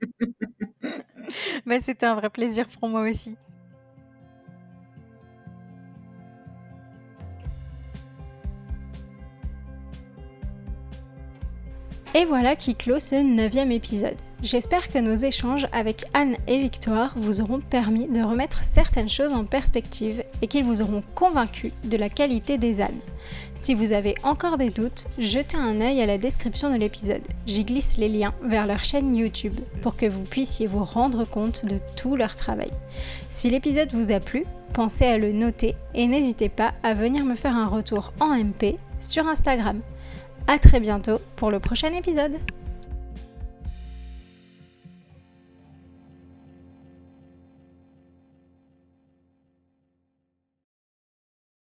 bah, 1.66 1.78
c'était 1.80 2.06
un 2.06 2.14
vrai 2.14 2.30
plaisir 2.30 2.66
pour 2.68 2.88
moi 2.88 3.08
aussi. 3.08 3.36
Et 12.16 12.24
voilà 12.24 12.56
qui 12.56 12.74
clôt 12.74 12.98
ce 12.98 13.14
neuvième 13.14 13.70
épisode. 13.70 14.16
J'espère 14.42 14.88
que 14.88 14.98
nos 14.98 15.16
échanges 15.16 15.66
avec 15.70 16.02
Anne 16.14 16.36
et 16.46 16.56
Victoire 16.56 17.12
vous 17.14 17.42
auront 17.42 17.60
permis 17.60 18.06
de 18.06 18.22
remettre 18.22 18.64
certaines 18.64 19.10
choses 19.10 19.34
en 19.34 19.44
perspective 19.44 20.24
et 20.40 20.46
qu'ils 20.46 20.64
vous 20.64 20.80
auront 20.80 21.02
convaincu 21.14 21.74
de 21.84 21.98
la 21.98 22.08
qualité 22.08 22.56
des 22.56 22.80
ânes. 22.80 23.02
Si 23.54 23.74
vous 23.74 23.92
avez 23.92 24.14
encore 24.22 24.56
des 24.56 24.70
doutes, 24.70 25.08
jetez 25.18 25.58
un 25.58 25.78
œil 25.82 26.00
à 26.00 26.06
la 26.06 26.16
description 26.16 26.72
de 26.72 26.78
l'épisode. 26.78 27.20
J'y 27.46 27.64
glisse 27.64 27.98
les 27.98 28.08
liens 28.08 28.32
vers 28.42 28.66
leur 28.66 28.82
chaîne 28.82 29.14
YouTube 29.14 29.60
pour 29.82 29.94
que 29.94 30.06
vous 30.06 30.24
puissiez 30.24 30.66
vous 30.66 30.84
rendre 30.84 31.26
compte 31.26 31.66
de 31.66 31.78
tout 31.96 32.16
leur 32.16 32.34
travail. 32.34 32.70
Si 33.30 33.50
l'épisode 33.50 33.92
vous 33.92 34.10
a 34.10 34.20
plu, 34.20 34.46
pensez 34.72 35.04
à 35.04 35.18
le 35.18 35.32
noter 35.32 35.76
et 35.94 36.06
n'hésitez 36.06 36.48
pas 36.48 36.72
à 36.82 36.94
venir 36.94 37.26
me 37.26 37.34
faire 37.34 37.54
un 37.54 37.66
retour 37.66 38.14
en 38.20 38.34
MP 38.34 38.78
sur 39.00 39.28
Instagram. 39.28 39.82
A 40.48 40.58
très 40.58 40.80
bientôt 40.80 41.18
pour 41.34 41.50
le 41.50 41.58
prochain 41.58 41.92
épisode 41.92 42.38